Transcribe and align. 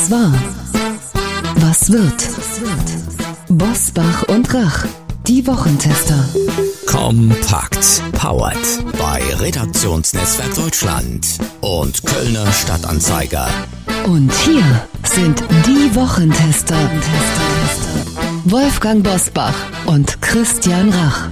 Was 0.00 0.10
war? 0.10 0.32
Was 1.56 1.92
wird? 1.92 2.26
Bosbach 3.50 4.22
und 4.28 4.54
Rach, 4.54 4.86
die 5.26 5.46
Wochentester. 5.46 6.26
Kompakt. 6.86 8.02
Powered 8.12 8.56
bei 8.98 9.20
Redaktionsnetzwerk 9.40 10.54
Deutschland 10.54 11.26
und 11.60 12.02
Kölner 12.06 12.50
Stadtanzeiger. 12.50 13.46
Und 14.06 14.32
hier 14.32 14.64
sind 15.04 15.44
die 15.66 15.94
Wochentester. 15.94 16.78
Wolfgang 18.46 19.04
Bosbach 19.04 19.54
und 19.84 20.22
Christian 20.22 20.88
Rach. 20.94 21.28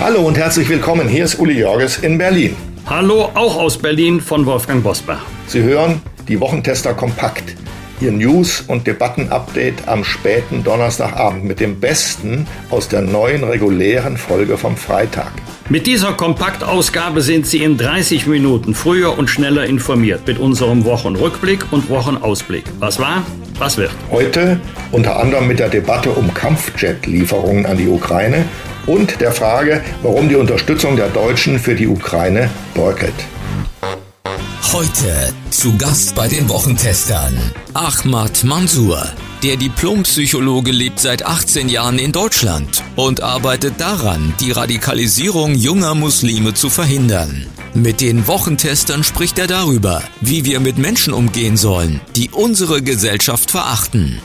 Hallo 0.00 0.26
und 0.26 0.36
herzlich 0.36 0.68
willkommen. 0.68 1.06
Hier 1.06 1.22
ist 1.22 1.38
Uli 1.38 1.60
Jorges 1.60 1.98
in 1.98 2.18
Berlin. 2.18 2.56
Hallo, 2.94 3.30
auch 3.32 3.56
aus 3.56 3.78
Berlin 3.78 4.20
von 4.20 4.44
Wolfgang 4.44 4.82
Bosbach. 4.82 5.22
Sie 5.46 5.62
hören 5.62 6.02
die 6.28 6.38
Wochentester 6.38 6.92
kompakt. 6.92 7.56
Ihr 8.02 8.12
News- 8.12 8.60
und 8.68 8.86
Debatten-Update 8.86 9.88
am 9.88 10.04
späten 10.04 10.62
Donnerstagabend 10.62 11.42
mit 11.42 11.58
dem 11.58 11.80
Besten 11.80 12.46
aus 12.68 12.88
der 12.88 13.00
neuen 13.00 13.44
regulären 13.44 14.18
Folge 14.18 14.58
vom 14.58 14.76
Freitag. 14.76 15.32
Mit 15.70 15.86
dieser 15.86 16.12
Kompaktausgabe 16.12 17.22
sind 17.22 17.46
Sie 17.46 17.62
in 17.62 17.78
30 17.78 18.26
Minuten 18.26 18.74
früher 18.74 19.16
und 19.16 19.30
schneller 19.30 19.64
informiert 19.64 20.26
mit 20.26 20.38
unserem 20.38 20.84
Wochenrückblick 20.84 21.72
und 21.72 21.88
Wochenausblick. 21.88 22.64
Was 22.78 22.98
war? 22.98 23.22
Was 23.58 23.78
wird? 23.78 23.92
Heute 24.10 24.60
unter 24.90 25.18
anderem 25.18 25.48
mit 25.48 25.60
der 25.60 25.70
Debatte 25.70 26.10
um 26.10 26.34
Kampfjet-Lieferungen 26.34 27.64
an 27.64 27.78
die 27.78 27.88
Ukraine 27.88 28.44
und 28.86 29.20
der 29.20 29.32
Frage, 29.32 29.82
warum 30.02 30.28
die 30.28 30.36
Unterstützung 30.36 30.96
der 30.96 31.08
Deutschen 31.08 31.58
für 31.58 31.74
die 31.74 31.86
Ukraine 31.86 32.50
beutelt. 32.74 33.14
Heute 34.72 35.34
zu 35.50 35.76
Gast 35.76 36.14
bei 36.14 36.28
den 36.28 36.48
Wochentestern 36.48 37.38
Ahmad 37.74 38.42
Mansour. 38.42 39.06
Der 39.42 39.56
Diplompsychologe 39.56 40.70
lebt 40.70 41.00
seit 41.00 41.26
18 41.26 41.68
Jahren 41.68 41.98
in 41.98 42.12
Deutschland 42.12 42.82
und 42.96 43.22
arbeitet 43.22 43.74
daran, 43.78 44.32
die 44.40 44.52
Radikalisierung 44.52 45.54
junger 45.54 45.94
Muslime 45.94 46.54
zu 46.54 46.70
verhindern. 46.70 47.46
Mit 47.74 48.00
den 48.00 48.26
Wochentestern 48.26 49.04
spricht 49.04 49.38
er 49.38 49.46
darüber, 49.46 50.02
wie 50.20 50.44
wir 50.44 50.60
mit 50.60 50.78
Menschen 50.78 51.12
umgehen 51.12 51.56
sollen, 51.56 52.00
die 52.16 52.30
unsere 52.30 52.82
Gesellschaft 52.82 53.50
verachten. 53.50 54.20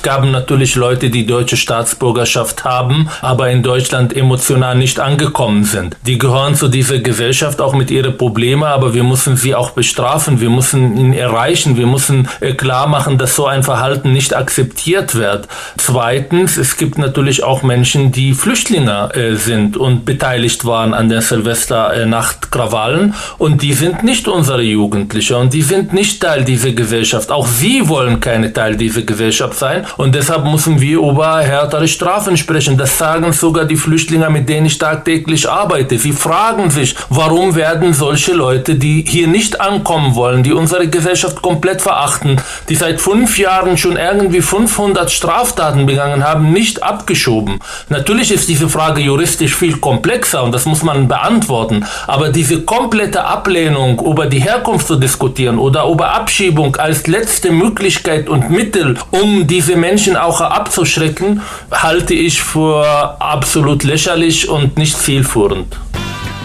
Es 0.00 0.04
gab 0.04 0.24
natürlich 0.24 0.76
Leute, 0.76 1.10
die 1.10 1.26
deutsche 1.26 1.58
Staatsbürgerschaft 1.58 2.64
haben, 2.64 3.10
aber 3.20 3.50
in 3.50 3.62
Deutschland 3.62 4.16
emotional 4.16 4.74
nicht 4.74 4.98
angekommen 4.98 5.64
sind. 5.64 5.94
Die 6.06 6.16
gehören 6.16 6.54
zu 6.54 6.68
dieser 6.68 7.00
Gesellschaft 7.00 7.60
auch 7.60 7.74
mit 7.74 7.90
ihren 7.90 8.16
Problemen, 8.16 8.62
aber 8.62 8.94
wir 8.94 9.04
müssen 9.04 9.36
sie 9.36 9.54
auch 9.54 9.72
bestrafen. 9.72 10.40
Wir 10.40 10.48
müssen 10.48 10.96
ihn 10.96 11.12
erreichen. 11.12 11.76
Wir 11.76 11.86
müssen 11.86 12.30
äh, 12.40 12.54
klar 12.54 12.86
machen, 12.86 13.18
dass 13.18 13.36
so 13.36 13.44
ein 13.44 13.62
Verhalten 13.62 14.14
nicht 14.14 14.34
akzeptiert 14.34 15.16
wird. 15.16 15.48
Zweitens, 15.76 16.56
es 16.56 16.78
gibt 16.78 16.96
natürlich 16.96 17.44
auch 17.44 17.62
Menschen, 17.62 18.10
die 18.10 18.32
Flüchtlinge 18.32 19.14
äh, 19.14 19.34
sind 19.34 19.76
und 19.76 20.06
beteiligt 20.06 20.64
waren 20.64 20.94
an 20.94 21.10
der 21.10 21.20
Silvesternacht-Krawallen 21.20 23.12
und 23.36 23.60
die 23.60 23.74
sind 23.74 24.02
nicht 24.02 24.28
unsere 24.28 24.62
Jugendliche 24.62 25.36
und 25.36 25.52
die 25.52 25.60
sind 25.60 25.92
nicht 25.92 26.22
Teil 26.22 26.44
dieser 26.44 26.72
Gesellschaft. 26.72 27.30
Auch 27.30 27.46
sie 27.46 27.86
wollen 27.86 28.20
keine 28.20 28.50
Teil 28.54 28.76
dieser 28.76 29.02
Gesellschaft 29.02 29.58
sein 29.58 29.84
und 29.96 30.14
deshalb 30.14 30.44
müssen 30.44 30.80
wir 30.80 30.98
über 30.98 31.40
härtere 31.40 31.88
Strafen 31.88 32.36
sprechen. 32.36 32.76
Das 32.76 32.96
sagen 32.98 33.32
sogar 33.32 33.64
die 33.64 33.76
Flüchtlinge, 33.76 34.30
mit 34.30 34.48
denen 34.48 34.66
ich 34.66 34.78
tagtäglich 34.78 35.48
arbeite. 35.48 35.98
Sie 35.98 36.12
fragen 36.12 36.70
sich, 36.70 36.94
warum 37.08 37.54
werden 37.54 37.94
solche 37.94 38.32
Leute, 38.32 38.74
die 38.74 39.04
hier 39.06 39.26
nicht 39.26 39.60
ankommen 39.60 40.14
wollen, 40.14 40.42
die 40.42 40.52
unsere 40.52 40.88
Gesellschaft 40.88 41.42
komplett 41.42 41.82
verachten, 41.82 42.40
die 42.68 42.74
seit 42.74 43.00
fünf 43.00 43.38
Jahren 43.38 43.76
schon 43.76 43.96
irgendwie 43.96 44.40
500 44.40 45.10
Straftaten 45.10 45.86
begangen 45.86 46.24
haben, 46.24 46.52
nicht 46.52 46.82
abgeschoben. 46.82 47.60
Natürlich 47.88 48.30
ist 48.30 48.48
diese 48.48 48.68
Frage 48.68 49.00
juristisch 49.00 49.54
viel 49.54 49.76
komplexer 49.78 50.42
und 50.42 50.52
das 50.52 50.66
muss 50.66 50.82
man 50.82 51.08
beantworten. 51.08 51.84
Aber 52.06 52.30
diese 52.30 52.62
komplette 52.62 53.24
Ablehnung 53.24 54.00
über 54.00 54.26
die 54.26 54.40
Herkunft 54.40 54.86
zu 54.86 54.96
diskutieren 54.96 55.58
oder 55.58 55.88
über 55.88 56.14
Abschiebung 56.14 56.76
als 56.76 57.06
letzte 57.06 57.50
Möglichkeit 57.50 58.28
und 58.28 58.50
Mittel, 58.50 58.96
um 59.10 59.46
diese 59.46 59.76
Menschen 59.80 60.16
auch 60.16 60.40
abzuschrecken, 60.40 61.42
halte 61.70 62.14
ich 62.14 62.42
für 62.42 63.20
absolut 63.20 63.82
lächerlich 63.84 64.48
und 64.48 64.78
nicht 64.78 64.96
zielführend. 64.98 65.76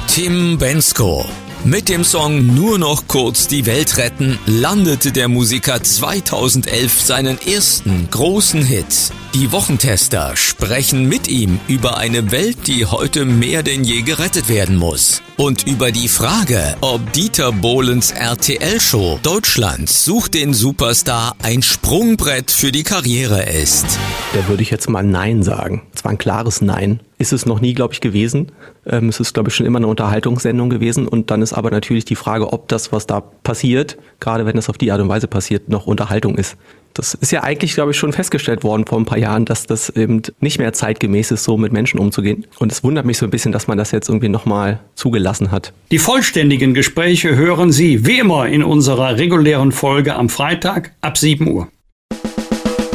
Tim 0.07 0.57
Bensko. 0.57 1.25
Mit 1.66 1.90
dem 1.90 2.03
Song 2.03 2.53
Nur 2.53 2.78
noch 2.78 3.07
kurz 3.07 3.47
die 3.47 3.66
Welt 3.66 3.97
retten 3.97 4.38
landete 4.45 5.12
der 5.12 5.28
Musiker 5.28 5.81
2011 5.81 7.01
seinen 7.01 7.40
ersten 7.41 8.07
großen 8.12 8.63
Hit. 8.63 9.12
Die 9.34 9.51
Wochentester 9.51 10.38
sprechen 10.38 11.09
mit 11.09 11.28
ihm 11.28 11.59
über 11.68 11.97
eine 11.97 12.31
Welt, 12.31 12.68
die 12.68 12.85
heute 12.85 13.25
mehr 13.25 13.63
denn 13.63 13.84
je 13.84 14.03
gerettet 14.03 14.47
werden 14.47 14.75
muss. 14.78 15.24
Und 15.38 15.68
über 15.68 15.91
die 15.91 16.07
Frage, 16.07 16.78
ob 16.79 17.12
Dieter 17.12 17.51
Bohlens 17.51 18.12
RTL-Show 18.12 19.19
Deutschland 19.22 19.90
sucht 19.90 20.34
den 20.34 20.53
Superstar 20.53 21.35
ein 21.44 21.62
Sprungbrett 21.62 22.51
für 22.51 22.72
die 22.72 22.84
Karriere 22.84 23.44
ist. 23.44 23.85
Da 24.34 24.47
würde 24.47 24.63
ich 24.63 24.72
jetzt 24.72 24.90
mal 24.90 25.03
Nein 25.03 25.44
sagen. 25.44 25.81
Es 25.94 26.06
war 26.06 26.12
ein 26.12 26.18
klares 26.18 26.62
Nein. 26.62 27.01
Ist 27.18 27.34
es 27.34 27.45
noch 27.45 27.59
nie, 27.59 27.74
glaube 27.74 27.94
ich, 27.94 28.00
gewesen. 28.00 28.53
Ähm, 28.85 29.09
es 29.09 29.19
ist, 29.19 29.34
glaube 29.34 29.50
ich, 29.50 29.56
schon 29.56 29.66
immer 29.66 29.79
eine 29.79 29.88
Unterhaltungssendung 29.88 30.69
gewesen. 30.69 31.06
Und 31.06 31.29
dann 31.31 31.41
ist 31.41 31.51
aber 31.51 31.69
natürlich 31.69 32.06
die 32.06 32.16
Frage, 32.16 32.53
ob 32.53 32.69
das, 32.69 32.94
was 32.94 33.06
da 33.06 33.19
passiert, 33.19 33.97
gerade 34.22 34.45
wenn 34.45 34.57
es 34.57 34.69
auf 34.69 34.78
die 34.78 34.94
Art 34.94 35.01
und 35.01 35.09
Weise 35.09 35.28
passiert, 35.28 35.68
noch 35.68 35.85
Unterhaltung 35.85 36.38
ist. 36.38 36.56
Das 36.95 37.13
ist 37.13 37.31
ja 37.31 37.44
eigentlich, 37.44 37.73
glaube 37.73 37.91
ich, 37.91 37.97
schon 37.97 38.13
festgestellt 38.13 38.63
worden 38.63 38.85
vor 38.85 38.97
ein 38.97 39.06
paar 39.06 39.17
Jahren, 39.17 39.44
dass 39.44 39.67
das 39.67 39.89
eben 39.89 40.22
nicht 40.39 40.59
mehr 40.59 40.72
zeitgemäß 40.72 41.31
ist, 41.31 41.44
so 41.44 41.57
mit 41.57 41.73
Menschen 41.73 42.00
umzugehen. 42.00 42.47
Und 42.57 42.72
es 42.72 42.83
wundert 42.83 43.06
mich 43.06 43.17
so 43.17 43.25
ein 43.25 43.29
bisschen, 43.29 43.51
dass 43.51 43.67
man 43.67 43.78
das 43.78 43.91
jetzt 43.91 44.07
irgendwie 44.07 44.29
nochmal 44.29 44.79
zugelassen 44.95 45.51
hat. 45.51 45.73
Die 45.91 46.00
vollständigen 46.00 46.73
Gespräche 46.73 47.35
hören 47.35 47.73
Sie 47.73 48.06
wie 48.06 48.19
immer 48.19 48.47
in 48.47 48.63
unserer 48.63 49.17
regulären 49.17 49.73
Folge 49.73 50.16
am 50.16 50.29
Freitag 50.29 50.94
ab 51.01 51.17
7 51.17 51.47
Uhr. 51.47 51.67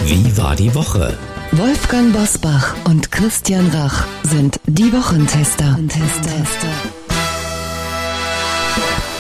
Wie 0.06 0.36
war 0.36 0.56
die 0.56 0.74
Woche? 0.74 1.16
Wolfgang 1.52 2.12
Bosbach 2.12 2.74
und 2.84 3.12
Christian 3.12 3.68
Rach 3.68 4.06
sind 4.22 4.60
die 4.66 4.92
Wochentester. 4.92 5.78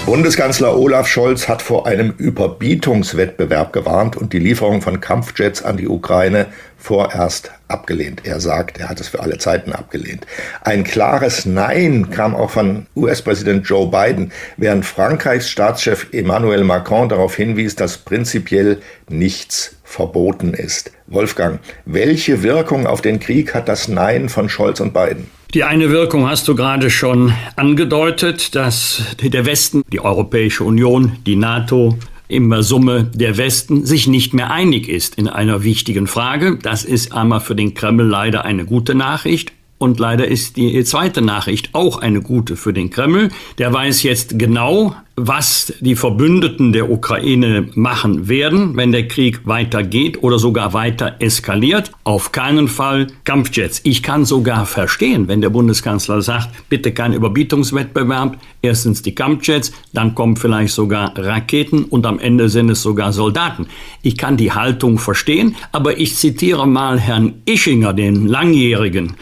Bundeskanzler 0.06 0.76
Olaf 0.76 1.06
Scholz 1.06 1.46
hat 1.46 1.62
vor 1.62 1.86
einem 1.86 2.10
Überbietungswettbewerb 2.16 3.72
gewarnt 3.72 4.16
und 4.16 4.32
die 4.32 4.38
Lieferung 4.38 4.82
von 4.82 5.00
Kampfjets 5.00 5.62
an 5.62 5.76
die 5.76 5.86
Ukraine 5.88 6.46
vorerst 6.78 7.52
abgelehnt. 7.68 8.22
Er 8.24 8.40
sagt, 8.40 8.80
er 8.80 8.88
hat 8.88 8.98
es 8.98 9.08
für 9.08 9.20
alle 9.20 9.38
Zeiten 9.38 9.72
abgelehnt. 9.72 10.26
Ein 10.62 10.82
klares 10.82 11.44
Nein 11.44 12.10
kam 12.10 12.34
auch 12.34 12.50
von 12.50 12.86
US-Präsident 12.96 13.68
Joe 13.68 13.88
Biden, 13.88 14.32
während 14.56 14.84
Frankreichs 14.84 15.48
Staatschef 15.48 16.08
Emmanuel 16.12 16.64
Macron 16.64 17.08
darauf 17.08 17.36
hinwies, 17.36 17.76
dass 17.76 17.98
prinzipiell 17.98 18.80
nichts 19.08 19.76
verboten 19.90 20.54
ist. 20.54 20.92
Wolfgang, 21.08 21.60
welche 21.84 22.42
Wirkung 22.42 22.86
auf 22.86 23.02
den 23.02 23.18
Krieg 23.18 23.54
hat 23.54 23.68
das 23.68 23.88
Nein 23.88 24.28
von 24.28 24.48
Scholz 24.48 24.80
und 24.80 24.94
Biden? 24.94 25.26
Die 25.52 25.64
eine 25.64 25.90
Wirkung 25.90 26.30
hast 26.30 26.46
du 26.46 26.54
gerade 26.54 26.90
schon 26.90 27.32
angedeutet, 27.56 28.54
dass 28.54 29.02
der 29.20 29.46
Westen, 29.46 29.82
die 29.92 30.00
Europäische 30.00 30.62
Union, 30.62 31.16
die 31.26 31.34
NATO, 31.34 31.98
im 32.28 32.62
Summe 32.62 33.10
der 33.12 33.36
Westen 33.36 33.84
sich 33.84 34.06
nicht 34.06 34.32
mehr 34.32 34.52
einig 34.52 34.88
ist 34.88 35.16
in 35.16 35.26
einer 35.26 35.64
wichtigen 35.64 36.06
Frage. 36.06 36.56
Das 36.62 36.84
ist 36.84 37.12
einmal 37.12 37.40
für 37.40 37.56
den 37.56 37.74
Kreml 37.74 38.06
leider 38.06 38.44
eine 38.44 38.64
gute 38.64 38.94
Nachricht. 38.94 39.52
Und 39.80 39.98
leider 39.98 40.28
ist 40.28 40.58
die 40.58 40.84
zweite 40.84 41.22
Nachricht 41.22 41.70
auch 41.72 41.96
eine 41.96 42.20
gute 42.20 42.56
für 42.56 42.74
den 42.74 42.90
Kreml. 42.90 43.30
Der 43.56 43.72
weiß 43.72 44.02
jetzt 44.02 44.38
genau, 44.38 44.94
was 45.16 45.72
die 45.80 45.96
Verbündeten 45.96 46.74
der 46.74 46.90
Ukraine 46.90 47.66
machen 47.72 48.28
werden, 48.28 48.76
wenn 48.76 48.92
der 48.92 49.08
Krieg 49.08 49.46
weitergeht 49.46 50.22
oder 50.22 50.38
sogar 50.38 50.74
weiter 50.74 51.16
eskaliert. 51.20 51.92
Auf 52.04 52.30
keinen 52.30 52.68
Fall 52.68 53.06
Kampfjets. 53.24 53.80
Ich 53.84 54.02
kann 54.02 54.26
sogar 54.26 54.66
verstehen, 54.66 55.28
wenn 55.28 55.40
der 55.40 55.48
Bundeskanzler 55.48 56.20
sagt, 56.20 56.50
bitte 56.68 56.92
kein 56.92 57.14
Überbietungswettbewerb, 57.14 58.36
erstens 58.60 59.00
die 59.00 59.14
Kampfjets, 59.14 59.72
dann 59.94 60.14
kommen 60.14 60.36
vielleicht 60.36 60.74
sogar 60.74 61.16
Raketen 61.16 61.84
und 61.84 62.04
am 62.04 62.18
Ende 62.18 62.50
sind 62.50 62.68
es 62.68 62.82
sogar 62.82 63.14
Soldaten. 63.14 63.66
Ich 64.02 64.18
kann 64.18 64.36
die 64.36 64.52
Haltung 64.52 64.98
verstehen, 64.98 65.56
aber 65.72 65.98
ich 65.98 66.16
zitiere 66.16 66.66
mal 66.66 67.00
Herrn 67.00 67.40
Ischinger, 67.46 67.94
den 67.94 68.26
langjährigen, 68.26 69.16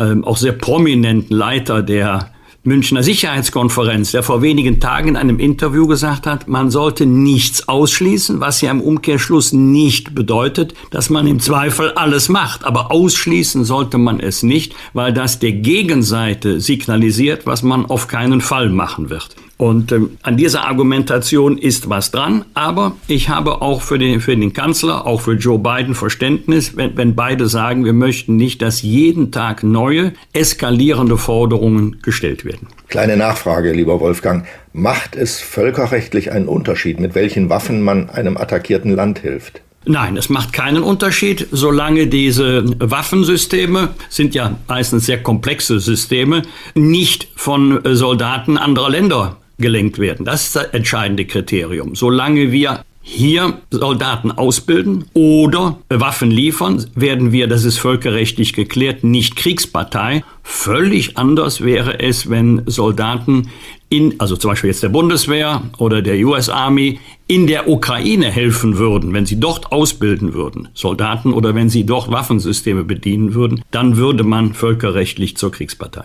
ähm, 0.00 0.24
auch 0.24 0.38
sehr 0.38 0.52
prominenten 0.52 1.36
Leiter 1.36 1.82
der 1.82 2.32
Münchner 2.62 3.02
Sicherheitskonferenz, 3.02 4.10
der 4.10 4.22
vor 4.22 4.42
wenigen 4.42 4.80
Tagen 4.80 5.08
in 5.10 5.16
einem 5.16 5.38
Interview 5.38 5.86
gesagt 5.86 6.26
hat, 6.26 6.46
man 6.46 6.70
sollte 6.70 7.06
nichts 7.06 7.68
ausschließen, 7.68 8.40
was 8.40 8.60
ja 8.60 8.70
im 8.70 8.82
Umkehrschluss 8.82 9.54
nicht 9.54 10.14
bedeutet, 10.14 10.74
dass 10.90 11.08
man 11.08 11.26
im 11.26 11.40
Zweifel 11.40 11.92
alles 11.92 12.28
macht. 12.28 12.64
Aber 12.64 12.90
ausschließen 12.90 13.64
sollte 13.64 13.96
man 13.96 14.20
es 14.20 14.42
nicht, 14.42 14.74
weil 14.92 15.14
das 15.14 15.38
der 15.38 15.52
Gegenseite 15.52 16.60
signalisiert, 16.60 17.46
was 17.46 17.62
man 17.62 17.86
auf 17.86 18.08
keinen 18.08 18.42
Fall 18.42 18.68
machen 18.68 19.08
wird. 19.08 19.36
Und 19.60 19.92
ähm, 19.92 20.16
an 20.22 20.38
dieser 20.38 20.66
Argumentation 20.66 21.58
ist 21.58 21.90
was 21.90 22.10
dran, 22.10 22.46
aber 22.54 22.96
ich 23.08 23.28
habe 23.28 23.60
auch 23.60 23.82
für 23.82 23.98
den, 23.98 24.22
für 24.22 24.34
den 24.34 24.54
Kanzler, 24.54 25.06
auch 25.06 25.20
für 25.20 25.34
Joe 25.34 25.58
Biden 25.58 25.94
Verständnis, 25.94 26.78
wenn, 26.78 26.96
wenn 26.96 27.14
beide 27.14 27.46
sagen, 27.46 27.84
wir 27.84 27.92
möchten 27.92 28.36
nicht, 28.36 28.62
dass 28.62 28.80
jeden 28.80 29.32
Tag 29.32 29.62
neue, 29.62 30.14
eskalierende 30.32 31.18
Forderungen 31.18 32.00
gestellt 32.00 32.46
werden. 32.46 32.68
Kleine 32.88 33.18
Nachfrage, 33.18 33.72
lieber 33.72 34.00
Wolfgang. 34.00 34.46
Macht 34.72 35.14
es 35.14 35.40
völkerrechtlich 35.40 36.32
einen 36.32 36.48
Unterschied, 36.48 36.98
mit 36.98 37.14
welchen 37.14 37.50
Waffen 37.50 37.82
man 37.82 38.08
einem 38.08 38.38
attackierten 38.38 38.96
Land 38.96 39.18
hilft? 39.18 39.60
Nein, 39.84 40.16
es 40.16 40.30
macht 40.30 40.54
keinen 40.54 40.82
Unterschied, 40.82 41.48
solange 41.52 42.06
diese 42.06 42.64
Waffensysteme, 42.78 43.90
sind 44.08 44.34
ja 44.34 44.58
meistens 44.68 45.04
sehr 45.04 45.22
komplexe 45.22 45.80
Systeme, 45.80 46.42
nicht 46.74 47.28
von 47.36 47.80
Soldaten 47.84 48.56
anderer 48.56 48.88
Länder 48.88 49.36
gelenkt 49.60 49.98
werden. 49.98 50.24
Das 50.24 50.46
ist 50.46 50.56
das 50.56 50.66
entscheidende 50.66 51.24
Kriterium. 51.24 51.94
Solange 51.94 52.52
wir 52.52 52.84
hier 53.02 53.58
Soldaten 53.70 54.30
ausbilden 54.30 55.06
oder 55.14 55.78
Waffen 55.88 56.30
liefern, 56.30 56.84
werden 56.94 57.32
wir, 57.32 57.46
das 57.46 57.64
ist 57.64 57.78
völkerrechtlich 57.78 58.52
geklärt, 58.52 59.04
nicht 59.04 59.36
Kriegspartei. 59.36 60.22
Völlig 60.42 61.16
anders 61.16 61.62
wäre 61.62 62.00
es, 62.00 62.28
wenn 62.28 62.62
Soldaten 62.66 63.48
in, 63.88 64.20
also 64.20 64.36
zum 64.36 64.52
Beispiel 64.52 64.68
jetzt 64.68 64.82
der 64.82 64.90
Bundeswehr 64.90 65.62
oder 65.78 66.02
der 66.02 66.24
US 66.24 66.48
Army, 66.48 67.00
in 67.26 67.46
der 67.46 67.68
Ukraine 67.68 68.30
helfen 68.30 68.78
würden, 68.78 69.12
wenn 69.12 69.26
sie 69.26 69.40
dort 69.40 69.72
ausbilden 69.72 70.32
würden, 70.32 70.68
Soldaten, 70.74 71.32
oder 71.32 71.54
wenn 71.54 71.68
sie 71.68 71.84
dort 71.84 72.10
Waffensysteme 72.10 72.84
bedienen 72.84 73.34
würden, 73.34 73.62
dann 73.70 73.96
würde 73.96 74.22
man 74.22 74.54
völkerrechtlich 74.54 75.36
zur 75.36 75.50
Kriegspartei. 75.50 76.04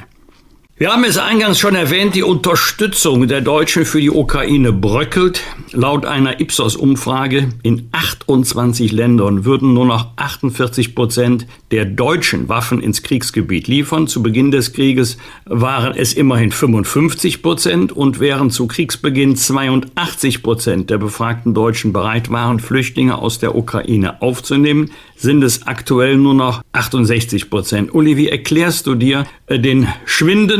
Wir 0.77 0.92
haben 0.92 1.06
es 1.06 1.18
eingangs 1.18 1.57
schon 1.57 1.74
erwähnt, 1.74 2.16
die 2.16 2.24
Unterstützung 2.24 3.30
der 3.30 3.39
Deutschen 3.39 3.86
für 3.86 4.01
die 4.01 4.12
Ukraine 4.12 4.74
bröckelt. 4.74 5.42
Laut 5.72 6.06
einer 6.06 6.42
Ipsos-Umfrage 6.42 7.48
in 7.63 7.88
28 7.94 8.92
Ländern 8.92 9.45
würden 9.45 9.74
nur 9.74 9.86
noch 9.86 10.18
48 10.18 10.94
Prozent 10.94 11.48
der 11.72 11.86
deutschen 11.86 12.50
Waffen 12.50 12.81
ins 12.81 13.04
Kriegsgebiet 13.04 13.69
liefern. 13.69 14.07
Zu 14.07 14.22
Beginn 14.22 14.51
des 14.51 14.74
Krieges 14.74 15.18
waren 15.45 15.95
es 15.95 16.13
immerhin 16.13 16.51
55 16.51 17.42
Prozent 17.42 17.94
und 17.94 18.19
während 18.19 18.51
zu 18.51 18.68
Kriegsbeginn 18.68 19.38
82 19.38 20.44
Prozent 20.44 20.89
der 20.89 20.98
befragten 20.98 21.54
Deutschen 21.54 21.94
bereit 21.94 22.30
waren, 22.31 22.60
Flüchtlinge 22.60 23.18
aus 23.18 23.39
der 23.39 23.56
Ukraine 23.56 24.22
aufzunehmen, 24.22 24.92
sind 25.16 25.42
es 25.42 25.68
aktuell 25.68 26.18
nur 26.18 26.33
noch 26.33 26.62
68 26.74 27.50
Prozent. 27.50 27.95
Uli, 27.95 28.18
wie 28.18 28.27
erklärst 28.27 28.88
du 28.88 28.95
dir 28.95 29.25
äh, 29.48 29.57
den 29.57 29.88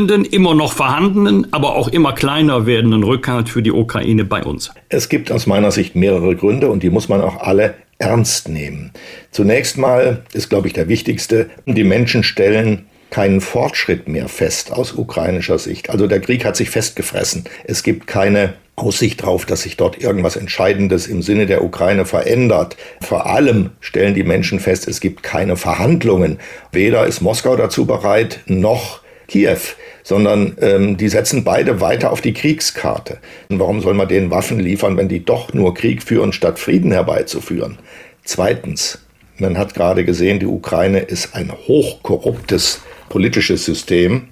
schwindenden, 0.06 0.32
immer 0.32 0.54
noch 0.54 0.72
vorhandenen, 0.72 1.52
aber 1.52 1.74
auch 1.74 1.88
immer 1.88 2.12
kleiner 2.14 2.66
werdenden 2.66 3.02
Rückhalt 3.02 3.48
für 3.48 3.62
die 3.62 3.72
Ukraine 3.72 4.24
bei 4.24 4.42
uns? 4.42 4.70
Es 4.88 5.08
gibt 5.08 5.32
aus 5.32 5.46
meiner 5.46 5.70
Sicht 5.70 5.96
mehrere 5.96 6.36
Gründe 6.36 6.68
und 6.68 6.82
die 6.82 6.90
muss 6.90 7.08
man 7.08 7.20
auch 7.20 7.38
alle 7.38 7.74
ernst 7.98 8.48
nehmen. 8.48 8.92
Zunächst 9.30 9.78
mal 9.78 10.22
ist, 10.32 10.48
glaube 10.48 10.68
ich, 10.68 10.74
der 10.74 10.88
wichtigste, 10.88 11.48
die 11.66 11.84
Menschen 11.84 12.22
stellen 12.22 12.86
keinen 13.10 13.40
Fortschritt 13.40 14.08
mehr 14.08 14.28
fest 14.28 14.72
aus 14.72 14.92
ukrainischer 14.92 15.58
Sicht. 15.58 15.90
Also 15.90 16.06
der 16.06 16.20
Krieg 16.20 16.44
hat 16.44 16.56
sich 16.56 16.70
festgefressen. 16.70 17.44
Es 17.64 17.82
gibt 17.82 18.06
keine 18.06 18.54
Aussicht 18.74 19.22
darauf, 19.22 19.46
dass 19.46 19.62
sich 19.62 19.76
dort 19.76 20.02
irgendwas 20.02 20.36
Entscheidendes 20.36 21.06
im 21.06 21.22
Sinne 21.22 21.46
der 21.46 21.64
Ukraine 21.64 22.04
verändert. 22.04 22.76
Vor 23.00 23.26
allem 23.26 23.70
stellen 23.80 24.14
die 24.14 24.24
Menschen 24.24 24.60
fest, 24.60 24.86
es 24.86 25.00
gibt 25.00 25.22
keine 25.22 25.56
Verhandlungen. 25.56 26.38
Weder 26.72 27.06
ist 27.06 27.22
Moskau 27.22 27.56
dazu 27.56 27.86
bereit, 27.86 28.40
noch 28.46 29.00
Kiew, 29.28 29.58
sondern 30.02 30.56
ähm, 30.60 30.96
die 30.96 31.08
setzen 31.08 31.44
beide 31.44 31.80
weiter 31.80 32.12
auf 32.12 32.20
die 32.20 32.32
Kriegskarte. 32.32 33.18
Und 33.48 33.58
warum 33.58 33.80
soll 33.80 33.94
man 33.94 34.08
denen 34.08 34.30
Waffen 34.30 34.60
liefern, 34.60 34.96
wenn 34.96 35.08
die 35.08 35.24
doch 35.24 35.52
nur 35.52 35.74
Krieg 35.74 36.02
führen, 36.02 36.32
statt 36.32 36.58
Frieden 36.58 36.92
herbeizuführen? 36.92 37.78
Zweitens, 38.24 38.98
man 39.38 39.58
hat 39.58 39.74
gerade 39.74 40.04
gesehen, 40.04 40.40
die 40.40 40.46
Ukraine 40.46 41.00
ist 41.00 41.34
ein 41.34 41.52
hochkorruptes 41.52 42.80
politisches 43.08 43.64
System 43.64 44.28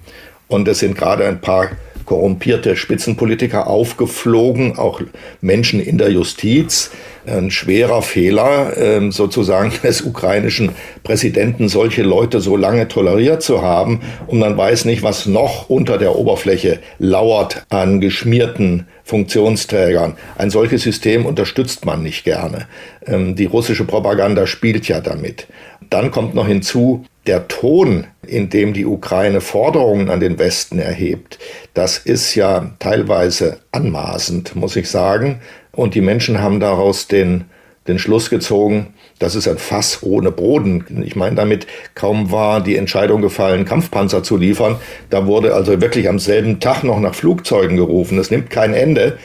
und 0.47 0.67
es 0.67 0.79
sind 0.79 0.97
gerade 0.97 1.27
ein 1.27 1.41
paar 1.41 1.71
korrumpierte 2.05 2.75
Spitzenpolitiker 2.75 3.67
aufgeflogen, 3.67 4.77
auch 4.77 5.01
Menschen 5.41 5.79
in 5.79 5.97
der 5.97 6.11
Justiz. 6.11 6.91
Ein 7.25 7.49
schwerer 7.49 8.03
Fehler 8.03 8.77
ähm, 8.77 9.11
sozusagen 9.11 9.71
des 9.83 10.01
ukrainischen 10.01 10.71
Präsidenten, 11.03 11.69
solche 11.69 12.03
Leute 12.03 12.39
so 12.39 12.55
lange 12.55 12.87
toleriert 12.87 13.41
zu 13.41 13.61
haben. 13.63 14.01
Und 14.27 14.39
man 14.39 14.55
weiß 14.55 14.85
nicht, 14.85 15.01
was 15.01 15.25
noch 15.25 15.69
unter 15.69 15.97
der 15.97 16.15
Oberfläche 16.15 16.79
lauert 16.99 17.65
an 17.69 17.99
geschmierten 17.99 18.87
Funktionsträgern. 19.03 20.15
Ein 20.37 20.49
solches 20.49 20.83
System 20.83 21.25
unterstützt 21.25 21.85
man 21.85 22.03
nicht 22.03 22.23
gerne. 22.23 22.67
Ähm, 23.07 23.35
die 23.35 23.45
russische 23.45 23.85
Propaganda 23.85 24.47
spielt 24.47 24.87
ja 24.87 25.01
damit. 25.01 25.47
Dann 25.89 26.11
kommt 26.11 26.35
noch 26.35 26.47
hinzu, 26.47 27.05
der 27.27 27.47
Ton, 27.47 28.05
in 28.25 28.49
dem 28.49 28.73
die 28.73 28.85
Ukraine 28.85 29.41
Forderungen 29.41 30.09
an 30.09 30.19
den 30.19 30.37
Westen 30.37 30.79
erhebt, 30.79 31.39
das 31.73 31.97
ist 31.97 32.35
ja 32.35 32.71
teilweise 32.79 33.59
anmaßend, 33.71 34.55
muss 34.55 34.75
ich 34.75 34.89
sagen. 34.89 35.41
Und 35.71 35.95
die 35.95 36.01
Menschen 36.01 36.41
haben 36.41 36.59
daraus 36.59 37.07
den, 37.07 37.45
den 37.87 37.99
Schluss 37.99 38.29
gezogen, 38.29 38.93
das 39.17 39.35
ist 39.35 39.47
ein 39.47 39.57
Fass 39.57 40.03
ohne 40.03 40.31
Boden. 40.31 41.03
Ich 41.05 41.15
meine 41.15 41.35
damit, 41.35 41.67
kaum 41.95 42.31
war 42.31 42.61
die 42.61 42.75
Entscheidung 42.75 43.21
gefallen, 43.21 43.63
Kampfpanzer 43.63 44.23
zu 44.23 44.35
liefern. 44.35 44.75
Da 45.09 45.25
wurde 45.25 45.53
also 45.53 45.79
wirklich 45.79 46.09
am 46.09 46.19
selben 46.19 46.59
Tag 46.59 46.83
noch 46.83 46.99
nach 46.99 47.15
Flugzeugen 47.15 47.77
gerufen. 47.77 48.19
Es 48.19 48.29
nimmt 48.29 48.49
kein 48.49 48.73
Ende. 48.73 49.17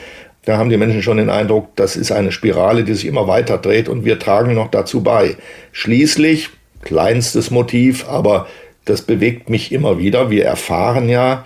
Da 0.43 0.57
haben 0.57 0.69
die 0.69 0.77
Menschen 0.77 1.03
schon 1.03 1.17
den 1.17 1.29
Eindruck, 1.29 1.75
das 1.75 1.95
ist 1.95 2.11
eine 2.11 2.31
Spirale, 2.31 2.83
die 2.83 2.95
sich 2.95 3.05
immer 3.05 3.27
weiter 3.27 3.59
dreht 3.59 3.87
und 3.87 4.05
wir 4.05 4.17
tragen 4.17 4.55
noch 4.55 4.71
dazu 4.71 5.03
bei. 5.03 5.35
Schließlich 5.71 6.49
kleinstes 6.81 7.51
Motiv, 7.51 8.07
aber 8.07 8.47
das 8.85 9.03
bewegt 9.03 9.49
mich 9.49 9.71
immer 9.71 9.99
wieder. 9.99 10.31
Wir 10.31 10.45
erfahren 10.45 11.09
ja 11.09 11.45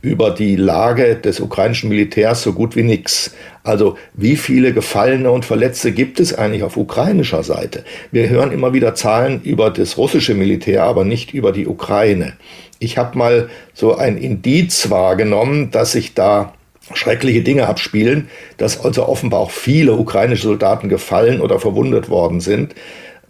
über 0.00 0.30
die 0.30 0.54
Lage 0.54 1.16
des 1.16 1.40
ukrainischen 1.40 1.88
Militärs 1.88 2.42
so 2.42 2.52
gut 2.52 2.76
wie 2.76 2.84
nichts. 2.84 3.34
Also 3.64 3.96
wie 4.14 4.36
viele 4.36 4.72
Gefallene 4.72 5.28
und 5.32 5.44
Verletzte 5.44 5.90
gibt 5.90 6.20
es 6.20 6.32
eigentlich 6.32 6.62
auf 6.62 6.76
ukrainischer 6.76 7.42
Seite? 7.42 7.82
Wir 8.12 8.28
hören 8.28 8.52
immer 8.52 8.72
wieder 8.72 8.94
Zahlen 8.94 9.42
über 9.42 9.70
das 9.70 9.98
russische 9.98 10.34
Militär, 10.34 10.84
aber 10.84 11.04
nicht 11.04 11.34
über 11.34 11.50
die 11.50 11.66
Ukraine. 11.66 12.34
Ich 12.78 12.98
habe 12.98 13.18
mal 13.18 13.48
so 13.74 13.96
ein 13.96 14.16
Indiz 14.16 14.90
wahrgenommen, 14.90 15.72
dass 15.72 15.92
sich 15.92 16.14
da 16.14 16.52
schreckliche 16.94 17.42
Dinge 17.42 17.66
abspielen, 17.66 18.28
dass 18.56 18.84
also 18.84 19.06
offenbar 19.08 19.40
auch 19.40 19.50
viele 19.50 19.94
ukrainische 19.94 20.44
Soldaten 20.44 20.88
gefallen 20.88 21.40
oder 21.40 21.58
verwundet 21.58 22.08
worden 22.08 22.40
sind. 22.40 22.74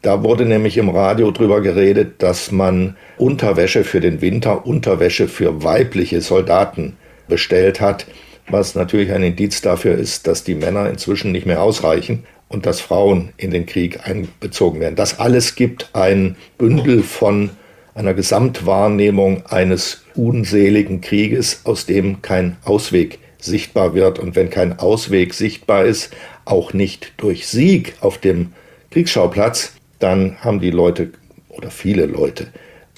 Da 0.03 0.23
wurde 0.23 0.45
nämlich 0.45 0.77
im 0.77 0.89
Radio 0.89 1.31
drüber 1.31 1.63
geredet, 1.63 2.23
dass 2.23 2.53
man 2.53 2.97
Unterwäsche 3.17 3.83
für 3.83 4.01
den 4.01 4.21
Winter, 4.21 4.67
Unterwäsche 4.67 5.27
für 5.27 5.65
weibliche 5.65 6.21
Soldaten 6.21 6.97
bestellt 7.29 7.81
hat, 7.81 8.07
was 8.49 8.75
natürlich 8.75 9.13
ein 9.13 9.23
Indiz 9.23 9.63
dafür 9.63 9.97
ist, 9.97 10.27
dass 10.27 10.45
die 10.45 10.55
Männer 10.55 10.89
inzwischen 10.89 11.33
nicht 11.33 11.47
mehr 11.47 11.63
ausreichen 11.63 12.25
und 12.49 12.67
dass 12.67 12.81
Frauen 12.81 13.31
in 13.37 13.51
den 13.51 13.67
Krieg 13.67 14.07
einbezogen 14.07 14.81
werden. 14.81 14.95
Das 14.95 15.19
alles 15.19 15.57
gibt 15.57 15.91
ein 15.95 16.37
Bündel 16.59 17.03
von 17.03 17.51
einer 17.95 18.15
Gesamtwahrnehmung 18.15 19.47
eines 19.47 20.05
unseligen 20.15 21.01
Krieges, 21.01 21.63
aus 21.65 21.87
dem 21.87 22.23
kein 22.23 22.57
Ausweg 22.65 23.19
sichtbar 23.47 23.95
wird. 23.95 24.19
Und 24.19 24.37
wenn 24.37 24.50
kein 24.50 24.79
Ausweg 24.79 25.33
sichtbar 25.33 25.85
ist, 25.85 26.15
auch 26.45 26.73
nicht 26.73 27.15
durch 27.17 27.49
Sieg 27.49 27.95
auf 28.00 28.19
dem 28.19 28.53
Kriegsschauplatz, 28.91 29.73
dann 29.99 30.37
haben 30.41 30.61
die 30.61 30.71
Leute 30.71 31.12
oder 31.49 31.71
viele 31.71 32.07
Leute 32.07 32.49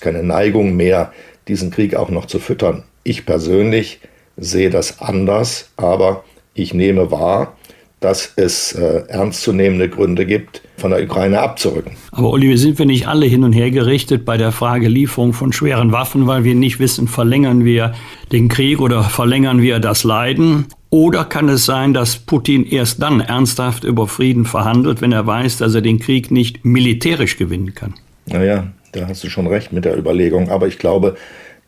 keine 0.01 0.23
Neigung 0.23 0.77
mehr, 0.77 1.13
diesen 1.49 1.71
Krieg 1.71 1.95
auch 1.95 2.11
noch 2.11 2.27
zu 2.27 2.39
füttern. 2.39 2.85
Ich 3.05 3.27
persönlich 3.27 4.01
sehe 4.37 4.71
das 4.71 5.01
anders, 5.01 5.71
aber 5.77 6.25
ich 6.55 6.75
nehme 6.75 7.11
wahr, 7.11 7.57
dass 8.01 8.33
es 8.37 8.73
äh, 8.73 9.03
ernstzunehmende 9.09 9.89
Gründe 9.89 10.25
gibt, 10.25 10.63
von 10.77 10.93
der 10.93 11.03
Ukraine 11.03 11.41
abzurücken. 11.41 11.93
Aber 12.13 12.31
Oliver, 12.31 12.57
sind 12.57 12.79
wir 12.79 12.87
nicht 12.87 13.09
alle 13.09 13.27
hin 13.27 13.43
und 13.43 13.53
her 13.53 13.71
gerichtet 13.71 14.25
bei 14.25 14.37
der 14.37 14.53
Frage 14.53 14.89
Lieferung 14.89 15.33
von 15.33 15.53
schweren 15.53 15.91
Waffen, 15.91 16.27
weil 16.27 16.45
wir 16.45 16.55
nicht 16.55 16.79
wissen, 16.79 17.09
verlängern 17.09 17.65
wir 17.65 17.95
den 18.31 18.49
Krieg 18.49 18.81
oder 18.81 19.03
verlängern 19.03 19.61
wir 19.61 19.81
das 19.81 20.05
Leiden? 20.05 20.67
Oder 20.91 21.25
kann 21.25 21.49
es 21.49 21.65
sein, 21.65 21.93
dass 21.93 22.17
Putin 22.17 22.65
erst 22.65 23.03
dann 23.03 23.21
ernsthaft 23.21 23.85
über 23.85 24.07
Frieden 24.07 24.45
verhandelt, 24.45 25.03
wenn 25.03 25.13
er 25.13 25.27
weiß, 25.27 25.59
dass 25.59 25.75
er 25.75 25.83
den 25.83 25.99
Krieg 25.99 26.31
nicht 26.31 26.65
militärisch 26.65 27.37
gewinnen 27.37 27.75
kann? 27.75 27.95
Naja, 28.27 28.69
da 28.93 29.09
hast 29.09 29.25
du 29.25 29.29
schon 29.29 29.47
recht 29.47 29.73
mit 29.73 29.85
der 29.85 29.99
Überlegung. 29.99 30.51
Aber 30.51 30.67
ich 30.69 30.79
glaube, 30.79 31.17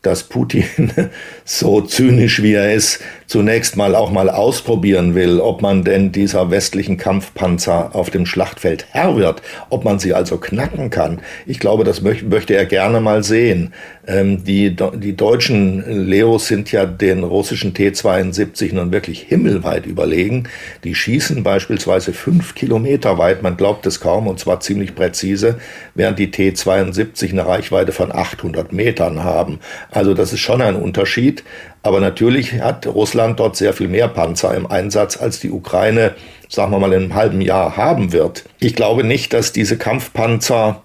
dass 0.01 0.23
Putin, 0.23 0.91
so 1.45 1.81
zynisch 1.81 2.41
wie 2.41 2.53
er 2.53 2.73
ist, 2.73 3.01
zunächst 3.27 3.77
mal 3.77 3.95
auch 3.95 4.11
mal 4.11 4.29
ausprobieren 4.29 5.15
will, 5.15 5.39
ob 5.39 5.61
man 5.61 5.83
denn 5.83 6.11
dieser 6.11 6.51
westlichen 6.51 6.97
Kampfpanzer 6.97 7.95
auf 7.95 8.09
dem 8.09 8.25
Schlachtfeld 8.25 8.87
Herr 8.91 9.15
wird, 9.15 9.41
ob 9.69 9.85
man 9.85 9.99
sie 9.99 10.13
also 10.13 10.37
knacken 10.37 10.89
kann. 10.89 11.21
Ich 11.45 11.59
glaube, 11.59 11.83
das 11.83 12.01
möchte 12.01 12.55
er 12.55 12.65
gerne 12.65 12.99
mal 12.99 13.23
sehen. 13.23 13.73
Ähm, 14.07 14.43
die, 14.43 14.75
die 14.75 15.15
deutschen 15.15 16.07
Leos 16.07 16.47
sind 16.47 16.71
ja 16.71 16.85
den 16.85 17.23
russischen 17.23 17.73
T-72 17.73 18.73
nun 18.73 18.91
wirklich 18.91 19.21
himmelweit 19.21 19.85
überlegen. 19.85 20.49
Die 20.83 20.95
schießen 20.95 21.43
beispielsweise 21.43 22.11
fünf 22.13 22.55
Kilometer 22.55 23.17
weit, 23.17 23.43
man 23.43 23.55
glaubt 23.55 23.85
es 23.85 23.99
kaum, 23.99 24.27
und 24.27 24.39
zwar 24.39 24.59
ziemlich 24.59 24.95
präzise, 24.95 25.59
während 25.93 26.17
die 26.17 26.31
T-72 26.31 27.29
eine 27.29 27.45
Reichweite 27.45 27.91
von 27.91 28.11
800 28.11 28.73
Metern 28.73 29.23
haben. 29.23 29.59
Also 29.91 30.13
das 30.13 30.33
ist 30.33 30.39
schon 30.39 30.61
ein 30.61 30.75
Unterschied. 30.75 31.43
Aber 31.83 31.99
natürlich 31.99 32.53
hat 32.53 32.87
Russland 32.87 33.39
dort 33.39 33.55
sehr 33.55 33.73
viel 33.73 33.87
mehr 33.87 34.07
Panzer 34.07 34.55
im 34.55 34.65
Einsatz, 34.65 35.17
als 35.17 35.39
die 35.39 35.51
Ukraine, 35.51 36.15
sagen 36.49 36.71
wir 36.71 36.79
mal, 36.79 36.93
in 36.93 37.03
einem 37.03 37.13
halben 37.13 37.41
Jahr 37.41 37.77
haben 37.77 38.11
wird. 38.11 38.45
Ich 38.59 38.75
glaube 38.75 39.03
nicht, 39.03 39.33
dass 39.33 39.51
diese 39.51 39.77
Kampfpanzer 39.77 40.81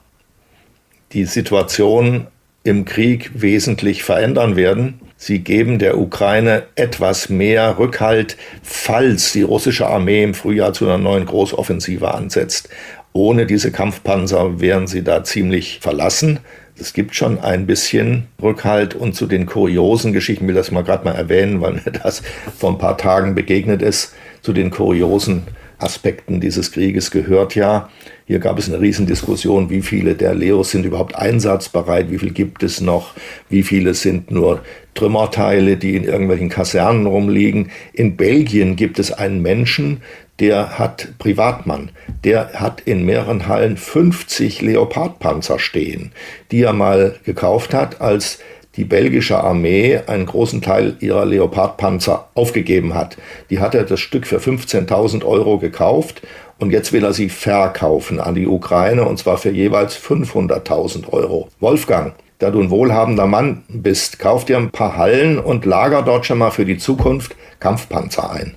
die 1.12 1.24
Situation 1.24 2.26
im 2.64 2.84
Krieg 2.84 3.30
wesentlich 3.34 4.02
verändern 4.02 4.56
werden. 4.56 5.00
Sie 5.16 5.38
geben 5.38 5.78
der 5.78 5.98
Ukraine 5.98 6.64
etwas 6.74 7.28
mehr 7.28 7.78
Rückhalt, 7.78 8.36
falls 8.62 9.32
die 9.32 9.42
russische 9.42 9.86
Armee 9.86 10.24
im 10.24 10.34
Frühjahr 10.34 10.72
zu 10.72 10.84
einer 10.84 10.98
neuen 10.98 11.26
Großoffensive 11.26 12.12
ansetzt. 12.12 12.68
Ohne 13.12 13.46
diese 13.46 13.70
Kampfpanzer 13.70 14.60
wären 14.60 14.88
sie 14.88 15.02
da 15.02 15.24
ziemlich 15.24 15.78
verlassen. 15.80 16.40
Es 16.78 16.92
gibt 16.92 17.14
schon 17.14 17.38
ein 17.40 17.66
bisschen 17.66 18.26
Rückhalt 18.42 18.94
und 18.94 19.14
zu 19.14 19.26
den 19.26 19.46
kuriosen 19.46 20.12
Geschichten, 20.12 20.44
ich 20.44 20.48
will 20.48 20.54
das 20.54 20.70
mal 20.70 20.84
gerade 20.84 21.04
mal 21.04 21.14
erwähnen, 21.14 21.60
weil 21.60 21.74
mir 21.74 21.92
das 22.02 22.22
vor 22.58 22.70
ein 22.70 22.78
paar 22.78 22.98
Tagen 22.98 23.34
begegnet 23.34 23.80
ist, 23.80 24.14
zu 24.42 24.52
den 24.52 24.70
kuriosen 24.70 25.44
Aspekten 25.78 26.40
dieses 26.40 26.72
Krieges 26.72 27.10
gehört 27.10 27.54
ja, 27.54 27.90
hier 28.26 28.38
gab 28.38 28.58
es 28.58 28.68
eine 28.68 28.80
Riesendiskussion, 28.80 29.70
wie 29.70 29.82
viele 29.82 30.14
der 30.14 30.34
Leos 30.34 30.70
sind 30.70 30.84
überhaupt 30.84 31.14
einsatzbereit, 31.14 32.10
wie 32.10 32.18
viel 32.18 32.32
gibt 32.32 32.62
es 32.62 32.80
noch, 32.80 33.14
wie 33.48 33.62
viele 33.62 33.94
sind 33.94 34.30
nur 34.30 34.62
Trümmerteile, 34.94 35.76
die 35.76 35.94
in 35.94 36.04
irgendwelchen 36.04 36.48
Kasernen 36.48 37.06
rumliegen. 37.06 37.70
In 37.92 38.16
Belgien 38.16 38.74
gibt 38.76 38.98
es 38.98 39.12
einen 39.12 39.42
Menschen, 39.42 40.02
der 40.40 40.78
hat 40.78 41.08
Privatmann, 41.18 41.90
der 42.24 42.54
hat 42.54 42.80
in 42.82 43.04
mehreren 43.04 43.46
Hallen 43.46 43.76
50 43.76 44.62
Leopardpanzer 44.62 45.58
stehen, 45.58 46.12
die 46.50 46.62
er 46.62 46.72
mal 46.72 47.16
gekauft 47.24 47.72
hat, 47.72 48.00
als 48.00 48.40
die 48.76 48.84
belgische 48.84 49.42
Armee 49.42 50.00
einen 50.06 50.26
großen 50.26 50.62
Teil 50.62 50.96
ihrer 51.00 51.24
Leopardpanzer 51.24 52.28
aufgegeben 52.34 52.94
hat. 52.94 53.16
Die 53.50 53.60
hat 53.60 53.74
er 53.74 53.84
das 53.84 54.00
Stück 54.00 54.26
für 54.26 54.38
15.000 54.38 55.24
Euro 55.24 55.58
gekauft 55.58 56.22
und 56.58 56.70
jetzt 56.70 56.92
will 56.92 57.04
er 57.04 57.12
sie 57.12 57.28
verkaufen 57.28 58.20
an 58.20 58.34
die 58.34 58.46
Ukraine 58.46 59.04
und 59.04 59.18
zwar 59.18 59.38
für 59.38 59.50
jeweils 59.50 59.96
500.000 59.96 61.12
Euro. 61.12 61.48
Wolfgang, 61.60 62.14
da 62.38 62.50
du 62.50 62.60
ein 62.60 62.70
wohlhabender 62.70 63.26
Mann 63.26 63.62
bist, 63.68 64.18
kauf 64.18 64.44
dir 64.44 64.58
ein 64.58 64.70
paar 64.70 64.96
Hallen 64.96 65.38
und 65.38 65.64
lager 65.64 66.02
dort 66.02 66.26
schon 66.26 66.38
mal 66.38 66.50
für 66.50 66.64
die 66.64 66.78
Zukunft 66.78 67.34
Kampfpanzer 67.60 68.30
ein. 68.30 68.56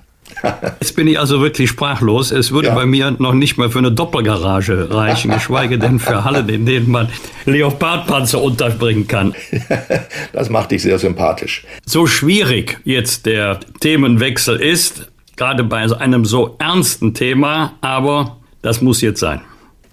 Jetzt 0.80 0.96
bin 0.96 1.06
ich 1.06 1.18
also 1.18 1.40
wirklich 1.40 1.70
sprachlos. 1.70 2.30
Es 2.30 2.52
würde 2.52 2.68
ja. 2.68 2.74
bei 2.74 2.86
mir 2.86 3.14
noch 3.18 3.34
nicht 3.34 3.56
mal 3.56 3.70
für 3.70 3.78
eine 3.78 3.92
Doppelgarage 3.92 4.88
reichen, 4.90 5.30
geschweige 5.30 5.78
denn 5.78 5.98
für 5.98 6.24
Halle, 6.24 6.40
in 6.52 6.66
denen 6.66 6.90
man 6.90 7.08
Leopardpanzer 7.46 8.40
unterbringen 8.40 9.06
kann. 9.06 9.34
Das 10.32 10.48
macht 10.48 10.70
dich 10.70 10.82
sehr 10.82 10.98
sympathisch. 10.98 11.64
So 11.84 12.06
schwierig 12.06 12.78
jetzt 12.84 13.26
der 13.26 13.60
Themenwechsel 13.80 14.56
ist, 14.56 15.08
gerade 15.36 15.64
bei 15.64 15.78
einem 15.78 16.24
so 16.24 16.56
ernsten 16.58 17.14
Thema, 17.14 17.74
aber 17.80 18.38
das 18.62 18.80
muss 18.80 19.00
jetzt 19.00 19.20
sein. 19.20 19.40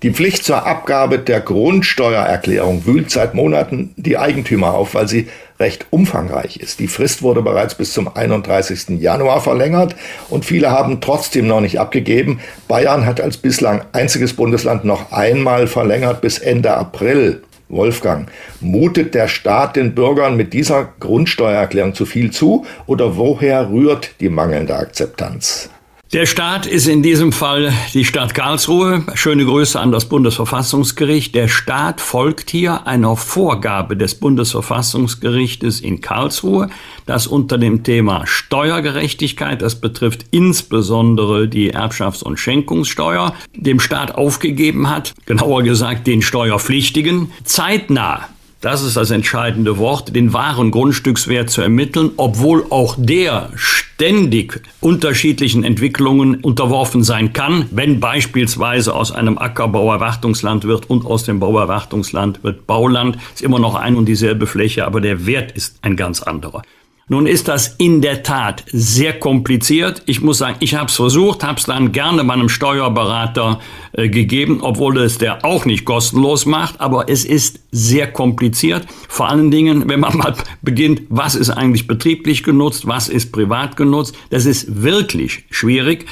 Die 0.04 0.12
Pflicht 0.12 0.44
zur 0.44 0.68
Abgabe 0.68 1.18
der 1.18 1.42
Grundsteuererklärung 1.42 2.86
wühlt 2.86 3.10
seit 3.10 3.34
Monaten 3.34 3.94
die 3.98 4.18
Eigentümer 4.18 4.76
auf, 4.76 4.94
weil 4.94 5.08
sie 5.08 5.28
recht 5.60 5.88
umfangreich 5.90 6.58
ist. 6.58 6.80
Die 6.80 6.88
Frist 6.88 7.22
wurde 7.22 7.42
bereits 7.42 7.76
bis 7.76 7.94
zum 7.94 8.16
31. 8.16 9.00
Januar 9.00 9.42
verlängert 9.42 9.96
und 10.30 10.46
viele 10.46 10.72
haben 10.72 11.02
trotzdem 11.02 11.48
noch 11.48 11.62
nicht 11.62 11.80
abgegeben. 11.80 12.40
Bayern 12.68 13.06
hat 13.06 13.22
als 13.22 13.38
bislang 13.38 13.82
einziges 13.92 14.34
Bundesland 14.34 14.86
noch 14.86 15.12
einmal 15.12 15.68
verlängert 15.68 16.22
bis 16.22 16.40
Ende 16.40 16.74
April. 16.74 17.44
Wolfgang, 17.70 18.30
mutet 18.62 19.14
der 19.14 19.28
Staat 19.28 19.76
den 19.76 19.94
Bürgern 19.94 20.38
mit 20.38 20.54
dieser 20.54 20.88
Grundsteuererklärung 21.02 21.94
zu 21.94 22.06
viel 22.06 22.32
zu 22.32 22.66
oder 22.86 23.18
woher 23.18 23.70
rührt 23.70 24.12
die 24.22 24.30
mangelnde 24.30 24.76
Akzeptanz? 24.76 25.70
Der 26.14 26.26
Staat 26.26 26.66
ist 26.66 26.88
in 26.88 27.04
diesem 27.04 27.34
Fall 27.34 27.74
die 27.94 28.06
Stadt 28.06 28.34
Karlsruhe. 28.34 29.04
Schöne 29.16 29.44
Grüße 29.44 29.78
an 29.78 29.92
das 29.92 30.06
Bundesverfassungsgericht. 30.06 31.36
Der 31.36 31.50
Staat 31.50 32.00
folgt 32.00 32.50
hier 32.50 32.88
einer 32.88 33.18
Vorgabe 33.18 33.98
des 33.98 34.16
Bundesverfassungsgerichtes 34.16 35.82
in 35.82 36.00
Karlsruhe, 36.00 36.70
das 37.06 37.28
unter 37.28 37.58
dem 37.58 37.84
Thema 37.84 38.26
Steuergerechtigkeit, 38.26 39.62
das 39.62 39.82
betrifft 39.82 40.28
insbesondere 40.32 41.50
die 41.50 41.74
Erbschafts- 41.74 42.24
und 42.24 42.38
Schenkungssteuer, 42.38 43.34
dem 43.54 43.82
Staat 43.82 44.16
aufgegeben 44.16 44.90
hat, 44.90 45.14
genauer 45.26 45.64
gesagt 45.64 46.08
den 46.08 46.22
Steuerpflichtigen, 46.22 47.34
zeitnah 47.44 48.30
das 48.62 48.82
ist 48.82 48.98
das 48.98 49.12
entscheidende 49.12 49.78
Wort, 49.78 50.16
den 50.16 50.34
wahren 50.34 50.72
Grundstückswert 50.72 51.50
zu 51.50 51.62
ermitteln, 51.62 52.12
obwohl 52.18 52.66
auch 52.70 52.96
der 52.98 53.50
ständig 53.56 54.62
unterschiedlichen 54.80 55.64
Entwicklungen 55.64 56.36
unterworfen 56.36 57.04
sein 57.04 57.34
kann, 57.34 57.66
wenn 57.72 58.00
beispielsweise 58.00 58.94
aus 58.94 59.12
einem 59.12 59.38
Acker 59.38 59.68
Bauerwartungsland 59.68 60.66
wird 60.66 60.90
und 60.90 61.06
aus 61.06 61.24
dem 61.24 61.40
Bauerwartungsland 61.40 62.44
wird 62.44 62.68
Bauland, 62.68 63.18
ist 63.34 63.42
immer 63.42 63.60
noch 63.60 63.76
ein 63.76 63.96
und 63.96 64.06
dieselbe 64.06 64.48
Fläche, 64.48 64.86
aber 64.86 65.02
der 65.02 65.26
Wert 65.26 65.52
ist 65.52 65.78
ein 65.82 65.96
ganz 65.96 66.24
anderer. 66.24 66.64
Nun 67.10 67.26
ist 67.26 67.48
das 67.48 67.76
in 67.78 68.02
der 68.02 68.22
Tat 68.22 68.66
sehr 68.70 69.18
kompliziert. 69.18 70.04
Ich 70.08 70.20
muss 70.22 70.40
sagen, 70.40 70.58
ich 70.60 70.76
habe 70.76 70.88
es 70.88 70.96
versucht, 70.98 71.42
habe 71.42 71.58
es 71.58 71.66
dann 71.66 71.94
gerne 71.94 72.26
meinem 72.26 72.50
Steuerberater 72.50 73.62
äh, 73.94 74.10
gegeben, 74.10 74.60
obwohl 74.62 74.98
es 74.98 75.18
der 75.18 75.46
auch 75.46 75.64
nicht 75.64 75.86
kostenlos 75.86 76.46
macht. 76.46 76.82
Aber 76.82 77.08
es 77.08 77.24
ist 77.24 77.62
sehr 77.72 78.12
kompliziert. 78.12 78.86
Vor 79.08 79.30
allen 79.30 79.52
Dingen, 79.52 79.88
wenn 79.88 80.02
man 80.02 80.18
mal 80.18 80.36
beginnt, 80.62 81.04
was 81.08 81.36
ist 81.36 81.50
eigentlich 81.50 81.88
betrieblich 81.88 82.44
genutzt, 82.44 82.88
was 82.88 83.08
ist 83.08 83.32
privat 83.32 83.78
genutzt. 83.78 84.14
Das 84.30 84.46
ist 84.46 84.84
wirklich 84.84 85.46
schwierig. 85.50 86.08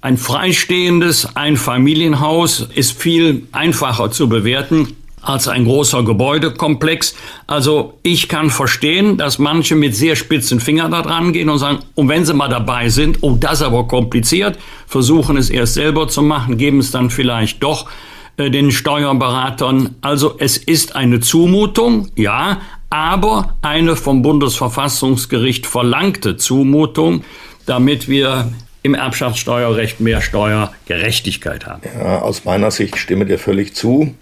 Ein 0.00 0.18
freistehendes 0.18 1.36
Einfamilienhaus 1.36 2.68
ist 2.74 3.00
viel 3.00 3.46
einfacher 3.52 4.10
zu 4.10 4.28
bewerten 4.28 4.88
als 5.24 5.48
ein 5.48 5.64
großer 5.64 6.02
Gebäudekomplex. 6.02 7.14
Also 7.46 7.98
ich 8.02 8.28
kann 8.28 8.50
verstehen, 8.50 9.16
dass 9.16 9.38
manche 9.38 9.74
mit 9.74 9.94
sehr 9.96 10.16
spitzen 10.16 10.60
Fingern 10.60 10.90
da 10.90 11.02
dran 11.02 11.32
gehen 11.32 11.48
und 11.48 11.58
sagen, 11.58 11.78
und 11.94 12.08
wenn 12.08 12.24
sie 12.24 12.34
mal 12.34 12.48
dabei 12.48 12.88
sind, 12.88 13.18
oh, 13.22 13.36
das 13.38 13.60
ist 13.60 13.62
aber 13.62 13.86
kompliziert, 13.88 14.58
versuchen 14.86 15.36
es 15.36 15.50
erst 15.50 15.74
selber 15.74 16.08
zu 16.08 16.22
machen, 16.22 16.58
geben 16.58 16.78
es 16.78 16.90
dann 16.90 17.10
vielleicht 17.10 17.62
doch 17.62 17.88
äh, 18.36 18.50
den 18.50 18.70
Steuerberatern. 18.70 19.96
Also 20.00 20.34
es 20.38 20.56
ist 20.56 20.96
eine 20.96 21.20
Zumutung, 21.20 22.08
ja, 22.16 22.60
aber 22.90 23.56
eine 23.62 23.96
vom 23.96 24.22
Bundesverfassungsgericht 24.22 25.66
verlangte 25.66 26.36
Zumutung, 26.36 27.24
damit 27.66 28.08
wir 28.08 28.52
im 28.84 28.94
Erbschaftssteuerrecht 28.94 30.00
mehr 30.00 30.20
Steuergerechtigkeit 30.20 31.66
haben. 31.66 31.80
Ja, 31.98 32.20
aus 32.20 32.44
meiner 32.44 32.70
Sicht 32.70 32.98
stimme 32.98 33.24
dir 33.24 33.38
völlig 33.38 33.74
zu. 33.74 34.14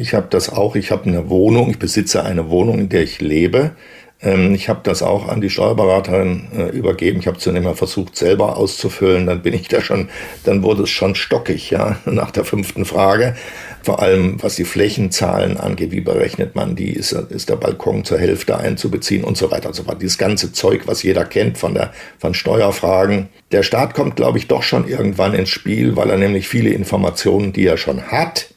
Ich 0.00 0.14
habe 0.14 0.28
das 0.30 0.48
auch, 0.48 0.76
ich 0.76 0.92
habe 0.92 1.06
eine 1.06 1.28
Wohnung, 1.28 1.70
ich 1.70 1.78
besitze 1.80 2.24
eine 2.24 2.50
Wohnung, 2.50 2.78
in 2.78 2.88
der 2.88 3.02
ich 3.02 3.20
lebe. 3.20 3.72
Ähm, 4.22 4.54
ich 4.54 4.68
habe 4.68 4.78
das 4.84 5.02
auch 5.02 5.26
an 5.26 5.40
die 5.40 5.50
Steuerberaterin 5.50 6.46
äh, 6.56 6.68
übergeben. 6.68 7.18
Ich 7.18 7.26
habe 7.26 7.38
zunächst 7.38 7.64
mal 7.64 7.74
versucht, 7.74 8.14
selber 8.14 8.56
auszufüllen. 8.56 9.26
Dann 9.26 9.42
bin 9.42 9.54
ich 9.54 9.66
da 9.66 9.80
schon, 9.80 10.08
dann 10.44 10.62
wurde 10.62 10.84
es 10.84 10.90
schon 10.90 11.16
stockig, 11.16 11.70
ja, 11.70 11.98
nach 12.04 12.30
der 12.30 12.44
fünften 12.44 12.84
Frage. 12.84 13.34
Vor 13.82 14.00
allem, 14.00 14.40
was 14.40 14.54
die 14.54 14.64
Flächenzahlen 14.64 15.56
angeht, 15.56 15.90
wie 15.90 16.00
berechnet 16.00 16.54
man 16.54 16.76
die, 16.76 16.90
ist, 16.90 17.10
ist 17.10 17.48
der 17.48 17.56
Balkon 17.56 18.04
zur 18.04 18.20
Hälfte 18.20 18.56
einzubeziehen 18.56 19.24
und 19.24 19.36
so 19.36 19.50
weiter 19.50 19.68
und 19.68 19.74
so 19.74 19.82
fort. 19.82 20.00
Dieses 20.00 20.18
ganze 20.18 20.52
Zeug, 20.52 20.82
was 20.86 21.02
jeder 21.02 21.24
kennt 21.24 21.58
von 21.58 21.74
der, 21.74 21.92
von 22.18 22.34
Steuerfragen. 22.34 23.30
Der 23.50 23.64
Staat 23.64 23.94
kommt, 23.94 24.14
glaube 24.14 24.38
ich, 24.38 24.46
doch 24.46 24.62
schon 24.62 24.86
irgendwann 24.86 25.34
ins 25.34 25.48
Spiel, 25.48 25.96
weil 25.96 26.10
er 26.10 26.18
nämlich 26.18 26.46
viele 26.46 26.70
Informationen, 26.70 27.52
die 27.52 27.66
er 27.66 27.76
schon 27.78 28.02
hat, 28.02 28.54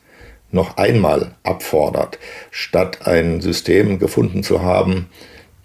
noch 0.53 0.77
einmal 0.77 1.35
abfordert, 1.43 2.19
statt 2.51 3.07
ein 3.07 3.41
System 3.41 3.99
gefunden 3.99 4.43
zu 4.43 4.61
haben, 4.61 5.07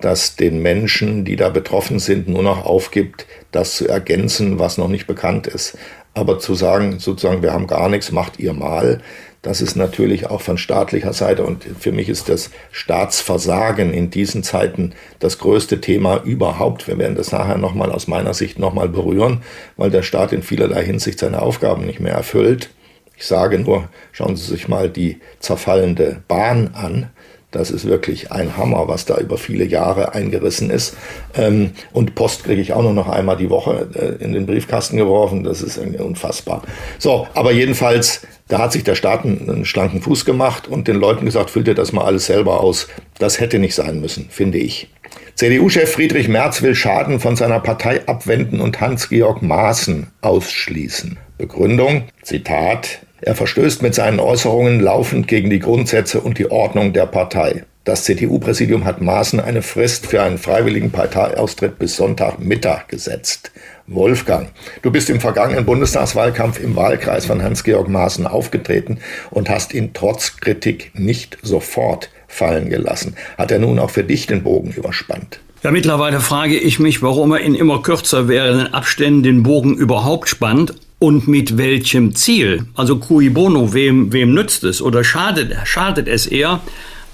das 0.00 0.36
den 0.36 0.60
Menschen, 0.60 1.24
die 1.24 1.36
da 1.36 1.48
betroffen 1.48 1.98
sind, 1.98 2.28
nur 2.28 2.42
noch 2.42 2.64
aufgibt, 2.64 3.26
das 3.50 3.76
zu 3.76 3.88
ergänzen, 3.88 4.58
was 4.58 4.78
noch 4.78 4.88
nicht 4.88 5.06
bekannt 5.06 5.46
ist. 5.46 5.78
Aber 6.14 6.38
zu 6.38 6.54
sagen, 6.54 6.98
sozusagen, 6.98 7.42
wir 7.42 7.52
haben 7.52 7.66
gar 7.66 7.88
nichts, 7.88 8.12
macht 8.12 8.38
ihr 8.38 8.52
mal, 8.52 9.00
das 9.46 9.60
ist 9.60 9.76
natürlich 9.76 10.28
auch 10.28 10.40
von 10.40 10.58
staatlicher 10.58 11.12
Seite 11.12 11.44
und 11.44 11.64
für 11.78 11.92
mich 11.92 12.08
ist 12.08 12.28
das 12.28 12.50
Staatsversagen 12.72 13.94
in 13.94 14.10
diesen 14.10 14.42
Zeiten 14.42 14.92
das 15.20 15.38
größte 15.38 15.80
Thema 15.80 16.20
überhaupt. 16.24 16.88
Wir 16.88 16.98
werden 16.98 17.14
das 17.14 17.30
nachher 17.30 17.56
nochmal 17.56 17.92
aus 17.92 18.08
meiner 18.08 18.34
Sicht 18.34 18.58
nochmal 18.58 18.88
berühren, 18.88 19.42
weil 19.76 19.90
der 19.90 20.02
Staat 20.02 20.32
in 20.32 20.42
vielerlei 20.42 20.84
Hinsicht 20.84 21.20
seine 21.20 21.42
Aufgaben 21.42 21.86
nicht 21.86 22.00
mehr 22.00 22.14
erfüllt. 22.14 22.70
Ich 23.16 23.26
sage 23.26 23.58
nur, 23.58 23.88
schauen 24.12 24.36
Sie 24.36 24.44
sich 24.44 24.68
mal 24.68 24.90
die 24.90 25.20
zerfallende 25.40 26.22
Bahn 26.28 26.70
an. 26.74 27.10
Das 27.52 27.70
ist 27.70 27.86
wirklich 27.86 28.32
ein 28.32 28.56
Hammer, 28.58 28.86
was 28.86 29.06
da 29.06 29.16
über 29.16 29.38
viele 29.38 29.64
Jahre 29.64 30.14
eingerissen 30.14 30.68
ist. 30.68 30.94
Ähm, 31.34 31.70
und 31.92 32.14
Post 32.14 32.44
kriege 32.44 32.60
ich 32.60 32.74
auch 32.74 32.82
nur 32.82 32.92
noch 32.92 33.08
einmal 33.08 33.38
die 33.38 33.48
Woche 33.48 33.88
äh, 33.94 34.22
in 34.22 34.34
den 34.34 34.44
Briefkasten 34.44 34.98
geworfen. 34.98 35.42
Das 35.42 35.62
ist 35.62 35.78
unfassbar. 35.78 36.62
So, 36.98 37.26
aber 37.32 37.52
jedenfalls, 37.52 38.26
da 38.48 38.58
hat 38.58 38.72
sich 38.72 38.84
der 38.84 38.94
Staat 38.94 39.24
einen 39.24 39.64
schlanken 39.64 40.02
Fuß 40.02 40.26
gemacht 40.26 40.68
und 40.68 40.86
den 40.86 40.96
Leuten 40.96 41.24
gesagt, 41.24 41.48
füllt 41.48 41.68
ihr 41.68 41.74
das 41.74 41.92
mal 41.92 42.04
alles 42.04 42.26
selber 42.26 42.60
aus. 42.60 42.88
Das 43.18 43.40
hätte 43.40 43.58
nicht 43.58 43.74
sein 43.74 44.00
müssen, 44.00 44.28
finde 44.28 44.58
ich. 44.58 44.90
CDU-Chef 45.36 45.90
Friedrich 45.90 46.28
Merz 46.28 46.60
will 46.62 46.74
Schaden 46.74 47.20
von 47.20 47.36
seiner 47.36 47.60
Partei 47.60 48.06
abwenden 48.06 48.60
und 48.60 48.80
Hans-Georg 48.80 49.40
Maaßen 49.40 50.08
ausschließen. 50.20 51.18
Begründung, 51.38 52.04
Zitat, 52.22 53.05
er 53.20 53.34
verstößt 53.34 53.82
mit 53.82 53.94
seinen 53.94 54.20
Äußerungen 54.20 54.80
laufend 54.80 55.28
gegen 55.28 55.50
die 55.50 55.58
Grundsätze 55.58 56.20
und 56.20 56.38
die 56.38 56.50
Ordnung 56.50 56.92
der 56.92 57.06
Partei. 57.06 57.64
Das 57.86 58.02
CDU-Präsidium 58.02 58.84
hat 58.84 59.00
Maaßen 59.00 59.38
eine 59.38 59.62
Frist 59.62 60.06
für 60.06 60.20
einen 60.20 60.38
freiwilligen 60.38 60.90
Parteiaustritt 60.90 61.78
bis 61.78 61.94
Sonntagmittag 61.94 62.88
gesetzt. 62.88 63.52
Wolfgang, 63.86 64.50
du 64.82 64.90
bist 64.90 65.08
im 65.08 65.20
vergangenen 65.20 65.64
Bundestagswahlkampf 65.64 66.58
im 66.58 66.74
Wahlkreis 66.74 67.26
von 67.26 67.44
Hans-Georg 67.44 67.88
Maaßen 67.88 68.26
aufgetreten 68.26 68.98
und 69.30 69.48
hast 69.48 69.72
ihn 69.72 69.90
trotz 69.94 70.38
Kritik 70.38 70.90
nicht 70.94 71.38
sofort 71.42 72.10
fallen 72.26 72.70
gelassen. 72.70 73.14
Hat 73.38 73.52
er 73.52 73.60
nun 73.60 73.78
auch 73.78 73.90
für 73.90 74.02
dich 74.02 74.26
den 74.26 74.42
Bogen 74.42 74.72
überspannt? 74.72 75.38
Ja, 75.62 75.70
mittlerweile 75.70 76.18
frage 76.18 76.58
ich 76.58 76.80
mich, 76.80 77.02
warum 77.02 77.32
er 77.32 77.40
in 77.40 77.54
immer 77.54 77.82
kürzer 77.82 78.26
werdenden 78.26 78.74
Abständen 78.74 79.22
den 79.22 79.42
Bogen 79.44 79.74
überhaupt 79.74 80.28
spannt 80.28 80.74
und 80.98 81.28
mit 81.28 81.56
welchem 81.56 82.14
Ziel? 82.14 82.66
Also 82.74 82.98
cui 82.98 83.28
bono, 83.28 83.72
wem, 83.72 84.12
wem 84.12 84.34
nützt 84.34 84.64
es 84.64 84.80
oder 84.80 85.04
schadet, 85.04 85.54
schadet 85.64 86.08
es 86.08 86.26
eher? 86.26 86.60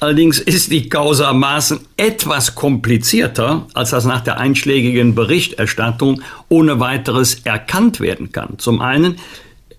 Allerdings 0.00 0.40
ist 0.40 0.72
die 0.72 0.88
Causa 0.88 1.32
Maßen 1.32 1.78
etwas 1.96 2.56
komplizierter, 2.56 3.68
als 3.72 3.90
das 3.90 4.04
nach 4.04 4.20
der 4.20 4.38
einschlägigen 4.38 5.14
Berichterstattung 5.14 6.22
ohne 6.48 6.80
weiteres 6.80 7.42
erkannt 7.44 8.00
werden 8.00 8.32
kann. 8.32 8.58
Zum 8.58 8.80
einen, 8.80 9.18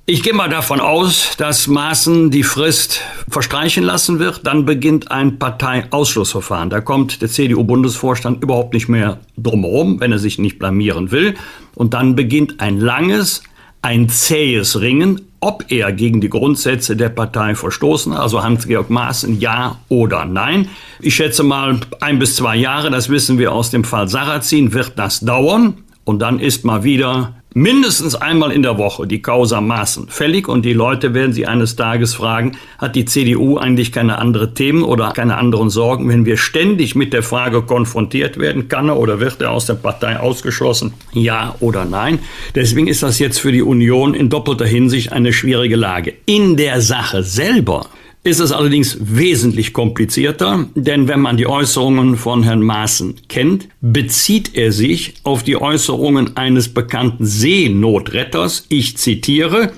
ich 0.05 0.23
gehe 0.23 0.33
mal 0.33 0.49
davon 0.49 0.79
aus, 0.79 1.35
dass 1.37 1.67
Maaßen 1.67 2.31
die 2.31 2.43
Frist 2.43 3.01
verstreichen 3.29 3.83
lassen 3.83 4.19
wird. 4.19 4.47
Dann 4.47 4.65
beginnt 4.65 5.11
ein 5.11 5.39
Parteiausschlussverfahren. 5.39 6.69
Da 6.69 6.79
kommt 6.79 7.21
der 7.21 7.29
CDU-Bundesvorstand 7.29 8.41
überhaupt 8.43 8.73
nicht 8.73 8.87
mehr 8.87 9.19
drumherum, 9.37 9.99
wenn 9.99 10.13
er 10.13 10.19
sich 10.19 10.39
nicht 10.39 10.57
blamieren 10.57 11.11
will. 11.11 11.35
Und 11.75 11.93
dann 11.93 12.15
beginnt 12.15 12.61
ein 12.61 12.79
langes, 12.79 13.43
ein 13.83 14.07
zähes 14.09 14.79
Ringen, 14.79 15.21
ob 15.41 15.65
er 15.69 15.91
gegen 15.91 16.21
die 16.21 16.29
Grundsätze 16.29 16.95
der 16.95 17.09
Partei 17.09 17.53
verstoßen, 17.53 18.13
also 18.13 18.41
Hans-Georg 18.41 18.89
Maaßen, 18.89 19.41
ja 19.41 19.77
oder 19.89 20.25
nein. 20.25 20.69
Ich 21.01 21.15
schätze 21.15 21.43
mal 21.43 21.81
ein 21.99 22.17
bis 22.17 22.37
zwei 22.37 22.55
Jahre, 22.55 22.89
das 22.89 23.09
wissen 23.09 23.37
wir 23.37 23.51
aus 23.51 23.71
dem 23.71 23.83
Fall 23.83 24.07
Sarrazin, 24.07 24.73
wird 24.73 24.93
das 24.95 25.19
dauern. 25.19 25.75
Und 26.05 26.19
dann 26.19 26.39
ist 26.39 26.65
mal 26.65 26.83
wieder 26.83 27.35
mindestens 27.53 28.15
einmal 28.15 28.51
in 28.51 28.63
der 28.63 28.77
Woche 28.77 29.07
die 29.07 29.21
Causa 29.21 29.61
Maßen 29.61 30.07
fällig 30.09 30.47
und 30.47 30.63
die 30.63 30.73
Leute 30.73 31.13
werden 31.13 31.33
sie 31.33 31.45
eines 31.45 31.75
Tages 31.75 32.13
fragen, 32.15 32.57
hat 32.77 32.95
die 32.95 33.05
CDU 33.05 33.57
eigentlich 33.57 33.91
keine 33.91 34.17
andere 34.17 34.53
Themen 34.53 34.83
oder 34.83 35.11
keine 35.11 35.37
anderen 35.37 35.69
Sorgen, 35.69 36.09
wenn 36.09 36.25
wir 36.25 36.37
ständig 36.37 36.95
mit 36.95 37.13
der 37.13 37.23
Frage 37.23 37.61
konfrontiert 37.61 38.37
werden, 38.37 38.67
kann 38.67 38.89
er 38.89 38.97
oder 38.97 39.19
wird 39.19 39.41
er 39.41 39.51
aus 39.51 39.65
der 39.65 39.75
Partei 39.75 40.19
ausgeschlossen, 40.19 40.93
ja 41.13 41.55
oder 41.59 41.85
nein. 41.85 42.19
Deswegen 42.55 42.87
ist 42.87 43.03
das 43.03 43.19
jetzt 43.19 43.39
für 43.39 43.51
die 43.51 43.61
Union 43.61 44.13
in 44.13 44.29
doppelter 44.29 44.65
Hinsicht 44.65 45.11
eine 45.11 45.33
schwierige 45.33 45.75
Lage. 45.75 46.13
In 46.25 46.57
der 46.57 46.81
Sache 46.81 47.23
selber 47.23 47.87
ist 48.23 48.39
es 48.39 48.53
allerdings 48.53 48.97
wesentlich 49.01 49.73
komplizierter, 49.73 50.65
denn 50.75 51.09
wenn 51.09 51.19
man 51.19 51.35
die 51.35 51.47
Äußerungen 51.47 52.15
von 52.15 52.43
Herrn 52.43 52.61
Maaßen 52.61 53.15
kennt, 53.27 53.67
bezieht 53.81 54.55
er 54.55 54.71
sich 54.71 55.15
auf 55.23 55.43
die 55.43 55.57
Äußerungen 55.57 56.37
eines 56.37 56.73
bekannten 56.73 57.25
Seenotretters. 57.25 58.65
Ich 58.69 58.95
zitiere, 58.97 59.73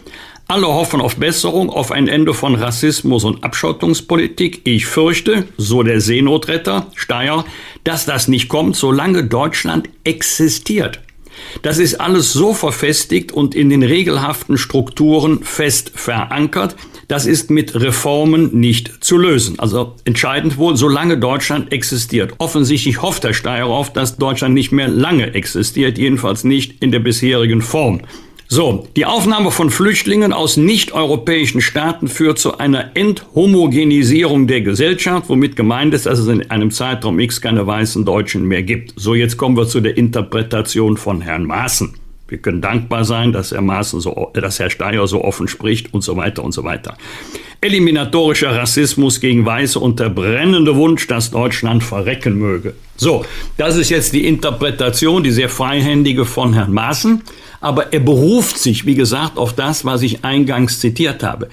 alle 0.47 0.67
hoffen 0.67 1.01
auf 1.01 1.15
Besserung, 1.15 1.71
auf 1.71 1.91
ein 1.91 2.07
Ende 2.07 2.35
von 2.35 2.53
Rassismus 2.53 3.23
und 3.23 3.43
Abschottungspolitik. 3.43 4.61
Ich 4.65 4.85
fürchte, 4.85 5.45
so 5.57 5.81
der 5.81 5.99
Seenotretter 5.99 6.91
Steyer, 6.93 7.45
dass 7.83 8.05
das 8.05 8.27
nicht 8.27 8.47
kommt, 8.47 8.75
solange 8.75 9.23
Deutschland 9.23 9.89
existiert. 10.03 10.99
Das 11.63 11.79
ist 11.79 11.95
alles 11.95 12.31
so 12.31 12.53
verfestigt 12.53 13.31
und 13.31 13.55
in 13.55 13.69
den 13.69 13.81
regelhaften 13.81 14.57
Strukturen 14.57 15.43
fest 15.43 15.91
verankert, 15.95 16.75
das 17.07 17.25
ist 17.25 17.51
mit 17.51 17.75
Reformen 17.75 18.59
nicht 18.59 19.03
zu 19.03 19.17
lösen. 19.17 19.59
Also 19.59 19.95
entscheidend 20.05 20.57
wohl, 20.57 20.75
solange 20.75 21.17
Deutschland 21.17 21.71
existiert. 21.71 22.33
Offensichtlich 22.37 23.01
hofft 23.01 23.23
Herr 23.23 23.33
Steyer 23.33 23.67
auf, 23.67 23.93
dass 23.93 24.17
Deutschland 24.17 24.53
nicht 24.53 24.71
mehr 24.71 24.87
lange 24.87 25.33
existiert, 25.33 25.97
jedenfalls 25.97 26.43
nicht 26.43 26.81
in 26.83 26.91
der 26.91 26.99
bisherigen 26.99 27.61
Form. 27.61 28.01
So, 28.47 28.87
die 28.95 29.05
Aufnahme 29.05 29.49
von 29.49 29.71
Flüchtlingen 29.71 30.31
aus 30.31 30.55
nicht-europäischen 30.55 31.61
Staaten 31.61 32.07
führt 32.07 32.37
zu 32.37 32.59
einer 32.59 32.95
Enthomogenisierung 32.95 34.45
der 34.45 34.61
Gesellschaft, 34.61 35.29
womit 35.29 35.55
gemeint 35.55 35.95
ist, 35.95 36.05
dass 36.05 36.19
es 36.19 36.27
in 36.27 36.49
einem 36.51 36.69
Zeitraum 36.69 37.19
X 37.19 37.41
keine 37.41 37.65
weißen 37.65 38.05
Deutschen 38.05 38.45
mehr 38.45 38.61
gibt. 38.61 38.93
So, 38.97 39.15
jetzt 39.15 39.37
kommen 39.37 39.57
wir 39.57 39.67
zu 39.67 39.81
der 39.81 39.97
Interpretation 39.97 40.95
von 40.95 41.21
Herrn 41.21 41.45
Maaßen. 41.45 41.95
Wir 42.27 42.39
können 42.39 42.61
dankbar 42.61 43.05
sein, 43.05 43.31
dass 43.31 43.51
Herr 43.51 43.61
Maaßen 43.61 43.99
so, 43.99 44.31
dass 44.33 44.59
Herr 44.59 44.71
Steyer 44.71 45.05
so 45.07 45.23
offen 45.23 45.47
spricht 45.47 45.93
und 45.93 46.01
so 46.01 46.17
weiter 46.17 46.43
und 46.43 46.53
so 46.53 46.63
weiter. 46.63 46.97
Eliminatorischer 47.61 48.55
Rassismus 48.55 49.19
gegen 49.19 49.45
Weiße 49.45 49.79
und 49.79 49.99
der 49.99 50.09
brennende 50.09 50.75
Wunsch, 50.75 51.05
dass 51.07 51.29
Deutschland 51.29 51.83
verrecken 51.83 52.37
möge. 52.37 52.73
So, 52.95 53.25
das 53.57 53.77
ist 53.77 53.89
jetzt 53.89 54.13
die 54.13 54.25
Interpretation, 54.27 55.23
die 55.23 55.31
sehr 55.31 55.49
freihändige 55.49 56.25
von 56.25 56.53
Herrn 56.53 56.73
Maaßen. 56.73 57.21
Aber 57.61 57.93
er 57.93 57.99
beruft 57.99 58.57
sich, 58.57 58.85
wie 58.85 58.95
gesagt, 58.95 59.37
auf 59.37 59.53
das, 59.53 59.85
was 59.85 60.01
ich 60.01 60.23
eingangs 60.25 60.79
zitiert 60.79 61.23
habe. 61.23 61.49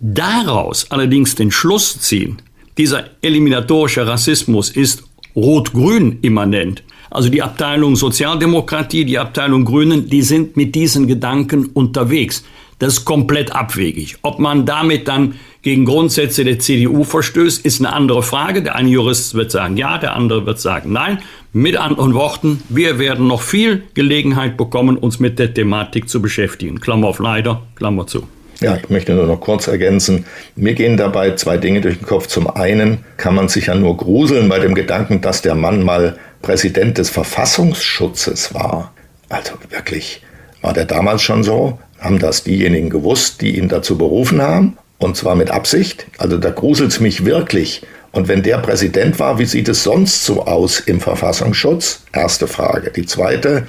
Daraus 0.00 0.90
allerdings 0.90 1.34
den 1.34 1.50
Schluss 1.50 1.98
ziehen, 2.00 2.42
dieser 2.76 3.04
eliminatorische 3.22 4.06
Rassismus 4.06 4.70
ist 4.70 5.04
rot-grün 5.36 6.18
immanent 6.22 6.82
also 7.14 7.28
die 7.28 7.42
Abteilung 7.42 7.94
Sozialdemokratie, 7.94 9.04
die 9.04 9.18
Abteilung 9.18 9.64
Grünen, 9.64 10.10
die 10.10 10.22
sind 10.22 10.56
mit 10.56 10.74
diesen 10.74 11.06
Gedanken 11.06 11.66
unterwegs. 11.66 12.44
Das 12.80 12.94
ist 12.94 13.04
komplett 13.04 13.54
abwegig. 13.54 14.16
Ob 14.22 14.40
man 14.40 14.66
damit 14.66 15.06
dann 15.06 15.36
gegen 15.62 15.84
Grundsätze 15.84 16.44
der 16.44 16.58
CDU 16.58 17.04
verstößt, 17.04 17.64
ist 17.64 17.80
eine 17.80 17.92
andere 17.92 18.24
Frage. 18.24 18.62
Der 18.62 18.74
eine 18.74 18.88
Jurist 18.90 19.34
wird 19.34 19.52
sagen 19.52 19.76
ja, 19.76 19.96
der 19.96 20.16
andere 20.16 20.44
wird 20.44 20.58
sagen 20.58 20.92
nein. 20.92 21.20
Mit 21.52 21.76
anderen 21.76 22.14
Worten, 22.14 22.60
wir 22.68 22.98
werden 22.98 23.28
noch 23.28 23.42
viel 23.42 23.84
Gelegenheit 23.94 24.56
bekommen, 24.56 24.96
uns 24.96 25.20
mit 25.20 25.38
der 25.38 25.54
Thematik 25.54 26.08
zu 26.08 26.20
beschäftigen. 26.20 26.80
Klammer 26.80 27.06
auf 27.06 27.20
leider, 27.20 27.62
Klammer 27.76 28.08
zu. 28.08 28.26
Ja, 28.60 28.76
ich 28.76 28.90
möchte 28.90 29.14
nur 29.14 29.26
noch 29.26 29.40
kurz 29.40 29.68
ergänzen. 29.68 30.24
Mir 30.56 30.74
gehen 30.74 30.96
dabei 30.96 31.32
zwei 31.32 31.58
Dinge 31.58 31.80
durch 31.80 31.98
den 31.98 32.06
Kopf. 32.06 32.26
Zum 32.26 32.48
einen 32.48 33.04
kann 33.16 33.34
man 33.34 33.48
sich 33.48 33.66
ja 33.66 33.74
nur 33.74 33.96
gruseln 33.96 34.48
bei 34.48 34.58
dem 34.58 34.74
Gedanken, 34.74 35.20
dass 35.20 35.42
der 35.42 35.54
Mann 35.54 35.82
mal 35.82 36.18
Präsident 36.44 36.98
des 36.98 37.08
Verfassungsschutzes 37.08 38.52
war. 38.52 38.92
Also 39.30 39.54
wirklich, 39.70 40.22
war 40.60 40.74
der 40.74 40.84
damals 40.84 41.22
schon 41.22 41.42
so? 41.42 41.78
Haben 41.98 42.18
das 42.18 42.44
diejenigen 42.44 42.90
gewusst, 42.90 43.40
die 43.40 43.56
ihn 43.56 43.68
dazu 43.68 43.96
berufen 43.96 44.42
haben? 44.42 44.76
Und 44.98 45.16
zwar 45.16 45.36
mit 45.36 45.50
Absicht? 45.50 46.06
Also 46.18 46.36
da 46.36 46.50
gruselt 46.50 46.92
es 46.92 47.00
mich 47.00 47.24
wirklich. 47.24 47.82
Und 48.12 48.28
wenn 48.28 48.42
der 48.42 48.58
Präsident 48.58 49.18
war, 49.18 49.38
wie 49.38 49.46
sieht 49.46 49.68
es 49.70 49.82
sonst 49.82 50.24
so 50.26 50.44
aus 50.44 50.80
im 50.80 51.00
Verfassungsschutz? 51.00 52.02
Erste 52.12 52.46
Frage. 52.46 52.90
Die 52.90 53.06
zweite, 53.06 53.66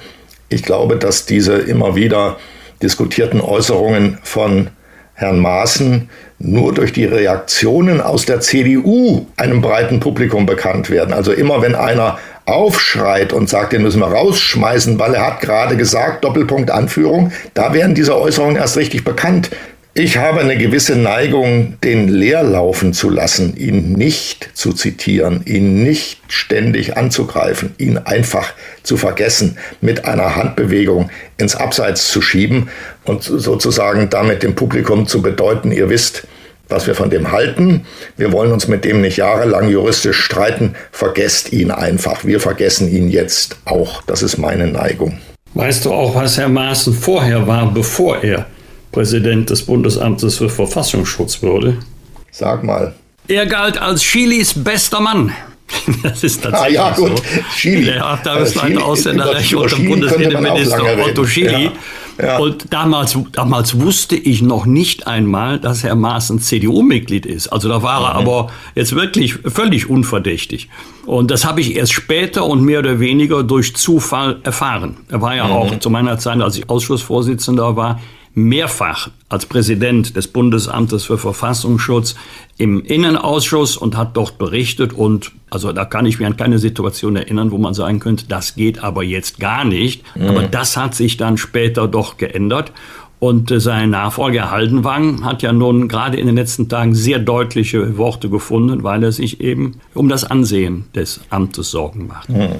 ich 0.50 0.62
glaube, 0.62 0.96
dass 0.96 1.24
diese 1.24 1.54
immer 1.54 1.96
wieder 1.96 2.36
diskutierten 2.82 3.40
Äußerungen 3.40 4.18
von 4.22 4.68
Herrn 5.14 5.38
Maaßen 5.38 6.10
nur 6.38 6.74
durch 6.74 6.92
die 6.92 7.06
Reaktionen 7.06 8.02
aus 8.02 8.26
der 8.26 8.40
CDU 8.40 9.26
einem 9.38 9.62
breiten 9.62 9.98
Publikum 9.98 10.44
bekannt 10.44 10.90
werden. 10.90 11.14
Also 11.14 11.32
immer 11.32 11.62
wenn 11.62 11.74
einer 11.74 12.18
aufschreit 12.46 13.32
und 13.32 13.50
sagt, 13.50 13.72
den 13.72 13.82
müssen 13.82 14.00
wir 14.00 14.06
rausschmeißen, 14.06 14.98
weil 14.98 15.14
er 15.14 15.26
hat 15.26 15.40
gerade 15.40 15.76
gesagt, 15.76 16.24
Doppelpunkt 16.24 16.70
Anführung, 16.70 17.32
da 17.54 17.74
werden 17.74 17.94
diese 17.94 18.18
Äußerungen 18.18 18.56
erst 18.56 18.76
richtig 18.76 19.04
bekannt. 19.04 19.50
Ich 19.98 20.18
habe 20.18 20.40
eine 20.40 20.58
gewisse 20.58 20.94
Neigung, 20.94 21.80
den 21.82 22.08
leer 22.08 22.42
laufen 22.42 22.92
zu 22.92 23.08
lassen, 23.08 23.56
ihn 23.56 23.94
nicht 23.94 24.50
zu 24.52 24.74
zitieren, 24.74 25.40
ihn 25.46 25.82
nicht 25.84 26.20
ständig 26.28 26.98
anzugreifen, 26.98 27.74
ihn 27.78 27.96
einfach 27.96 28.52
zu 28.82 28.98
vergessen, 28.98 29.56
mit 29.80 30.04
einer 30.04 30.36
Handbewegung 30.36 31.08
ins 31.38 31.56
Abseits 31.56 32.10
zu 32.10 32.20
schieben 32.20 32.68
und 33.04 33.22
sozusagen 33.22 34.10
damit 34.10 34.42
dem 34.42 34.54
Publikum 34.54 35.06
zu 35.06 35.22
bedeuten, 35.22 35.72
ihr 35.72 35.88
wisst, 35.88 36.26
was 36.68 36.86
wir 36.86 36.94
von 36.94 37.10
dem 37.10 37.32
halten. 37.32 37.86
Wir 38.16 38.32
wollen 38.32 38.52
uns 38.52 38.68
mit 38.68 38.84
dem 38.84 39.00
nicht 39.00 39.16
jahrelang 39.16 39.68
juristisch 39.68 40.20
streiten. 40.20 40.74
Vergesst 40.90 41.52
ihn 41.52 41.70
einfach. 41.70 42.24
Wir 42.24 42.40
vergessen 42.40 42.90
ihn 42.90 43.08
jetzt 43.08 43.56
auch. 43.64 44.02
Das 44.02 44.22
ist 44.22 44.38
meine 44.38 44.66
Neigung. 44.66 45.18
Weißt 45.54 45.84
du 45.84 45.92
auch, 45.92 46.14
was 46.14 46.36
Herr 46.36 46.48
Maaßen 46.48 46.92
vorher 46.92 47.46
war, 47.46 47.72
bevor 47.72 48.22
er 48.22 48.46
Präsident 48.92 49.50
des 49.50 49.62
Bundesamtes 49.62 50.36
für 50.36 50.48
Verfassungsschutz 50.48 51.42
wurde? 51.42 51.78
Sag 52.30 52.62
mal. 52.62 52.94
Er 53.28 53.46
galt 53.46 53.78
als 53.78 54.02
Chilis 54.02 54.52
bester 54.54 55.00
Mann. 55.00 55.32
Das 56.02 56.22
ist 56.22 56.42
tatsächlich 56.42 56.80
ah, 56.80 56.90
ja, 56.90 56.94
gut. 56.94 57.18
so. 57.18 57.24
Chili. 57.56 57.86
Der 57.86 58.04
Abteilungsleiter 58.04 58.84
Ausländerrecht 58.84 59.54
unter 59.54 59.76
Bundesinnenminister 59.76 60.98
Otto 61.04 61.24
Chili. 61.24 61.64
Ja. 61.64 61.72
Ja. 62.20 62.38
Und 62.38 62.72
damals, 62.72 63.18
damals 63.32 63.80
wusste 63.80 64.16
ich 64.16 64.42
noch 64.42 64.66
nicht 64.66 65.06
einmal, 65.06 65.58
dass 65.58 65.82
Herr 65.82 65.94
Maaßen 65.94 66.40
CDU-Mitglied 66.40 67.26
ist. 67.26 67.48
Also 67.48 67.68
da 67.68 67.82
war 67.82 68.02
er 68.02 68.20
mhm. 68.20 68.28
aber 68.28 68.50
jetzt 68.74 68.94
wirklich 68.94 69.34
völlig 69.34 69.90
unverdächtig. 69.90 70.68
Und 71.04 71.30
das 71.30 71.44
habe 71.44 71.60
ich 71.60 71.76
erst 71.76 71.92
später 71.92 72.46
und 72.46 72.62
mehr 72.62 72.80
oder 72.80 73.00
weniger 73.00 73.42
durch 73.42 73.76
Zufall 73.76 74.38
erfahren. 74.42 74.96
Er 75.08 75.20
war 75.20 75.36
ja 75.36 75.46
mhm. 75.46 75.52
auch 75.52 75.78
zu 75.78 75.90
meiner 75.90 76.18
Zeit, 76.18 76.40
als 76.40 76.56
ich 76.56 76.68
Ausschussvorsitzender 76.68 77.76
war, 77.76 78.00
mehrfach 78.36 79.10
als 79.30 79.46
Präsident 79.46 80.14
des 80.14 80.28
Bundesamtes 80.28 81.04
für 81.04 81.16
Verfassungsschutz 81.16 82.14
im 82.58 82.82
Innenausschuss 82.82 83.78
und 83.78 83.96
hat 83.96 84.14
dort 84.16 84.36
berichtet 84.36 84.92
und 84.92 85.32
also 85.48 85.72
da 85.72 85.86
kann 85.86 86.04
ich 86.04 86.20
mir 86.20 86.26
an 86.26 86.36
keine 86.36 86.58
Situation 86.58 87.16
erinnern, 87.16 87.50
wo 87.50 87.56
man 87.56 87.72
sagen 87.72 87.98
könnte, 87.98 88.26
das 88.28 88.54
geht 88.54 88.84
aber 88.84 89.02
jetzt 89.02 89.40
gar 89.40 89.64
nicht. 89.64 90.02
Mhm. 90.14 90.28
Aber 90.28 90.42
das 90.42 90.76
hat 90.76 90.94
sich 90.94 91.16
dann 91.16 91.38
später 91.38 91.88
doch 91.88 92.18
geändert. 92.18 92.72
Und 93.18 93.50
äh, 93.50 93.58
sein 93.58 93.90
Nachfolger 93.90 94.50
Haldenwang 94.50 95.24
hat 95.24 95.42
ja 95.42 95.52
nun 95.52 95.88
gerade 95.88 96.18
in 96.18 96.26
den 96.26 96.36
letzten 96.36 96.68
Tagen 96.68 96.94
sehr 96.94 97.18
deutliche 97.18 97.96
Worte 97.96 98.28
gefunden, 98.28 98.82
weil 98.82 99.02
er 99.02 99.12
sich 99.12 99.40
eben 99.40 99.80
um 99.94 100.10
das 100.10 100.24
Ansehen 100.24 100.84
des 100.94 101.20
Amtes 101.30 101.70
Sorgen 101.70 102.08
macht. 102.08 102.28
Mhm. 102.28 102.56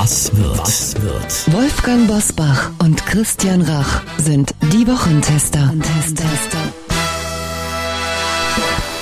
Was 0.00 0.30
wird? 0.36 0.58
Was 0.60 0.94
wird? 1.02 1.52
Wolfgang 1.52 2.06
Bosbach 2.06 2.70
und 2.78 3.04
Christian 3.06 3.62
Rach 3.62 4.02
sind 4.16 4.54
die 4.72 4.86
Wochentester. 4.86 5.74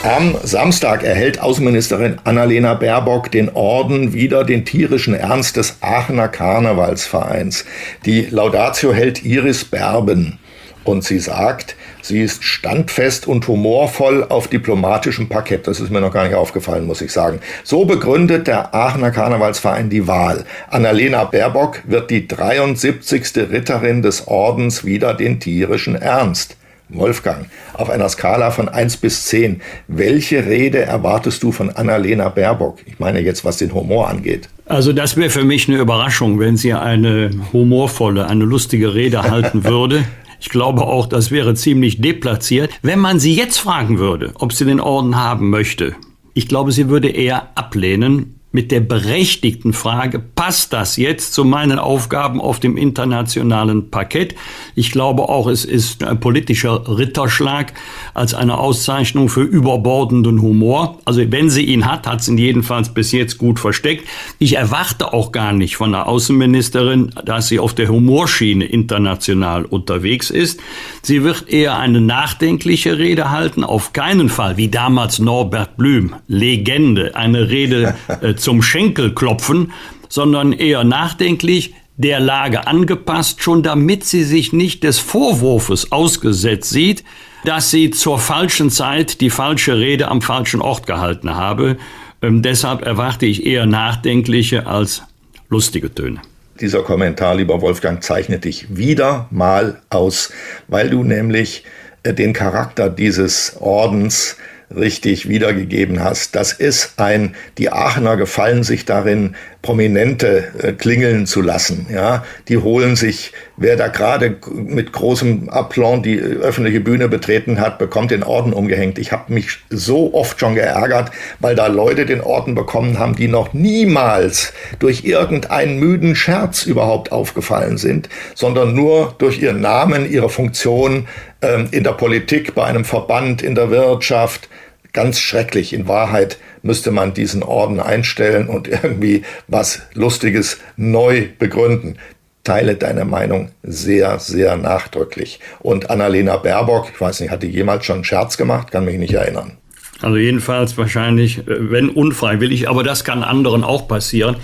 Am 0.03 0.35
Samstag 0.43 1.03
erhält 1.03 1.39
Außenministerin 1.39 2.17
Annalena 2.25 2.73
Baerbock 2.73 3.31
den 3.31 3.51
Orden 3.51 4.15
wieder 4.15 4.43
den 4.43 4.65
tierischen 4.65 5.13
Ernst 5.13 5.59
des 5.59 5.77
Aachener 5.83 6.29
Karnevalsvereins. 6.29 7.67
Die 8.07 8.23
Laudatio 8.31 8.95
hält 8.95 9.23
Iris 9.23 9.67
Berben 9.67 10.39
und 10.85 11.05
sie 11.05 11.19
sagt, 11.19 11.77
Sie 12.07 12.21
ist 12.21 12.45
standfest 12.45 13.27
und 13.27 13.49
humorvoll 13.49 14.25
auf 14.29 14.47
diplomatischem 14.47 15.29
Parkett. 15.29 15.67
Das 15.67 15.81
ist 15.81 15.91
mir 15.91 16.01
noch 16.01 16.13
gar 16.13 16.25
nicht 16.25 16.37
aufgefallen, 16.37 16.87
muss 16.87 17.01
ich 17.01 17.11
sagen. 17.11 17.41
So 17.65 17.85
begründet 17.85 18.47
der 18.47 18.73
Aachener 18.73 19.11
Karnevalsverein 19.11 19.91
die 19.91 20.07
Wahl. 20.07 20.45
Annalena 20.71 21.25
Baerbock 21.25 21.83
wird 21.85 22.11
die 22.11 22.29
73. 22.29 23.51
Ritterin 23.51 24.03
des 24.03 24.29
Ordens 24.29 24.85
wieder 24.85 25.15
den 25.15 25.41
tierischen 25.41 25.97
Ernst. 25.97 26.57
Wolfgang, 26.89 27.47
auf 27.75 27.91
einer 27.91 28.09
Skala 28.09 28.53
von 28.53 28.69
1 28.69 28.99
bis 28.99 29.27
10, 29.27 29.61
welche 29.89 30.47
Rede 30.47 30.83
erwartest 30.83 31.43
du 31.43 31.51
von 31.51 31.71
Annalena 31.71 32.29
Baerbock? 32.29 32.79
Ich 32.87 33.01
meine 33.01 33.19
jetzt, 33.19 33.45
was 33.45 33.57
den 33.57 33.75
Humor 33.75 34.09
angeht. 34.09 34.49
Also 34.67 34.93
das 34.93 35.17
wäre 35.17 35.31
für 35.31 35.43
mich 35.43 35.69
eine 35.69 35.79
Überraschung, 35.79 36.39
wenn 36.39 36.57
sie 36.57 36.73
eine 36.73 37.31
humorvolle, 37.53 38.29
eine 38.29 38.45
lustige 38.45 38.95
Rede 38.95 39.25
halten 39.25 39.65
würde. 39.65 40.05
Ich 40.41 40.49
glaube 40.49 40.83
auch, 40.83 41.07
das 41.07 41.31
wäre 41.31 41.55
ziemlich 41.55 42.01
deplatziert. 42.01 42.71
Wenn 42.83 42.99
man 42.99 43.21
sie 43.21 43.35
jetzt 43.35 43.59
fragen 43.59 43.99
würde, 43.99 44.33
ob 44.37 44.53
sie 44.53 44.65
den 44.65 44.81
Orden 44.81 45.17
haben 45.17 45.51
möchte, 45.51 45.97
ich 46.35 46.49
glaube, 46.49 46.73
sie 46.73 46.89
würde 46.89 47.09
eher 47.09 47.57
ablehnen, 47.57 48.36
mit 48.53 48.71
der 48.71 48.81
berechtigten 48.81 49.73
Frage, 49.73 50.19
passt 50.19 50.73
das 50.73 50.97
jetzt 50.97 51.35
zu 51.35 51.45
meinen 51.45 51.79
Aufgaben 51.79 52.41
auf 52.41 52.61
dem 52.61 52.77
internationalen 52.77 53.91
Parkett? 53.91 54.35
Ich 54.75 54.93
glaube 54.93 55.29
auch, 55.29 55.47
es 55.47 55.65
ist 55.65 56.03
ein 56.05 56.21
politischer 56.21 56.97
Ritterschlag 56.99 57.75
als 58.15 58.33
eine 58.33 58.57
Auszeichnung 58.59 59.29
für 59.29 59.43
überbordenden 59.43 60.41
Humor. 60.41 60.99
Also 61.05 61.21
wenn 61.31 61.51
sie 61.51 61.65
ihn 61.65 61.85
hat, 61.85 62.07
hat 62.07 62.23
sie 62.23 62.33
ihn 62.33 62.39
jedenfalls 62.39 62.95
bis 62.95 63.13
jetzt 63.13 63.37
gut 63.37 63.59
versteckt. 63.59 64.09
Ich 64.39 64.57
erwarte 64.57 65.13
auch 65.13 65.33
gar 65.33 65.53
nicht 65.53 65.77
von 65.77 65.93
der 65.93 66.07
Außenministerin, 66.07 67.11
dass 67.25 67.49
sie 67.49 67.59
auf 67.59 67.75
der 67.75 67.89
Humorschiene 67.89 68.65
international 68.65 69.65
unterwegs 69.65 70.31
ist. 70.31 70.61
Sie 71.03 71.25
wird 71.25 71.49
eher 71.49 71.79
eine 71.79 72.01
nachdenkliche 72.01 72.99
Rede 72.99 73.31
halten, 73.31 73.65
auf 73.65 73.93
keinen 73.93 74.29
Fall, 74.29 74.57
wie 74.57 74.69
damals 74.69 75.19
Norbert 75.19 75.77
Blüm, 75.77 76.15
Legende, 76.27 77.15
eine 77.17 77.51
Rede 77.51 77.95
äh, 78.21 78.36
zum 78.37 78.63
Schenkelklopfen, 78.63 79.73
sondern 80.09 80.53
eher 80.53 80.85
nachdenklich, 80.85 81.75
der 81.97 82.21
Lage 82.21 82.67
angepasst, 82.67 83.43
schon 83.43 83.63
damit 83.63 84.05
sie 84.05 84.23
sich 84.23 84.53
nicht 84.53 84.85
des 84.85 84.99
Vorwurfs 84.99 85.93
ausgesetzt 85.93 86.71
sieht, 86.71 87.05
dass 87.45 87.71
sie 87.71 87.91
zur 87.91 88.19
falschen 88.19 88.71
Zeit 88.71 89.21
die 89.21 89.31
falsche 89.31 89.79
Rede 89.79 90.09
am 90.09 90.21
falschen 90.21 90.61
Ort 90.61 90.87
gehalten 90.87 91.35
habe. 91.35 91.77
Ähm, 92.23 92.43
deshalb 92.43 92.83
erwarte 92.83 93.27
ich 93.27 93.47
eher 93.47 93.67
nachdenkliche 93.67 94.67
als 94.67 95.03
lustige 95.49 95.95
Töne. 95.95 96.21
Dieser 96.61 96.83
Kommentar, 96.83 97.35
lieber 97.35 97.61
Wolfgang, 97.61 98.03
zeichnet 98.03 98.45
dich 98.45 98.77
wieder 98.77 99.29
mal 99.31 99.83
aus, 99.91 100.33
weil 100.69 100.91
du 100.91 101.05
nämlich 101.05 101.65
äh, 102.03 102.15
den 102.15 102.33
Charakter 102.33 102.89
dieses 102.89 103.57
Ordens 103.61 104.37
richtig 104.75 105.29
wiedergegeben 105.29 106.03
hast. 106.03 106.35
Das 106.35 106.53
ist 106.53 106.99
ein, 106.99 107.35
die 107.59 107.71
Aachener 107.71 108.17
gefallen 108.17 108.63
sich 108.63 108.85
darin, 108.85 109.37
Prominente 109.67 110.45
äh, 110.63 110.73
klingeln 110.73 111.27
zu 111.27 111.43
lassen. 111.43 111.87
Ja, 111.93 112.25
die 112.47 112.59
holen 112.59 112.95
sich, 112.95 113.33
wer 113.57 113.77
da 113.77 113.89
gerade 113.89 114.37
mit 114.55 114.93
großem 114.93 115.49
Aplomb 115.49 116.05
die 116.05 116.21
öffentliche 116.21 116.79
Bühne 116.79 117.09
betreten 117.09 117.59
hat, 117.59 117.81
bekommt 117.81 118.13
den 118.13 118.23
Orden 118.23 118.53
umgehängt. 118.53 118.97
Ich 118.97 119.11
habe 119.11 119.33
mich 119.33 119.59
so 119.69 120.15
oft 120.15 120.39
schon 120.39 120.55
geärgert, 120.55 121.11
weil 121.41 121.57
da 121.57 121.67
Leute 121.67 122.07
den 122.07 122.21
Orden 122.21 122.55
bekommen 122.55 123.01
haben, 123.01 123.17
die 123.17 123.27
noch 123.27 123.55
niemals 123.55 124.53
durch 124.79 125.05
irgendeinen 125.05 125.81
müden 125.81 126.15
Scherz 126.15 126.63
überhaupt 126.63 127.11
aufgefallen 127.11 127.77
sind, 127.77 128.09
sondern 128.37 128.73
nur 128.73 129.17
durch 129.19 129.43
ihren 129.43 129.61
Namen, 129.61 130.09
ihre 130.09 130.31
Funktion 130.31 131.09
ähm, 131.43 131.67
in 131.73 131.83
der 131.83 131.93
Politik, 131.93 132.55
bei 132.55 132.63
einem 132.67 132.85
Verband, 132.85 133.43
in 133.43 133.57
der 133.57 133.71
Wirtschaft. 133.71 134.49
Ganz 134.93 135.19
schrecklich. 135.19 135.73
In 135.73 135.89
Wahrheit 135.89 136.39
müsste 136.67 136.91
man 136.91 137.15
diesen 137.15 137.43
Orden 137.43 137.81
einstellen 137.81 138.49
und 138.49 138.69
irgendwie 138.83 139.23
was 139.49 139.83
Lustiges 139.95 140.59
neu 140.77 141.29
begründen. 141.39 141.99
Teile 142.45 142.77
deine 142.77 143.05
Meinung 143.05 143.51
sehr, 143.63 144.21
sehr 144.21 144.57
nachdrücklich. 144.57 145.41
Und 145.59 145.91
Annalena 145.91 146.37
Baerbock, 146.37 146.91
ich 146.95 147.01
weiß 147.01 147.21
nicht, 147.21 147.31
hat 147.31 147.43
die 147.43 147.49
jemals 147.49 147.85
schon 147.85 147.97
einen 147.97 148.05
Scherz 148.05 148.37
gemacht? 148.37 148.71
Kann 148.71 148.85
mich 148.85 148.99
nicht 148.99 149.15
erinnern. 149.15 149.59
Also 150.03 150.17
jedenfalls 150.17 150.77
wahrscheinlich, 150.77 151.39
äh, 151.39 151.71
wenn 151.71 151.89
unfreiwillig, 151.89 152.69
aber 152.69 152.83
das 152.83 153.05
kann 153.05 153.23
anderen 153.23 153.65
auch 153.65 153.89
passieren. 153.89 154.37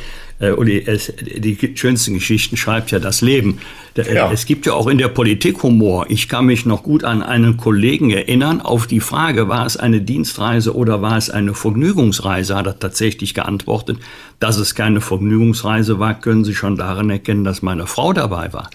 Äh, 0.43 0.51
Uli, 0.51 0.83
es, 0.85 1.13
die 1.21 1.57
schönsten 1.77 2.15
Geschichten 2.15 2.57
schreibt 2.57 2.91
ja 2.91 2.99
das 2.99 3.21
Leben. 3.21 3.59
Ja. 3.95 4.33
Es 4.33 4.47
gibt 4.47 4.67
ja 4.67 4.73
auch 4.73 4.87
in 4.87 4.99
der 4.99 5.09
Politik 5.09 5.63
Humor. 5.63 6.07
Ich 6.09 6.29
kann 6.29 6.47
mich 6.47 6.67
noch 6.67 6.83
gut 6.83 7.05
an 7.05 7.23
einen 7.23 7.59
Kollegen 7.59 8.11
erinnern, 8.11 8.61
auf 8.61 8.87
die 8.87 9.01
Frage, 9.01 9.49
war 9.49 9.67
es 9.67 9.77
eine 9.77 10.01
Dienstreise 10.01 10.75
oder 10.75 11.03
war 11.03 11.17
es 11.17 11.29
eine 11.31 11.55
Vergnügungsreise, 11.55 12.57
hat 12.57 12.67
er 12.67 12.79
tatsächlich 12.79 13.35
geantwortet, 13.35 13.99
dass 14.41 14.57
es 14.57 14.75
keine 14.75 15.01
Vergnügungsreise 15.01 15.99
war, 15.99 16.15
können 16.15 16.45
Sie 16.45 16.55
schon 16.55 16.77
daran 16.77 17.11
erkennen, 17.11 17.45
dass 17.45 17.63
meine 17.63 17.87
Frau 17.87 18.13
dabei 18.13 18.53
war. 18.53 18.71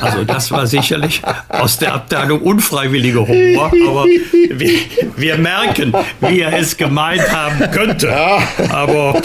Also 0.00 0.24
das 0.24 0.50
war 0.52 0.66
sicherlich 0.66 1.20
aus 1.48 1.78
der 1.78 1.94
Abteilung 1.94 2.40
unfreiwilliger 2.40 3.26
Humor, 3.26 3.72
aber 3.88 4.04
wir, 4.04 4.78
wir 5.16 5.36
merken, 5.36 5.92
wie 6.20 6.40
er 6.40 6.56
es 6.56 6.76
gemeint 6.76 7.30
haben 7.30 7.70
könnte. 7.72 8.10
Aber 8.70 9.20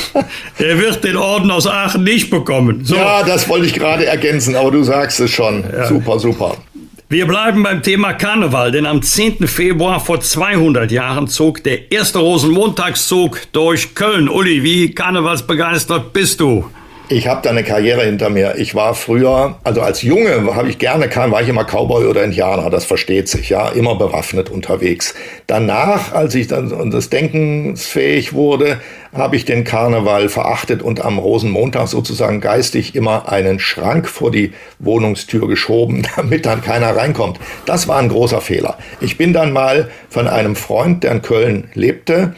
er 0.58 0.78
wird 0.80 1.04
den 1.04 1.15
Orden 1.15 1.52
aus 1.52 1.68
Aachen 1.69 2.03
nicht 2.03 2.29
bekommen. 2.29 2.84
So. 2.84 2.95
Ja, 2.95 3.23
das 3.23 3.47
wollte 3.47 3.65
ich 3.65 3.73
gerade 3.73 4.05
ergänzen, 4.05 4.55
aber 4.55 4.71
du 4.71 4.84
sagst 4.84 5.19
es 5.19 5.32
schon. 5.32 5.63
Ja. 5.71 5.88
Super, 5.88 6.19
super. 6.19 6.55
Wir 7.12 7.25
bleiben 7.25 7.63
beim 7.63 7.82
Thema 7.82 8.13
Karneval, 8.13 8.71
denn 8.71 8.86
am 8.86 9.01
10. 9.01 9.47
Februar 9.47 9.99
vor 9.99 10.21
200 10.21 10.91
Jahren 10.91 11.27
zog 11.27 11.63
der 11.63 11.91
erste 11.91 12.19
Rosenmontagszug 12.19 13.51
durch 13.51 13.95
Köln. 13.95 14.29
Uli, 14.29 14.63
wie 14.63 14.93
karnevalsbegeistert 14.93 16.13
bist 16.13 16.39
du? 16.39 16.69
Ich 17.12 17.28
habe 17.28 17.41
da 17.41 17.50
eine 17.50 17.63
Karriere 17.63 18.04
hinter 18.04 18.30
mir. 18.30 18.54
Ich 18.60 18.76
war 18.76 18.93
früher, 18.93 19.58
also 19.63 19.82
als 19.82 20.04
Junge 20.04 20.56
habe 20.56 20.69
ich 20.69 20.78
gerne 20.78 21.10
kann, 21.10 21.32
war 21.32 21.41
ich 21.41 21.50
immer 21.50 21.63
Cowboy 21.63 22.06
oder 22.06 22.24
Indianer, 22.24 22.69
das 22.69 22.86
versteht 22.86 23.28
sich, 23.28 23.50
ja, 23.50 23.69
immer 23.69 23.95
bewaffnet 23.95 24.52
unterwegs. 24.52 25.15
Danach, 25.48 26.13
als 26.13 26.36
ich 26.36 26.45
dann 26.45 26.91
das 26.91 27.10
Denkensfähig 27.10 28.34
wurde, 28.34 28.80
habe 29.12 29.38
ich 29.38 29.45
den 29.45 29.63
Karneval 29.63 30.30
verachtet 30.30 30.84
und 30.84 31.04
am 31.04 31.17
Rosenmontag 31.17 31.88
sozusagen 31.88 32.41
geistig 32.41 32.93
immer 32.93 33.28
einen 33.28 33.58
Schrank 33.60 34.08
vor 34.08 34.30
die 34.30 34.54
Wohnungstür 34.78 35.48
geschoben, 35.48 36.04
damit 36.15 36.45
dann 36.45 36.62
keiner 36.62 36.95
reinkommt. 36.95 37.39
Das 37.65 37.88
war 37.88 37.98
ein 37.98 38.10
großer 38.10 38.39
Fehler. 38.39 38.78
Ich 39.02 39.17
bin 39.17 39.34
dann 39.34 39.52
mal 39.52 39.89
von 40.10 40.28
einem 40.28 40.56
Freund, 40.56 41.04
der 41.04 41.13
in 41.13 41.22
Köln 41.24 41.69
lebte, 41.74 42.36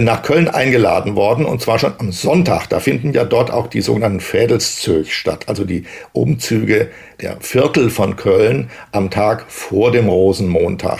nach 0.00 0.22
Köln 0.22 0.48
eingeladen 0.48 1.14
worden 1.14 1.44
und 1.44 1.60
zwar 1.60 1.78
schon 1.78 1.92
am 1.98 2.10
Sonntag. 2.10 2.66
Da 2.68 2.80
finden 2.80 3.12
ja 3.12 3.24
dort 3.24 3.50
auch 3.50 3.68
die 3.68 3.80
sogenannten 3.80 4.20
Fädelszög 4.20 5.08
statt, 5.12 5.44
also 5.48 5.64
die 5.64 5.84
Umzüge 6.12 6.88
der 7.20 7.36
Viertel 7.40 7.90
von 7.90 8.16
Köln 8.16 8.70
am 8.92 9.10
Tag 9.10 9.44
vor 9.48 9.92
dem 9.92 10.08
Rosenmontag. 10.08 10.98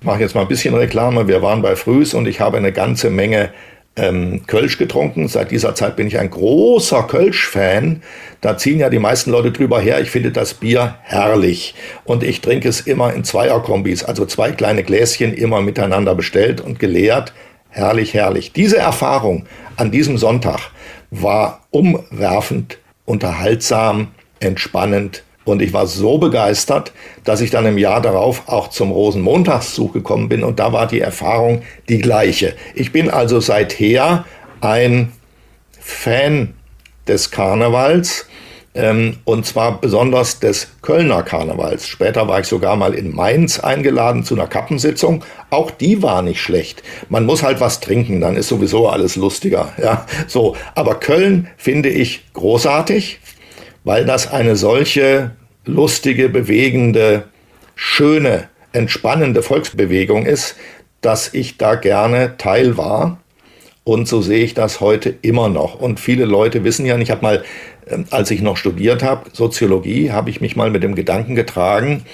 Ich 0.00 0.06
mache 0.06 0.20
jetzt 0.20 0.34
mal 0.34 0.42
ein 0.42 0.48
bisschen 0.48 0.74
Reklame. 0.74 1.26
Wir 1.26 1.42
waren 1.42 1.62
bei 1.62 1.74
Frühs 1.74 2.14
und 2.14 2.28
ich 2.28 2.40
habe 2.40 2.58
eine 2.58 2.72
ganze 2.72 3.10
Menge 3.10 3.50
ähm, 3.96 4.42
Kölsch 4.46 4.78
getrunken. 4.78 5.26
Seit 5.26 5.50
dieser 5.50 5.74
Zeit 5.74 5.96
bin 5.96 6.06
ich 6.06 6.18
ein 6.18 6.30
großer 6.30 7.04
Kölsch-Fan. 7.04 8.02
Da 8.40 8.56
ziehen 8.56 8.78
ja 8.78 8.90
die 8.90 8.98
meisten 8.98 9.30
Leute 9.30 9.50
drüber 9.50 9.80
her. 9.80 10.00
Ich 10.00 10.10
finde 10.10 10.30
das 10.30 10.54
Bier 10.54 10.96
herrlich. 11.02 11.74
Und 12.04 12.22
ich 12.22 12.40
trinke 12.40 12.68
es 12.68 12.82
immer 12.82 13.14
in 13.14 13.24
Zweierkombis, 13.24 14.04
also 14.04 14.26
zwei 14.26 14.52
kleine 14.52 14.84
Gläschen 14.84 15.34
immer 15.34 15.60
miteinander 15.62 16.14
bestellt 16.14 16.60
und 16.60 16.78
geleert. 16.78 17.32
Herrlich, 17.76 18.14
herrlich. 18.14 18.54
Diese 18.54 18.78
Erfahrung 18.78 19.44
an 19.76 19.90
diesem 19.90 20.16
Sonntag 20.16 20.70
war 21.10 21.60
umwerfend, 21.70 22.78
unterhaltsam, 23.04 24.08
entspannend. 24.40 25.24
Und 25.44 25.60
ich 25.60 25.74
war 25.74 25.86
so 25.86 26.16
begeistert, 26.16 26.92
dass 27.24 27.42
ich 27.42 27.50
dann 27.50 27.66
im 27.66 27.76
Jahr 27.76 28.00
darauf 28.00 28.48
auch 28.48 28.68
zum 28.68 28.92
Rosenmontagszug 28.92 29.92
gekommen 29.92 30.30
bin. 30.30 30.42
Und 30.42 30.58
da 30.58 30.72
war 30.72 30.86
die 30.86 31.02
Erfahrung 31.02 31.64
die 31.90 31.98
gleiche. 31.98 32.54
Ich 32.74 32.92
bin 32.92 33.10
also 33.10 33.40
seither 33.40 34.24
ein 34.62 35.12
Fan 35.78 36.54
des 37.06 37.30
Karnevals 37.30 38.26
ähm, 38.76 39.16
und 39.24 39.46
zwar 39.46 39.80
besonders 39.80 40.38
des 40.38 40.68
Kölner 40.82 41.22
Karnevals. 41.22 41.88
Später 41.88 42.28
war 42.28 42.40
ich 42.40 42.46
sogar 42.46 42.76
mal 42.76 42.94
in 42.94 43.14
Mainz 43.14 43.58
eingeladen 43.58 44.22
zu 44.22 44.34
einer 44.34 44.46
Kappensitzung. 44.46 45.24
Auch 45.50 45.70
die 45.70 46.02
war 46.02 46.20
nicht 46.20 46.40
schlecht. 46.40 46.82
Man 47.08 47.24
muss 47.24 47.42
halt 47.42 47.60
was 47.60 47.80
trinken, 47.80 48.20
dann 48.20 48.36
ist 48.36 48.48
sowieso 48.48 48.88
alles 48.88 49.16
lustiger. 49.16 49.72
Ja, 49.86 50.04
so. 50.26 50.56
Aber 50.74 50.96
Köln 50.96 51.48
finde 51.56 51.90
ich 51.90 52.24
großartig, 52.32 53.20
weil 53.84 54.04
das 54.04 54.32
eine 54.32 54.56
solche 54.56 55.32
lustige, 55.64 56.28
bewegende, 56.28 57.24
schöne, 57.76 58.48
entspannende 58.72 59.42
Volksbewegung 59.42 60.26
ist, 60.26 60.56
dass 61.02 61.32
ich 61.32 61.56
da 61.56 61.76
gerne 61.76 62.36
Teil 62.36 62.76
war. 62.76 63.18
Und 63.84 64.08
so 64.08 64.20
sehe 64.20 64.42
ich 64.42 64.54
das 64.54 64.80
heute 64.80 65.14
immer 65.22 65.48
noch. 65.48 65.80
Und 65.80 66.00
viele 66.00 66.24
Leute 66.24 66.64
wissen 66.64 66.84
ja, 66.84 66.98
ich 66.98 67.12
habe 67.12 67.22
mal 67.22 67.44
als 68.10 68.30
ich 68.30 68.42
noch 68.42 68.56
studiert 68.56 69.02
habe, 69.02 69.30
Soziologie, 69.32 70.10
habe 70.10 70.30
ich 70.30 70.40
mich 70.40 70.56
mal 70.56 70.70
mit 70.70 70.82
dem 70.82 70.94
Gedanken 70.94 71.34
getragen, 71.34 72.04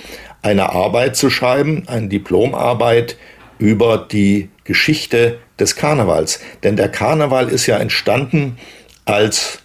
eine 0.43 0.71
Arbeit 0.71 1.17
zu 1.17 1.31
schreiben, 1.31 1.85
eine 1.87 2.09
Diplomarbeit 2.09 3.17
über 3.59 3.97
die 3.99 4.51
Geschichte 4.65 5.39
des 5.59 5.77
Karnevals. 5.77 6.41
Denn 6.63 6.77
der 6.77 6.89
Karneval 6.89 7.49
ist 7.49 7.67
ja 7.67 7.79
entstanden 7.79 8.59
als 9.05 9.62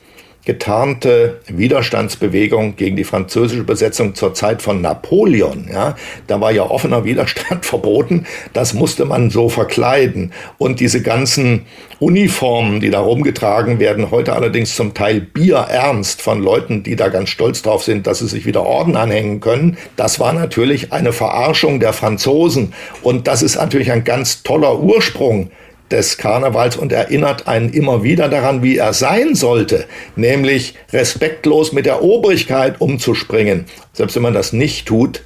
getarnte 0.47 1.41
Widerstandsbewegung 1.47 2.77
gegen 2.77 2.95
die 2.95 3.03
französische 3.03 3.65
Besetzung 3.65 4.15
zur 4.15 4.33
Zeit 4.33 4.61
von 4.61 4.81
Napoleon. 4.81 5.67
Ja, 5.69 5.97
da 6.27 6.39
war 6.39 6.53
ja 6.53 6.63
offener 6.63 7.03
Widerstand 7.03 7.65
verboten. 7.65 8.25
Das 8.53 8.73
musste 8.73 9.03
man 9.03 9.29
so 9.29 9.49
verkleiden. 9.49 10.31
Und 10.57 10.79
diese 10.79 11.01
ganzen 11.01 11.65
Uniformen, 11.99 12.79
die 12.79 12.89
da 12.89 13.01
rumgetragen 13.01 13.79
werden, 13.79 14.09
heute 14.09 14.33
allerdings 14.33 14.73
zum 14.73 14.93
Teil 14.93 15.19
bierernst 15.19 16.21
von 16.21 16.41
Leuten, 16.41 16.81
die 16.81 16.95
da 16.95 17.09
ganz 17.09 17.29
stolz 17.29 17.61
drauf 17.61 17.83
sind, 17.83 18.07
dass 18.07 18.19
sie 18.19 18.27
sich 18.29 18.45
wieder 18.45 18.65
Orden 18.65 18.95
anhängen 18.95 19.41
können. 19.41 19.77
Das 19.97 20.17
war 20.17 20.31
natürlich 20.31 20.93
eine 20.93 21.11
Verarschung 21.11 21.81
der 21.81 21.91
Franzosen. 21.91 22.73
Und 23.01 23.27
das 23.27 23.41
ist 23.41 23.57
natürlich 23.57 23.91
ein 23.91 24.05
ganz 24.05 24.43
toller 24.43 24.79
Ursprung 24.79 25.51
des 25.91 26.17
Karnevals 26.17 26.77
und 26.77 26.91
erinnert 26.91 27.47
einen 27.47 27.71
immer 27.71 28.03
wieder 28.03 28.29
daran, 28.29 28.63
wie 28.63 28.77
er 28.77 28.93
sein 28.93 29.35
sollte, 29.35 29.85
nämlich 30.15 30.75
respektlos 30.91 31.71
mit 31.71 31.85
der 31.85 32.03
Obrigkeit 32.03 32.79
umzuspringen. 32.79 33.65
Selbst 33.93 34.15
wenn 34.15 34.23
man 34.23 34.33
das 34.33 34.53
nicht 34.53 34.87
tut, 34.87 35.23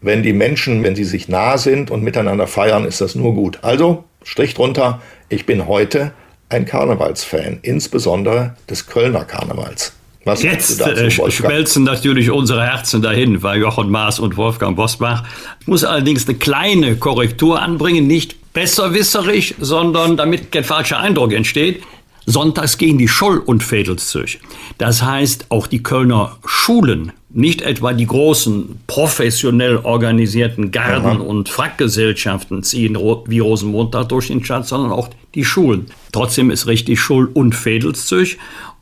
wenn 0.00 0.22
die 0.22 0.32
Menschen, 0.32 0.82
wenn 0.84 0.94
sie 0.94 1.04
sich 1.04 1.28
nah 1.28 1.58
sind 1.58 1.90
und 1.90 2.02
miteinander 2.02 2.46
feiern, 2.46 2.84
ist 2.84 3.00
das 3.00 3.14
nur 3.14 3.34
gut. 3.34 3.58
Also, 3.62 4.04
Strich 4.22 4.54
drunter, 4.54 5.02
ich 5.28 5.46
bin 5.46 5.66
heute 5.66 6.12
ein 6.48 6.66
Karnevalsfan, 6.66 7.58
insbesondere 7.62 8.54
des 8.68 8.86
Kölner 8.86 9.24
Karnevals. 9.24 9.92
Was 10.24 10.42
Jetzt 10.42 10.80
äh, 10.80 11.10
schmelzen 11.10 11.84
natürlich 11.84 12.30
unsere 12.30 12.64
Herzen 12.64 13.02
dahin, 13.02 13.42
weil 13.42 13.60
Jochen 13.60 13.90
Maas 13.90 14.18
und 14.18 14.38
Wolfgang 14.38 14.74
Bosbach. 14.74 15.24
Ich 15.60 15.66
muss 15.66 15.84
allerdings 15.84 16.26
eine 16.26 16.38
kleine 16.38 16.96
Korrektur 16.96 17.60
anbringen, 17.60 18.06
nicht 18.06 18.36
besserwisserisch, 18.54 19.54
sondern 19.60 20.16
damit 20.16 20.50
kein 20.50 20.64
falscher 20.64 20.98
Eindruck 20.98 21.34
entsteht. 21.34 21.82
Sonntags 22.26 22.78
gehen 22.78 22.96
die 22.96 23.08
Scholl- 23.08 23.42
und 23.44 23.62
Fädelszüge. 23.62 24.38
Das 24.78 25.02
heißt, 25.02 25.46
auch 25.50 25.66
die 25.66 25.82
Kölner 25.82 26.38
Schulen, 26.46 27.12
nicht 27.28 27.60
etwa 27.60 27.92
die 27.92 28.06
großen 28.06 28.80
professionell 28.86 29.76
organisierten 29.82 30.70
Garden- 30.70 31.20
Aha. 31.20 31.22
und 31.22 31.50
Frackgesellschaften 31.50 32.62
ziehen 32.62 32.96
wie 33.26 33.40
Rosenmontag 33.40 34.08
durch 34.08 34.28
den 34.28 34.42
Stadt, 34.42 34.66
sondern 34.66 34.92
auch 34.92 35.10
die 35.34 35.44
Schulen. 35.44 35.86
Trotzdem 36.12 36.50
ist 36.50 36.66
richtig 36.66 36.98
Schul- 36.98 37.30
und 37.34 37.54
Fädelszüge. 37.54 38.36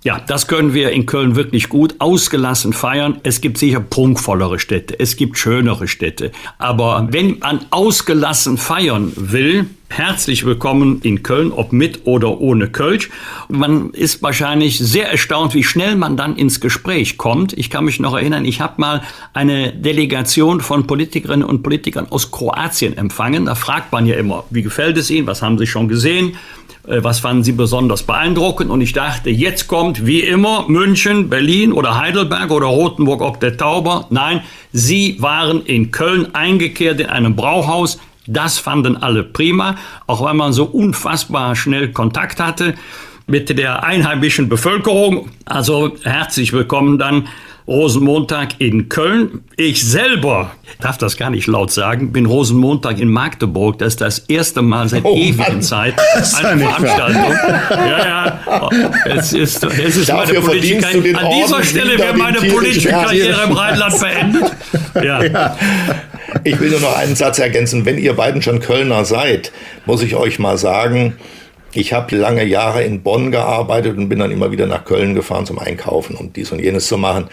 Ja, 0.05 0.19
das 0.19 0.49
können 0.49 0.75
wir 0.75 0.91
in 0.91 1.07
Köln 1.07 1.37
wirklich 1.37 1.69
gut 1.69 1.95
ausgelassen 2.01 2.73
feiern. 2.73 3.21
Es 3.23 3.41
gibt 3.41 3.57
sicher 3.57 3.79
prunkvollere 3.79 4.59
Städte, 4.59 4.99
es 4.99 5.15
gibt 5.15 5.38
schönere 5.38 5.87
Städte. 5.87 6.33
Aber 6.59 7.07
wenn 7.12 7.38
man 7.38 7.61
ausgelassen 7.71 8.59
feiern 8.59 9.12
will, 9.15 9.67
herzlich 9.93 10.45
willkommen 10.45 11.01
in 11.03 11.23
Köln, 11.23 11.53
ob 11.53 11.73
mit 11.73 12.01
oder 12.07 12.41
ohne 12.41 12.69
Kölsch. 12.69 13.11
Man 13.49 13.91
ist 13.91 14.23
wahrscheinlich 14.23 14.79
sehr 14.79 15.11
erstaunt, 15.11 15.55
wie 15.55 15.62
schnell 15.62 15.95
man 15.97 16.17
dann 16.17 16.37
ins 16.37 16.61
Gespräch 16.61 17.19
kommt. 17.19 17.53
Ich 17.53 17.71
kann 17.71 17.85
mich 17.85 18.01
noch 18.01 18.15
erinnern, 18.15 18.45
ich 18.45 18.61
habe 18.61 18.81
mal 18.81 19.03
eine 19.35 19.73
Delegation 19.73 20.62
von 20.62 20.87
Politikerinnen 20.87 21.47
und 21.47 21.62
Politikern 21.62 22.07
aus 22.11 22.31
Kroatien 22.31 22.97
empfangen. 22.97 23.45
Da 23.45 23.55
fragt 23.55 23.93
man 23.93 24.07
ja 24.07 24.17
immer, 24.17 24.45
wie 24.51 24.62
gefällt 24.62 24.97
es 24.97 25.11
Ihnen, 25.11 25.27
was 25.27 25.43
haben 25.43 25.59
Sie 25.59 25.67
schon 25.67 25.88
gesehen? 25.88 26.37
Äh, 26.87 27.03
was 27.05 27.21
fanden 27.21 27.45
Sie 27.45 27.53
besonders 27.53 28.03
beeindruckend? 28.03 28.71
Und 28.71 28.81
ich 28.81 28.92
dachte, 28.92 29.31
jetzt 29.31 29.68
kommt 29.68 30.07
wie 30.07 30.21
immer 30.21 30.64
München, 30.68 31.29
Berlin 31.29 31.73
oder 31.73 31.99
Heidelberg 31.99 32.51
oder 32.51 32.66
Rothenburg 32.66 33.21
ob 33.21 33.40
der 33.40 33.57
Tauber. 33.57 34.07
Nein, 34.11 34.42
Sie 34.73 35.16
waren 35.21 35.64
in 35.64 35.90
Köln 35.90 36.35
eingekehrt 36.35 37.01
in 37.01 37.07
einem 37.07 37.37
Brauhaus. 37.37 37.99
Das 38.27 38.59
fanden 38.59 38.97
alle 38.97 39.25
prima, 39.25 39.77
auch 40.07 40.23
weil 40.23 40.35
man 40.35 40.53
so 40.53 40.64
unfassbar 40.64 41.57
schnell 41.57 41.88
Kontakt 41.92 42.38
hatte 42.38 42.75
mit 43.27 43.57
der 43.57 43.85
einheimischen 43.85 44.49
Bevölkerung. 44.49 45.29
Also 45.45 45.97
herzlich 46.03 46.53
willkommen 46.53 46.99
dann 46.99 47.29
Rosenmontag 47.66 48.61
in 48.61 48.88
Köln. 48.88 49.44
Ich 49.57 49.85
selber 49.85 50.53
darf 50.81 50.98
das 50.98 51.16
gar 51.16 51.31
nicht 51.31 51.46
laut 51.46 51.70
sagen, 51.70 52.12
bin 52.12 52.27
Rosenmontag 52.27 52.98
in 52.98 53.09
Magdeburg. 53.09 53.79
Das 53.79 53.94
ist 53.94 54.01
das 54.01 54.18
erste 54.20 54.62
Mal 54.62 54.88
seit 54.88 55.05
oh, 55.05 55.16
ewigen 55.16 55.62
Zeit 55.62 55.94
eine 56.42 56.64
Veranstaltung. 56.64 57.33
ja, 57.70 58.07
ja. 58.07 58.70
Es 59.05 59.33
ist, 59.33 59.62
es 59.64 59.96
ist 59.96 60.12
meine 60.12 60.40
politische 60.40 60.87
An 60.87 61.31
dieser 61.31 61.62
Stelle 61.62 61.98
wäre 61.98 62.16
meine 62.16 62.38
politische 62.38 62.88
Karriere 62.88 63.44
im 63.44 63.53
Rheinland 63.53 64.01
beendet. 64.01 64.53
Ja. 65.03 65.22
ja. 65.22 65.57
Ich 66.44 66.59
will 66.59 66.70
nur 66.70 66.81
noch 66.81 66.96
einen 66.96 67.14
Satz 67.14 67.38
ergänzen. 67.38 67.85
Wenn 67.85 67.98
ihr 67.98 68.14
beiden 68.14 68.42
schon 68.42 68.61
Kölner 68.61 69.05
seid, 69.05 69.53
muss 69.87 70.03
ich 70.03 70.16
euch 70.16 70.38
mal 70.38 70.59
sagen, 70.59 71.14
ich 71.75 71.93
habe 71.93 72.17
lange 72.17 72.45
Jahre 72.45 72.83
in 72.85 73.03
Bonn 73.03 73.31
gearbeitet 73.31 73.97
und 73.97 74.09
bin 74.09 74.19
dann 74.19 74.31
immer 74.31 74.51
wieder 74.51 74.67
nach 74.67 74.85
Köln 74.85 75.15
gefahren 75.15 75.47
zum 75.47 75.59
Einkaufen 75.59 76.17
und 76.17 76.37
dies 76.37 76.53
und 76.53 76.61
jenes 76.61 76.87
zu 76.87 76.99
machen. 76.99 77.29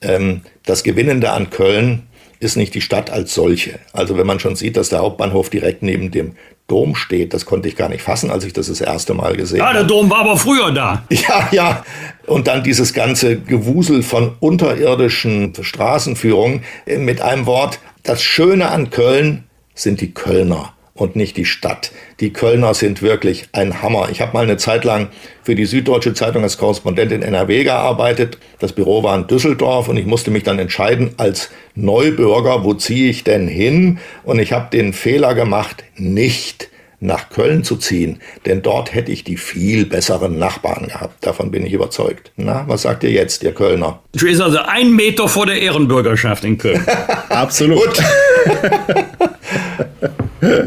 Ähm, 0.00 0.42
das 0.64 0.82
Gewinnende 0.82 1.30
an 1.30 1.50
Köln 1.50 2.04
ist 2.40 2.56
nicht 2.56 2.74
die 2.74 2.80
Stadt 2.80 3.10
als 3.10 3.34
solche. 3.34 3.78
Also 3.92 4.16
wenn 4.16 4.26
man 4.26 4.40
schon 4.40 4.56
sieht, 4.56 4.76
dass 4.76 4.88
der 4.88 5.00
Hauptbahnhof 5.00 5.50
direkt 5.50 5.82
neben 5.82 6.10
dem 6.10 6.32
Dom 6.66 6.94
steht, 6.94 7.34
das 7.34 7.44
konnte 7.46 7.68
ich 7.68 7.76
gar 7.76 7.88
nicht 7.88 8.02
fassen, 8.02 8.30
als 8.30 8.44
ich 8.44 8.52
das 8.52 8.68
das 8.68 8.80
erste 8.80 9.14
Mal 9.14 9.36
gesehen 9.36 9.60
habe. 9.60 9.74
Ja, 9.74 9.80
der 9.80 9.88
Dom 9.88 10.10
war 10.10 10.20
aber 10.20 10.36
früher 10.36 10.70
da. 10.72 11.04
Ja, 11.10 11.48
ja. 11.52 11.84
Und 12.26 12.46
dann 12.46 12.62
dieses 12.62 12.94
ganze 12.94 13.38
Gewusel 13.38 14.02
von 14.02 14.32
unterirdischen 14.40 15.52
Straßenführungen. 15.58 16.62
Mit 16.86 17.20
einem 17.20 17.46
Wort, 17.46 17.80
das 18.02 18.22
Schöne 18.22 18.70
an 18.70 18.90
Köln 18.90 19.44
sind 19.74 20.00
die 20.00 20.12
Kölner. 20.12 20.73
Und 20.94 21.16
nicht 21.16 21.36
die 21.36 21.44
Stadt. 21.44 21.90
Die 22.20 22.32
Kölner 22.32 22.72
sind 22.72 23.02
wirklich 23.02 23.48
ein 23.52 23.82
Hammer. 23.82 24.08
Ich 24.10 24.20
habe 24.20 24.32
mal 24.32 24.44
eine 24.44 24.56
Zeit 24.56 24.84
lang 24.84 25.08
für 25.42 25.56
die 25.56 25.64
Süddeutsche 25.64 26.14
Zeitung 26.14 26.44
als 26.44 26.56
Korrespondent 26.56 27.10
in 27.10 27.22
NRW 27.22 27.64
gearbeitet. 27.64 28.38
Das 28.60 28.72
Büro 28.72 29.02
war 29.02 29.16
in 29.16 29.26
Düsseldorf 29.26 29.88
und 29.88 29.96
ich 29.96 30.06
musste 30.06 30.30
mich 30.30 30.44
dann 30.44 30.58
entscheiden 30.58 31.10
als 31.16 31.50
Neubürger, 31.74 32.64
wo 32.64 32.74
ziehe 32.74 33.10
ich 33.10 33.24
denn 33.24 33.48
hin? 33.48 33.98
Und 34.22 34.38
ich 34.38 34.52
habe 34.52 34.70
den 34.70 34.92
Fehler 34.92 35.34
gemacht, 35.34 35.82
nicht 35.96 36.68
nach 37.00 37.28
Köln 37.28 37.64
zu 37.64 37.76
ziehen, 37.76 38.20
denn 38.46 38.62
dort 38.62 38.94
hätte 38.94 39.12
ich 39.12 39.24
die 39.24 39.36
viel 39.36 39.84
besseren 39.84 40.38
Nachbarn 40.38 40.86
gehabt. 40.86 41.26
Davon 41.26 41.50
bin 41.50 41.66
ich 41.66 41.72
überzeugt. 41.72 42.30
Na, 42.36 42.64
was 42.66 42.82
sagt 42.82 43.04
ihr 43.04 43.10
jetzt, 43.10 43.42
ihr 43.42 43.52
Kölner? 43.52 44.00
Du 44.12 44.24
bist 44.24 44.40
also 44.40 44.58
ein 44.58 44.94
Meter 44.94 45.28
vor 45.28 45.44
der 45.44 45.60
Ehrenbürgerschaft 45.60 46.44
in 46.44 46.56
Köln. 46.56 46.86
Absolut. 47.28 47.98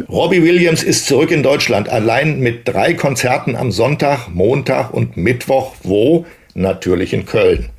Robbie 0.10 0.42
Williams 0.42 0.82
ist 0.82 1.06
zurück 1.06 1.30
in 1.30 1.44
Deutschland, 1.44 1.90
allein 1.90 2.40
mit 2.40 2.68
drei 2.68 2.94
Konzerten 2.94 3.56
am 3.56 3.72
Sonntag, 3.72 4.28
Montag 4.30 4.94
und 4.94 5.18
Mittwoch. 5.18 5.76
Wo? 5.84 6.26
Natürlich 6.56 7.14
in 7.14 7.26
Köln. 7.26 7.70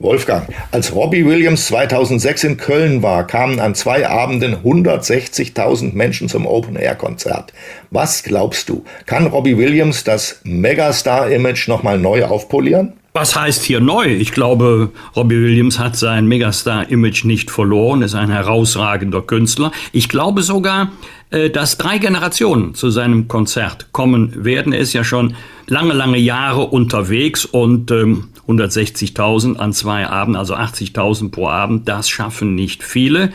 Wolfgang, 0.00 0.48
als 0.72 0.92
Robbie 0.94 1.24
Williams 1.24 1.66
2006 1.68 2.44
in 2.44 2.56
Köln 2.56 3.02
war, 3.02 3.26
kamen 3.26 3.60
an 3.60 3.76
zwei 3.76 4.08
Abenden 4.08 4.56
160.000 4.56 5.94
Menschen 5.94 6.28
zum 6.28 6.46
Open-Air-Konzert. 6.46 7.52
Was 7.90 8.24
glaubst 8.24 8.68
du, 8.68 8.84
kann 9.06 9.28
Robbie 9.28 9.56
Williams 9.56 10.02
das 10.02 10.40
Megastar-Image 10.42 11.68
nochmal 11.68 11.98
neu 11.98 12.24
aufpolieren? 12.24 12.94
Was 13.16 13.36
heißt 13.36 13.62
hier 13.62 13.78
neu? 13.78 14.06
Ich 14.06 14.32
glaube, 14.32 14.90
Robbie 15.14 15.40
Williams 15.40 15.78
hat 15.78 15.94
sein 15.94 16.26
Megastar-Image 16.26 17.24
nicht 17.24 17.48
verloren, 17.48 18.02
ist 18.02 18.16
ein 18.16 18.28
herausragender 18.28 19.22
Künstler. 19.22 19.70
Ich 19.92 20.08
glaube 20.08 20.42
sogar, 20.42 20.90
äh, 21.30 21.48
dass 21.48 21.78
drei 21.78 21.98
Generationen 21.98 22.74
zu 22.74 22.90
seinem 22.90 23.28
Konzert 23.28 23.92
kommen 23.92 24.44
werden. 24.44 24.72
Er 24.72 24.80
ist 24.80 24.94
ja 24.94 25.04
schon 25.04 25.36
lange, 25.68 25.92
lange 25.92 26.18
Jahre 26.18 26.62
unterwegs 26.62 27.44
und 27.44 27.92
ähm, 27.92 28.30
160.000 28.48 29.58
an 29.58 29.72
zwei 29.72 30.08
Abenden, 30.08 30.36
also 30.36 30.56
80.000 30.56 31.30
pro 31.30 31.46
Abend, 31.46 31.88
das 31.88 32.08
schaffen 32.08 32.56
nicht 32.56 32.82
viele. 32.82 33.32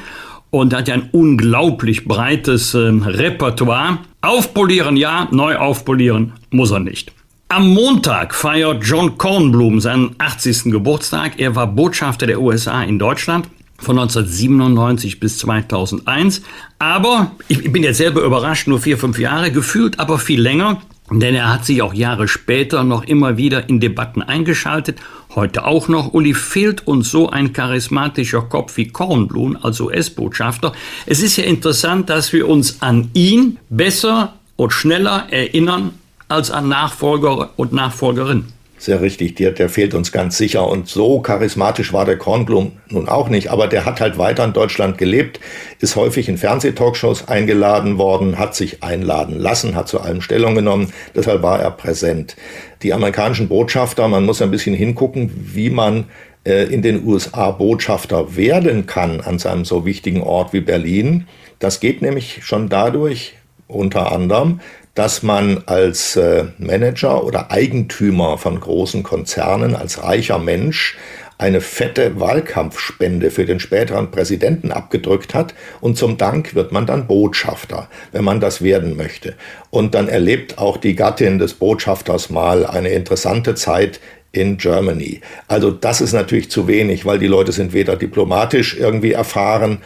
Und 0.50 0.74
hat 0.74 0.90
ja 0.90 0.96
ein 0.96 1.08
unglaublich 1.14 2.04
breites 2.04 2.74
äh, 2.74 2.80
Repertoire. 2.80 4.00
Aufpolieren 4.20 4.98
ja, 4.98 5.30
neu 5.32 5.56
aufpolieren 5.56 6.34
muss 6.50 6.72
er 6.72 6.82
nicht. 6.82 7.14
Am 7.52 7.68
Montag 7.68 8.36
feiert 8.36 8.86
John 8.86 9.18
Kornblum 9.18 9.82
seinen 9.82 10.14
80. 10.20 10.66
Geburtstag. 10.66 11.40
Er 11.40 11.56
war 11.56 11.66
Botschafter 11.66 12.28
der 12.28 12.40
USA 12.40 12.84
in 12.84 13.00
Deutschland 13.00 13.50
von 13.80 13.98
1997 13.98 15.20
bis 15.20 15.40
2001. 15.40 16.44
Aber 16.78 17.32
ich 17.48 17.72
bin 17.72 17.82
jetzt 17.82 17.98
selber 17.98 18.22
überrascht, 18.22 18.68
nur 18.68 18.80
vier, 18.80 19.00
fünf 19.00 19.18
Jahre, 19.18 19.52
gefühlt 19.52 20.00
aber 20.00 20.20
viel 20.20 20.40
länger. 20.40 20.80
Denn 21.10 21.34
er 21.34 21.52
hat 21.52 21.66
sich 21.66 21.82
auch 21.82 21.96
Jahre 21.96 22.28
später 22.28 22.84
noch 22.84 23.04
immer 23.04 23.38
wieder 23.38 23.68
in 23.68 23.80
Debatten 23.80 24.22
eingeschaltet, 24.22 25.00
heute 25.34 25.66
auch 25.66 25.88
noch. 25.88 26.14
Uli, 26.14 26.36
fehlt 26.36 26.86
uns 26.86 27.10
so 27.10 27.32
ein 27.32 27.52
charismatischer 27.52 28.44
Kopf 28.44 28.78
wie 28.78 28.90
Kornblum 28.90 29.58
als 29.60 29.80
US-Botschafter. 29.80 30.72
Es 31.08 31.24
ist 31.24 31.36
ja 31.38 31.46
interessant, 31.46 32.12
dass 32.12 32.32
wir 32.32 32.48
uns 32.48 32.84
an 32.84 33.10
ihn 33.16 33.58
besser 33.70 34.36
und 34.56 34.72
schneller 34.72 35.26
erinnern 35.32 35.94
als 36.30 36.52
an 36.52 36.70
Nachfolger 36.70 37.50
und 37.58 37.74
Nachfolgerin. 37.74 38.46
Sehr 38.78 39.02
richtig, 39.02 39.36
der, 39.36 39.52
der 39.52 39.68
fehlt 39.68 39.94
uns 39.94 40.14
ganz 40.14 40.38
sicher. 40.38 40.66
Und 40.66 40.88
so 40.88 41.20
charismatisch 41.20 41.92
war 41.92 42.06
der 42.06 42.18
Kornblum 42.18 42.72
nun 42.88 43.10
auch 43.10 43.28
nicht. 43.28 43.52
Aber 43.52 43.68
der 43.68 43.84
hat 43.84 44.00
halt 44.00 44.18
weiter 44.18 44.46
in 44.46 44.54
Deutschland 44.54 44.98
gelebt, 44.98 45.42
ist 45.82 45.98
häufig 45.98 46.30
in 46.30 46.38
Fernsehtalkshows 46.38 47.28
eingeladen 47.28 47.98
worden, 47.98 48.40
hat 48.40 48.56
sich 48.56 48.82
einladen 48.82 49.38
lassen, 49.38 49.76
hat 49.76 49.90
zu 49.90 50.00
allem 50.00 50.22
Stellung 50.22 50.56
genommen. 50.56 50.94
Deshalb 51.14 51.42
war 51.42 51.60
er 51.60 51.72
präsent. 51.72 52.38
Die 52.82 52.94
amerikanischen 52.94 53.50
Botschafter, 53.50 54.08
man 54.08 54.26
muss 54.26 54.42
ein 54.42 54.50
bisschen 54.52 54.76
hingucken, 54.76 55.30
wie 55.36 55.70
man 55.70 56.06
äh, 56.46 56.74
in 56.74 56.82
den 56.82 57.06
USA 57.06 57.52
Botschafter 57.52 58.38
werden 58.38 58.86
kann 58.86 59.20
an 59.20 59.40
seinem 59.40 59.66
so 59.66 59.86
wichtigen 59.86 60.24
Ort 60.24 60.54
wie 60.54 60.62
Berlin. 60.62 61.28
Das 61.60 61.82
geht 61.82 62.02
nämlich 62.02 62.46
schon 62.46 62.70
dadurch, 62.70 63.34
unter 63.68 64.14
anderem, 64.14 64.62
dass 65.00 65.24
man 65.24 65.64
als 65.66 66.18
äh, 66.18 66.48
Manager 66.58 67.24
oder 67.24 67.52
Eigentümer 67.52 68.38
von 68.38 68.60
großen 68.60 69.02
Konzernen, 69.02 69.74
als 69.74 70.04
reicher 70.04 70.40
Mensch, 70.40 70.98
eine 71.38 71.62
fette 71.62 72.20
Wahlkampfspende 72.20 73.32
für 73.32 73.46
den 73.46 73.62
späteren 73.62 74.12
Präsidenten 74.12 74.74
abgedrückt 74.74 75.34
hat 75.34 75.54
und 75.80 75.98
zum 75.98 76.18
Dank 76.18 76.54
wird 76.54 76.74
man 76.74 76.86
dann 76.86 77.08
Botschafter, 77.08 77.88
wenn 78.12 78.26
man 78.26 78.42
das 78.42 78.62
werden 78.62 78.98
möchte. 78.98 79.36
Und 79.70 79.96
dann 79.96 80.10
erlebt 80.10 80.58
auch 80.58 80.76
die 80.76 80.98
Gattin 80.98 81.40
des 81.40 81.54
Botschafters 81.54 82.30
mal 82.30 82.66
eine 82.66 82.90
interessante 82.90 83.56
Zeit 83.56 84.02
in 84.34 84.58
Germany. 84.58 85.22
Also 85.48 85.72
das 85.72 86.02
ist 86.02 86.12
natürlich 86.12 86.52
zu 86.52 86.68
wenig, 86.68 87.06
weil 87.06 87.20
die 87.20 87.28
Leute 87.28 87.54
sind 87.54 87.72
weder 87.72 87.96
diplomatisch 87.96 88.76
irgendwie 88.78 89.14
erfahren, 89.14 89.78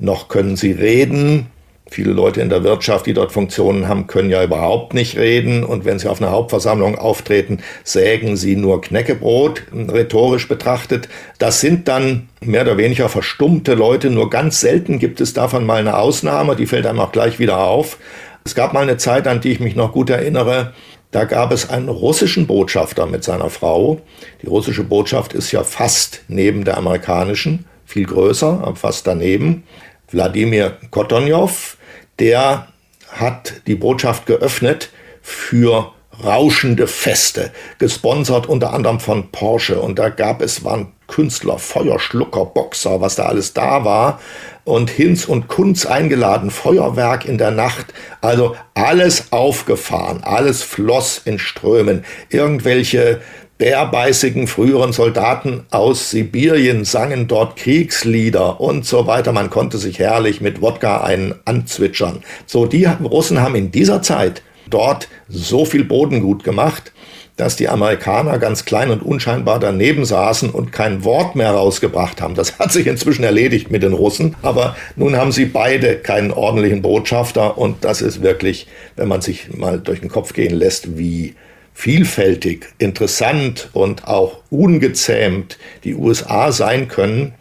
noch 0.00 0.28
können 0.28 0.56
sie 0.56 0.72
reden, 0.72 1.51
Viele 1.92 2.12
Leute 2.12 2.40
in 2.40 2.48
der 2.48 2.64
Wirtschaft, 2.64 3.04
die 3.04 3.12
dort 3.12 3.32
Funktionen 3.32 3.86
haben, 3.86 4.06
können 4.06 4.30
ja 4.30 4.42
überhaupt 4.42 4.94
nicht 4.94 5.18
reden. 5.18 5.62
Und 5.62 5.84
wenn 5.84 5.98
sie 5.98 6.08
auf 6.08 6.22
einer 6.22 6.30
Hauptversammlung 6.30 6.96
auftreten, 6.96 7.58
sägen 7.84 8.38
sie 8.38 8.56
nur 8.56 8.80
Knäckebrot, 8.80 9.64
rhetorisch 9.74 10.48
betrachtet. 10.48 11.10
Das 11.38 11.60
sind 11.60 11.88
dann 11.88 12.30
mehr 12.40 12.62
oder 12.62 12.78
weniger 12.78 13.10
verstummte 13.10 13.74
Leute. 13.74 14.08
Nur 14.08 14.30
ganz 14.30 14.60
selten 14.60 15.00
gibt 15.00 15.20
es 15.20 15.34
davon 15.34 15.66
mal 15.66 15.80
eine 15.80 15.98
Ausnahme. 15.98 16.56
Die 16.56 16.64
fällt 16.64 16.86
einem 16.86 16.98
auch 16.98 17.12
gleich 17.12 17.38
wieder 17.38 17.58
auf. 17.58 17.98
Es 18.42 18.54
gab 18.54 18.72
mal 18.72 18.80
eine 18.80 18.96
Zeit, 18.96 19.28
an 19.28 19.42
die 19.42 19.52
ich 19.52 19.60
mich 19.60 19.76
noch 19.76 19.92
gut 19.92 20.08
erinnere. 20.08 20.72
Da 21.10 21.24
gab 21.24 21.52
es 21.52 21.68
einen 21.68 21.90
russischen 21.90 22.46
Botschafter 22.46 23.04
mit 23.04 23.22
seiner 23.22 23.50
Frau. 23.50 24.00
Die 24.40 24.46
russische 24.46 24.82
Botschaft 24.82 25.34
ist 25.34 25.52
ja 25.52 25.62
fast 25.62 26.22
neben 26.28 26.64
der 26.64 26.78
amerikanischen, 26.78 27.66
viel 27.84 28.06
größer, 28.06 28.62
aber 28.64 28.76
fast 28.76 29.06
daneben. 29.06 29.64
Wladimir 30.10 30.78
Kotonjow, 30.90 31.76
der 32.18 32.68
hat 33.08 33.54
die 33.66 33.74
Botschaft 33.74 34.26
geöffnet 34.26 34.90
für 35.22 35.92
rauschende 36.22 36.86
Feste, 36.86 37.50
gesponsert 37.78 38.46
unter 38.46 38.72
anderem 38.72 39.00
von 39.00 39.30
Porsche. 39.30 39.80
Und 39.80 39.98
da 39.98 40.08
gab 40.08 40.42
es, 40.42 40.64
waren 40.64 40.92
Künstler, 41.08 41.58
Feuerschlucker, 41.58 42.46
Boxer, 42.46 43.00
was 43.00 43.16
da 43.16 43.24
alles 43.24 43.52
da 43.52 43.84
war. 43.84 44.20
Und 44.64 44.90
Hinz 44.90 45.24
und 45.24 45.48
Kunz 45.48 45.86
eingeladen, 45.86 46.50
Feuerwerk 46.50 47.24
in 47.24 47.38
der 47.38 47.50
Nacht. 47.50 47.92
Also 48.20 48.56
alles 48.74 49.32
aufgefahren, 49.32 50.22
alles 50.22 50.62
floss 50.62 51.20
in 51.24 51.38
Strömen. 51.38 52.04
Irgendwelche 52.30 53.20
bärbeißigen 53.62 54.48
früheren 54.48 54.92
Soldaten 54.92 55.62
aus 55.70 56.10
Sibirien 56.10 56.84
sangen 56.84 57.28
dort 57.28 57.54
Kriegslieder 57.54 58.60
und 58.60 58.84
so 58.84 59.06
weiter. 59.06 59.30
Man 59.30 59.50
konnte 59.50 59.78
sich 59.78 60.00
herrlich 60.00 60.40
mit 60.40 60.60
Wodka 60.60 61.02
einen 61.02 61.36
anzwitschern. 61.44 62.24
So, 62.44 62.66
die 62.66 62.86
Russen 62.86 63.40
haben 63.40 63.54
in 63.54 63.70
dieser 63.70 64.02
Zeit 64.02 64.42
dort 64.68 65.06
so 65.28 65.64
viel 65.64 65.84
Bodengut 65.84 66.42
gemacht, 66.42 66.92
dass 67.36 67.54
die 67.54 67.68
Amerikaner 67.68 68.40
ganz 68.40 68.64
klein 68.64 68.90
und 68.90 69.00
unscheinbar 69.00 69.60
daneben 69.60 70.04
saßen 70.04 70.50
und 70.50 70.72
kein 70.72 71.04
Wort 71.04 71.36
mehr 71.36 71.52
rausgebracht 71.52 72.20
haben. 72.20 72.34
Das 72.34 72.58
hat 72.58 72.72
sich 72.72 72.88
inzwischen 72.88 73.22
erledigt 73.22 73.70
mit 73.70 73.84
den 73.84 73.92
Russen, 73.92 74.34
aber 74.42 74.74
nun 74.96 75.16
haben 75.16 75.30
sie 75.30 75.44
beide 75.44 75.98
keinen 75.98 76.32
ordentlichen 76.32 76.82
Botschafter 76.82 77.56
und 77.56 77.84
das 77.84 78.02
ist 78.02 78.22
wirklich, 78.22 78.66
wenn 78.96 79.06
man 79.06 79.20
sich 79.20 79.56
mal 79.56 79.78
durch 79.78 80.00
den 80.00 80.10
Kopf 80.10 80.32
gehen 80.32 80.52
lässt, 80.52 80.98
wie 80.98 81.36
vielfältig, 81.74 82.68
interessant 82.78 83.70
und 83.72 84.06
auch 84.06 84.38
ungezähmt 84.50 85.58
die 85.84 85.94
USA 85.94 86.52
sein 86.52 86.88
können, 86.88 87.34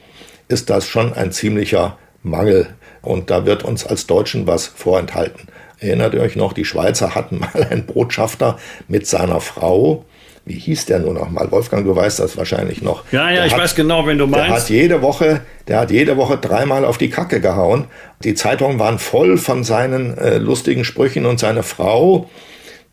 ist 0.48 0.70
das 0.70 0.88
schon 0.88 1.14
ein 1.14 1.32
ziemlicher 1.32 1.98
Mangel. 2.24 2.76
Und 3.02 3.30
da 3.30 3.46
wird 3.46 3.64
uns 3.64 3.86
als 3.86 4.08
Deutschen 4.08 4.48
was 4.48 4.68
vorenthalten. 4.68 5.48
Erinnert 5.80 6.14
ihr 6.14 6.22
euch 6.22 6.36
noch, 6.36 6.54
die 6.54 6.66
Schweizer 6.66 7.16
hatten 7.16 7.40
mal 7.54 7.68
einen 7.70 7.86
Botschafter 7.86 8.58
mit 8.88 9.08
seiner 9.08 9.42
Frau. 9.42 10.06
Wie 10.46 10.58
hieß 10.58 10.88
der 10.88 11.00
nur 11.00 11.14
noch 11.14 11.30
mal? 11.30 11.52
Wolfgang, 11.52 11.86
du 11.86 11.96
weißt 11.96 12.20
das 12.20 12.36
wahrscheinlich 12.36 12.82
noch. 12.82 13.04
Ja, 13.12 13.30
ja, 13.30 13.36
der 13.36 13.46
ich 13.46 13.54
hat, 13.54 13.62
weiß 13.62 13.76
genau, 13.76 14.08
wenn 14.08 14.18
du 14.18 14.26
meinst. 14.26 14.48
Der 14.48 14.56
hat 14.56 14.70
jede 14.70 15.02
Woche, 15.04 15.42
der 15.68 15.80
hat 15.80 15.92
jede 15.92 16.18
Woche 16.18 16.38
dreimal 16.38 16.84
auf 16.84 16.98
die 16.98 17.10
Kacke 17.10 17.42
gehauen. 17.42 17.86
Die 18.24 18.34
Zeitungen 18.34 18.80
waren 18.80 18.98
voll 18.98 19.38
von 19.38 19.64
seinen 19.64 20.18
äh, 20.18 20.38
lustigen 20.38 20.84
Sprüchen 20.84 21.28
und 21.28 21.40
seine 21.40 21.62
Frau 21.62 22.28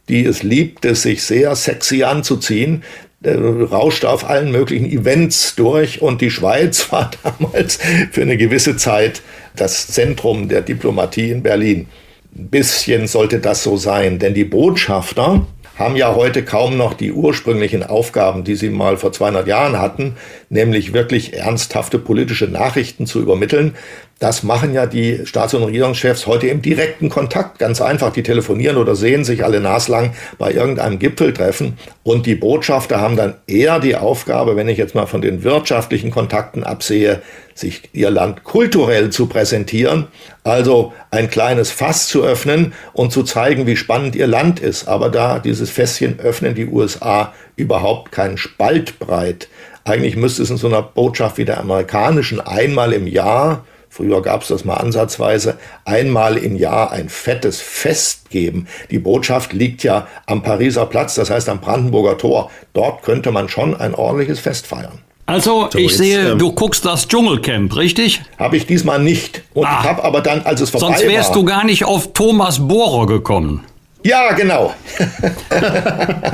die 0.09 0.25
es 0.25 0.43
liebte, 0.43 0.95
sich 0.95 1.23
sehr 1.23 1.55
sexy 1.57 2.03
anzuziehen, 2.03 2.83
rauschte 3.27 4.09
auf 4.09 4.29
allen 4.29 4.53
möglichen 4.53 4.87
Events 4.87 5.57
durch 5.57 6.03
und 6.03 6.21
die 6.21 6.31
Schweiz 6.31 6.93
war 6.93 7.11
damals 7.23 7.79
für 8.13 8.23
eine 8.23 8.37
gewisse 8.37 8.77
Zeit 8.77 9.23
das 9.57 9.89
Zentrum 9.89 10.49
der 10.49 10.63
Diplomatie 10.63 11.31
in 11.31 11.43
Berlin. 11.43 11.89
Ein 12.37 12.49
bisschen 12.49 13.07
sollte 13.07 13.41
das 13.41 13.63
so 13.63 13.77
sein, 13.77 14.19
denn 14.19 14.35
die 14.35 14.45
Botschafter 14.45 15.47
haben 15.77 15.97
ja 15.97 16.15
heute 16.15 16.45
kaum 16.45 16.77
noch 16.77 16.93
die 16.93 17.13
ursprünglichen 17.13 17.85
Aufgaben, 17.85 18.43
die 18.43 18.57
sie 18.57 18.69
mal 18.69 18.97
vor 18.97 19.13
200 19.13 19.47
Jahren 19.47 19.79
hatten, 19.79 20.17
nämlich 20.51 20.93
wirklich 20.93 21.35
ernsthafte 21.35 22.01
politische 22.01 22.47
Nachrichten 22.47 23.07
zu 23.07 23.21
übermitteln. 23.21 23.75
Das 24.19 24.43
machen 24.43 24.75
ja 24.75 24.87
die 24.87 25.27
Staats- 25.27 25.55
und 25.55 25.63
Regierungschefs 25.63 26.27
heute 26.27 26.49
im 26.49 26.61
direkten 26.61 27.09
Kontakt. 27.09 27.61
Ganz 27.61 27.81
einfach, 27.81 28.13
die 28.13 28.25
telefonieren 28.25 28.77
oder 28.77 28.97
sehen 28.97 29.25
sich 29.25 29.45
alle 29.45 29.61
naslang 29.61 30.13
bei 30.39 30.53
irgendeinem 30.53 30.99
Gipfeltreffen. 30.99 31.79
Und 32.03 32.27
die 32.27 32.35
Botschafter 32.35 33.01
haben 33.01 33.15
dann 33.15 33.35
eher 33.47 33.79
die 33.79 33.95
Aufgabe, 33.95 34.57
wenn 34.57 34.69
ich 34.69 34.77
jetzt 34.77 34.97
mal 34.97 35.07
von 35.07 35.23
den 35.23 35.45
wirtschaftlichen 35.45 36.11
Kontakten 36.11 36.65
absehe, 36.65 37.23
sich 37.55 37.91
ihr 37.93 38.11
Land 38.11 38.43
kulturell 38.43 39.11
zu 39.11 39.27
präsentieren. 39.27 40.09
Also 40.43 40.93
ein 41.13 41.31
kleines 41.31 41.71
Fass 41.71 42.09
zu 42.09 42.25
öffnen 42.25 42.73
und 42.95 43.13
zu 43.13 43.23
zeigen, 43.23 43.69
wie 43.69 43.77
spannend 43.77 44.17
ihr 44.17 44.27
Land 44.27 44.59
ist. 44.59 44.89
Aber 44.89 45.11
da 45.11 45.39
dieses 45.39 45.71
Fässchen 45.71 46.19
öffnen 46.19 46.57
die 46.57 46.67
USA 46.67 47.33
überhaupt 47.55 48.11
keinen 48.11 48.37
Spalt 48.37 48.99
breit. 48.99 49.49
Eigentlich 49.85 50.17
müsste 50.17 50.43
es 50.43 50.51
in 50.51 50.57
so 50.57 50.67
einer 50.67 50.83
Botschaft 50.83 51.39
wie 51.39 51.45
der 51.45 51.61
amerikanischen 51.61 52.41
einmal 52.41 52.93
im 52.93 53.07
Jahr 53.07 53.65
Früher 53.91 54.23
gab 54.23 54.43
es 54.43 54.49
das 54.49 54.65
mal 54.65 54.75
ansatzweise. 54.75 55.59
Einmal 55.85 56.37
im 56.37 56.57
Jahr 56.57 56.93
ein 56.93 57.09
fettes 57.09 57.61
Fest 57.61 58.31
geben. 58.31 58.69
Die 58.91 58.99
Botschaft 58.99 59.53
liegt 59.53 59.83
ja 59.83 60.07
am 60.27 60.43
Pariser 60.43 60.87
Platz, 60.87 61.15
das 61.15 61.31
heißt 61.31 61.49
am 61.49 61.61
Brandenburger 61.61 62.19
Tor. 62.19 62.51
Dort 62.75 63.03
könnte 63.03 63.33
man 63.33 63.49
schon 63.49 63.75
ein 63.75 63.95
ordentliches 63.95 64.41
Fest 64.41 64.67
feiern. 64.67 65.01
Also, 65.27 65.69
so, 65.71 65.79
ich 65.79 65.89
jetzt, 65.89 65.99
sehe, 65.99 66.31
ähm, 66.31 66.39
du 66.39 66.53
guckst 66.53 66.87
das 66.87 67.07
Dschungelcamp, 67.07 67.77
richtig? 67.77 68.23
Habe 68.39 68.57
ich 68.57 68.67
diesmal 68.67 68.99
nicht. 68.99 69.43
Und 69.53 69.67
ah, 69.67 69.81
ich 69.81 69.89
habe 69.89 70.03
aber 70.03 70.23
dann, 70.23 70.41
als 70.43 70.63
es 70.63 70.71
vorbei 70.71 70.87
Sonst 70.87 71.07
wärst 71.07 71.31
war, 71.31 71.37
du 71.37 71.45
gar 71.45 71.65
nicht 71.65 71.85
auf 71.85 72.15
Thomas 72.15 72.67
Bohrer 72.67 73.07
gekommen. 73.07 73.65
Ja, 74.05 74.33
genau. 74.33 74.73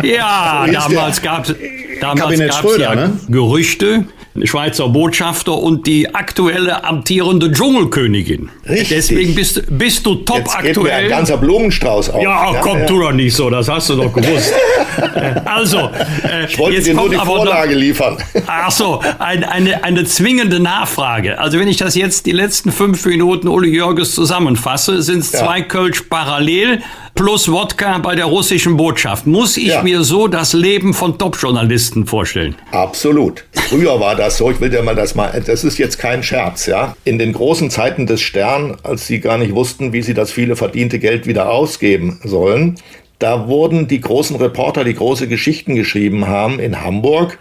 ja, 0.03 0.67
damals 0.71 1.23
gab 1.23 1.49
es 1.49 1.57
damals 2.01 2.39
gab's 2.39 2.77
ja 2.79 2.95
ne? 2.95 3.19
Gerüchte, 3.29 4.05
Schweizer 4.43 4.89
Botschafter 4.89 5.57
und 5.57 5.87
die 5.87 6.15
aktuelle 6.15 6.85
amtierende 6.85 7.53
Dschungelkönigin. 7.53 8.51
Richtig. 8.69 8.89
Deswegen 8.89 9.35
bist, 9.35 9.63
bist 9.71 10.05
du 10.05 10.17
top 10.17 10.39
Jetzt 10.39 10.57
aktuell. 10.57 10.75
Geht 10.75 10.83
mir 10.83 10.93
ein 10.93 11.09
ganzer 11.09 11.37
Blumenstrauß 11.37 12.11
auf. 12.11 12.23
Ja, 12.23 12.53
ja 12.53 12.61
komm, 12.61 12.81
ja. 12.81 12.87
tu 12.87 13.01
doch 13.01 13.13
nicht 13.13 13.35
so, 13.35 13.49
das 13.49 13.69
hast 13.69 13.91
du 13.91 13.97
doch 13.97 14.13
gewusst. 14.13 14.53
also, 15.45 15.91
äh, 16.29 16.47
ich 16.47 16.59
wollte 16.59 16.83
dir 16.83 16.95
nur 16.95 17.09
die 17.09 17.17
Vorlage 17.17 17.75
noch, 17.75 17.81
liefern. 17.81 18.17
Ach 18.47 18.71
so, 18.73 19.01
ein, 19.21 19.45
eine, 19.45 19.85
eine 19.85 20.05
zwingende 20.05 20.59
Nachfrage. 20.59 21.39
Also, 21.39 21.61
wenn 21.61 21.69
ich 21.69 21.77
das 21.77 21.95
jetzt 21.95 22.27
die 22.27 22.33
letzten 22.33 22.73
fünf 22.73 23.05
Minuten 23.07 23.47
Uli 23.47 23.73
Jörges 23.73 24.15
zusammenfasse, 24.15 25.03
sind 25.03 25.21
es 25.21 25.33
ja. 25.33 25.41
zwei 25.41 25.63
Kölsch 25.63 26.03
parallel 26.11 26.83
plus 27.15 27.51
Wodka 27.51 27.99
bei 27.99 28.15
der 28.15 28.27
russischen 28.27 28.77
Botschaft. 28.77 29.27
Muss 29.27 29.57
ich 29.57 29.69
ja. 29.69 29.83
mir 29.83 30.03
so 30.03 30.29
das 30.29 30.53
Leben 30.53 30.95
von 30.95 31.19
Top-Journalisten 31.19 32.07
vorstellen? 32.07 32.57
Absolut. 32.73 33.45
Früher 33.53 33.99
war 34.01 34.17
das 34.17 34.37
so, 34.37 34.51
ich 34.51 34.61
will 34.61 34.71
dir 34.71 34.83
mal 34.83 34.95
das 34.95 35.15
mal, 35.15 35.43
das 35.45 35.65
ist 35.65 35.79
jetzt 35.79 35.99
kein 35.99 36.23
Scherz, 36.23 36.67
ja. 36.67 36.97
In 37.05 37.19
den 37.19 37.33
großen 37.33 37.71
Zeiten 37.71 38.07
des 38.07 38.21
Stern, 38.21 38.77
als 38.83 39.07
sie 39.07 39.21
gar 39.21 39.39
nicht 39.39 39.55
wussten, 39.55 39.93
wie 39.93 40.03
sie 40.03 40.15
das 40.15 40.33
viele 40.33 40.57
verdiente 40.57 40.99
Geld 40.99 41.27
wieder 41.27 41.51
ausgeben 41.51 42.21
sollen, 42.25 42.77
da 43.19 43.49
wurden 43.49 43.87
die 43.87 44.01
großen 44.01 44.37
Reporter, 44.37 44.85
die 44.85 44.95
große 44.95 45.29
Geschichten 45.29 45.77
geschrieben 45.77 46.27
haben 46.27 46.59
in 46.59 46.83
Hamburg, 46.83 47.39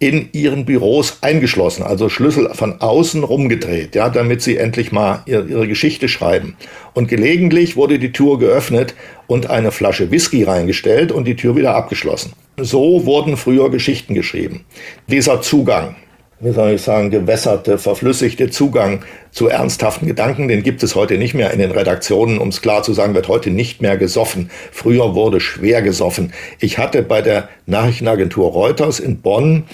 in 0.00 0.30
ihren 0.32 0.64
Büros 0.64 1.18
eingeschlossen, 1.20 1.82
also 1.82 2.08
Schlüssel 2.08 2.48
von 2.54 2.80
außen 2.80 3.22
rumgedreht, 3.22 3.94
ja, 3.94 4.08
damit 4.08 4.40
sie 4.40 4.56
endlich 4.56 4.92
mal 4.92 5.22
ihre, 5.26 5.46
ihre 5.46 5.68
Geschichte 5.68 6.08
schreiben. 6.08 6.56
Und 6.94 7.06
gelegentlich 7.08 7.76
wurde 7.76 7.98
die 7.98 8.10
Tür 8.10 8.38
geöffnet 8.38 8.94
und 9.26 9.50
eine 9.50 9.70
Flasche 9.70 10.10
Whisky 10.10 10.42
reingestellt 10.42 11.12
und 11.12 11.26
die 11.26 11.36
Tür 11.36 11.54
wieder 11.54 11.74
abgeschlossen. 11.74 12.32
So 12.56 13.04
wurden 13.04 13.36
früher 13.36 13.70
Geschichten 13.70 14.14
geschrieben. 14.14 14.64
Dieser 15.06 15.42
Zugang, 15.42 15.96
wie 16.40 16.52
soll 16.52 16.72
ich 16.72 16.82
sagen, 16.82 17.10
gewässerte, 17.10 17.76
verflüssigte 17.78 18.50
Zugang 18.50 19.02
zu 19.30 19.48
ernsthaften 19.48 20.06
Gedanken, 20.06 20.48
den 20.48 20.62
gibt 20.62 20.82
es 20.82 20.94
heute 20.94 21.18
nicht 21.18 21.34
mehr 21.34 21.50
in 21.52 21.58
den 21.58 21.70
Redaktionen. 21.70 22.38
Um 22.38 22.48
es 22.48 22.62
klar 22.62 22.82
zu 22.82 22.94
sagen, 22.94 23.14
wird 23.14 23.28
heute 23.28 23.50
nicht 23.50 23.82
mehr 23.82 23.98
gesoffen. 23.98 24.50
Früher 24.72 25.14
wurde 25.14 25.40
schwer 25.40 25.82
gesoffen. 25.82 26.32
Ich 26.58 26.78
hatte 26.78 27.02
bei 27.02 27.20
der 27.20 27.48
Nachrichtenagentur 27.66 28.50
Reuters 28.50 29.00
in 29.00 29.20
Bonn 29.20 29.64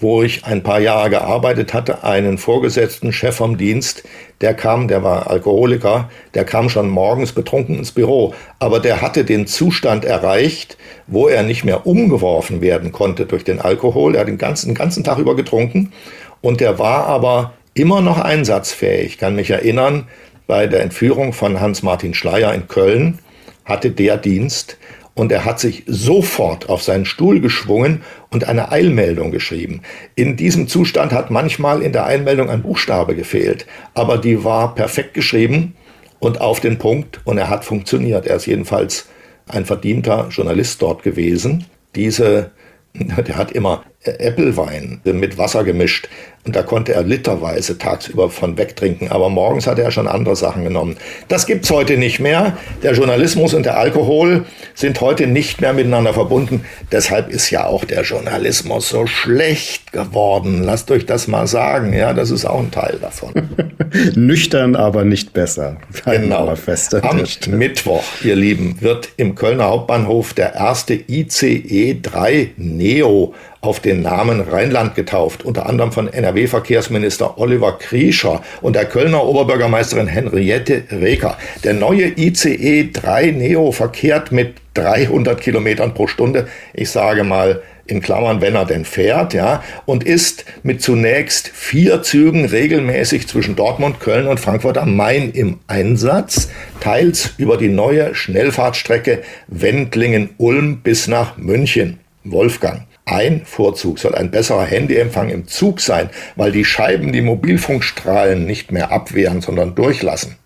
wo 0.00 0.22
ich 0.22 0.44
ein 0.44 0.62
paar 0.62 0.78
Jahre 0.78 1.10
gearbeitet 1.10 1.74
hatte, 1.74 2.04
einen 2.04 2.38
Vorgesetzten, 2.38 3.12
Chef 3.12 3.36
vom 3.36 3.56
Dienst, 3.58 4.04
der 4.40 4.54
kam, 4.54 4.86
der 4.86 5.02
war 5.02 5.28
Alkoholiker, 5.28 6.08
der 6.34 6.44
kam 6.44 6.68
schon 6.68 6.88
morgens 6.88 7.32
betrunken 7.32 7.76
ins 7.78 7.92
Büro, 7.92 8.34
aber 8.60 8.78
der 8.78 9.00
hatte 9.00 9.24
den 9.24 9.46
Zustand 9.46 10.04
erreicht, 10.04 10.78
wo 11.08 11.28
er 11.28 11.42
nicht 11.42 11.64
mehr 11.64 11.86
umgeworfen 11.86 12.60
werden 12.60 12.92
konnte 12.92 13.26
durch 13.26 13.44
den 13.44 13.60
Alkohol. 13.60 14.14
Er 14.14 14.20
hat 14.20 14.28
den 14.28 14.38
ganzen, 14.38 14.74
ganzen 14.74 15.02
Tag 15.04 15.18
über 15.18 15.34
getrunken 15.34 15.92
und 16.40 16.60
der 16.60 16.78
war 16.78 17.06
aber 17.06 17.54
immer 17.74 18.00
noch 18.00 18.18
einsatzfähig. 18.18 19.06
Ich 19.06 19.18
kann 19.18 19.34
mich 19.34 19.50
erinnern, 19.50 20.06
bei 20.46 20.66
der 20.66 20.82
Entführung 20.82 21.32
von 21.32 21.60
Hans-Martin 21.60 22.14
Schleier 22.14 22.54
in 22.54 22.68
Köln 22.68 23.18
hatte 23.64 23.90
der 23.90 24.16
Dienst, 24.16 24.78
und 25.18 25.32
er 25.32 25.44
hat 25.44 25.58
sich 25.58 25.82
sofort 25.86 26.68
auf 26.68 26.84
seinen 26.84 27.04
Stuhl 27.04 27.40
geschwungen 27.40 28.02
und 28.30 28.48
eine 28.48 28.70
Eilmeldung 28.70 29.32
geschrieben. 29.32 29.82
In 30.14 30.36
diesem 30.36 30.68
Zustand 30.68 31.12
hat 31.12 31.32
manchmal 31.32 31.82
in 31.82 31.92
der 31.92 32.06
Eilmeldung 32.06 32.48
ein 32.48 32.62
Buchstabe 32.62 33.16
gefehlt, 33.16 33.66
aber 33.94 34.16
die 34.16 34.44
war 34.44 34.76
perfekt 34.76 35.14
geschrieben 35.14 35.74
und 36.20 36.40
auf 36.40 36.60
den 36.60 36.78
Punkt 36.78 37.20
und 37.24 37.36
er 37.36 37.50
hat 37.50 37.64
funktioniert. 37.64 38.28
Er 38.28 38.36
ist 38.36 38.46
jedenfalls 38.46 39.08
ein 39.48 39.64
verdienter 39.64 40.28
Journalist 40.30 40.80
dort 40.82 41.02
gewesen. 41.02 41.66
Diese 41.94 42.52
der 42.94 43.36
hat 43.36 43.52
immer 43.52 43.84
Äppelwein 44.04 45.00
mit 45.04 45.38
Wasser 45.38 45.64
gemischt 45.64 46.08
und 46.48 46.56
da 46.56 46.62
konnte 46.62 46.94
er 46.94 47.02
literweise 47.02 47.76
tagsüber 47.76 48.30
von 48.30 48.56
wegtrinken, 48.56 49.10
aber 49.10 49.28
morgens 49.28 49.66
hatte 49.66 49.82
er 49.82 49.90
schon 49.90 50.08
andere 50.08 50.34
Sachen 50.34 50.64
genommen. 50.64 50.96
Das 51.28 51.44
gibt's 51.44 51.70
heute 51.70 51.98
nicht 51.98 52.20
mehr. 52.20 52.56
Der 52.82 52.94
Journalismus 52.94 53.52
und 53.52 53.66
der 53.66 53.76
Alkohol 53.76 54.46
sind 54.74 55.00
heute 55.02 55.26
nicht 55.26 55.60
mehr 55.60 55.74
miteinander 55.74 56.14
verbunden. 56.14 56.64
Deshalb 56.90 57.28
ist 57.28 57.50
ja 57.50 57.66
auch 57.66 57.84
der 57.84 58.02
Journalismus 58.02 58.88
so 58.88 59.06
schlecht 59.06 59.92
geworden. 59.92 60.62
Lasst 60.62 60.90
euch 60.90 61.04
das 61.04 61.28
mal 61.28 61.46
sagen. 61.46 61.92
Ja, 61.92 62.14
das 62.14 62.30
ist 62.30 62.46
auch 62.46 62.60
ein 62.60 62.70
Teil 62.70 62.98
davon. 62.98 63.34
Nüchtern, 64.14 64.74
aber 64.74 65.04
nicht 65.04 65.34
besser. 65.34 65.76
Genau. 66.06 66.56
Feste 66.56 67.04
Am 67.04 67.22
Mittwoch, 67.48 68.04
ihr 68.24 68.36
Lieben, 68.36 68.80
wird 68.80 69.10
im 69.18 69.34
Kölner 69.34 69.64
Hauptbahnhof 69.64 70.32
der 70.32 70.54
erste 70.54 70.94
ICE 70.94 71.98
3 72.00 72.52
Neo 72.56 73.34
auf 73.60 73.80
den 73.80 74.02
Namen 74.02 74.40
Rheinland 74.40 74.94
getauft, 74.94 75.44
unter 75.44 75.66
anderem 75.66 75.92
von 75.92 76.12
NRW-Verkehrsminister 76.12 77.38
Oliver 77.38 77.78
Kriescher 77.78 78.42
und 78.60 78.76
der 78.76 78.84
Kölner 78.84 79.24
Oberbürgermeisterin 79.24 80.06
Henriette 80.06 80.84
Reker. 80.90 81.36
Der 81.64 81.74
neue 81.74 82.12
ICE 82.16 82.90
3 82.92 83.32
Neo 83.32 83.72
verkehrt 83.72 84.32
mit 84.32 84.54
300 84.74 85.40
Kilometern 85.40 85.94
pro 85.94 86.06
Stunde. 86.06 86.48
Ich 86.72 86.90
sage 86.90 87.24
mal, 87.24 87.62
in 87.88 88.00
Klammern, 88.00 88.40
wenn 88.40 88.54
er 88.54 88.66
denn 88.66 88.84
fährt, 88.84 89.34
ja, 89.34 89.64
und 89.86 90.04
ist 90.04 90.44
mit 90.62 90.82
zunächst 90.82 91.48
vier 91.48 92.02
Zügen 92.02 92.44
regelmäßig 92.44 93.26
zwischen 93.26 93.56
Dortmund, 93.56 93.98
Köln 93.98 94.26
und 94.26 94.38
Frankfurt 94.38 94.78
am 94.78 94.94
Main 94.94 95.32
im 95.32 95.58
Einsatz, 95.66 96.50
teils 96.80 97.30
über 97.38 97.56
die 97.56 97.68
neue 97.68 98.14
Schnellfahrtstrecke 98.14 99.22
Wendlingen-Ulm 99.48 100.82
bis 100.82 101.08
nach 101.08 101.38
München. 101.38 101.98
Wolfgang. 102.24 102.87
Ein 103.10 103.46
Vorzug 103.46 103.98
soll 103.98 104.14
ein 104.14 104.30
besserer 104.30 104.64
Handyempfang 104.64 105.30
im 105.30 105.48
Zug 105.48 105.80
sein, 105.80 106.10
weil 106.36 106.52
die 106.52 106.66
Scheiben 106.66 107.10
die 107.10 107.22
Mobilfunkstrahlen 107.22 108.44
nicht 108.44 108.70
mehr 108.70 108.92
abwehren, 108.92 109.40
sondern 109.40 109.74
durchlassen. 109.74 110.36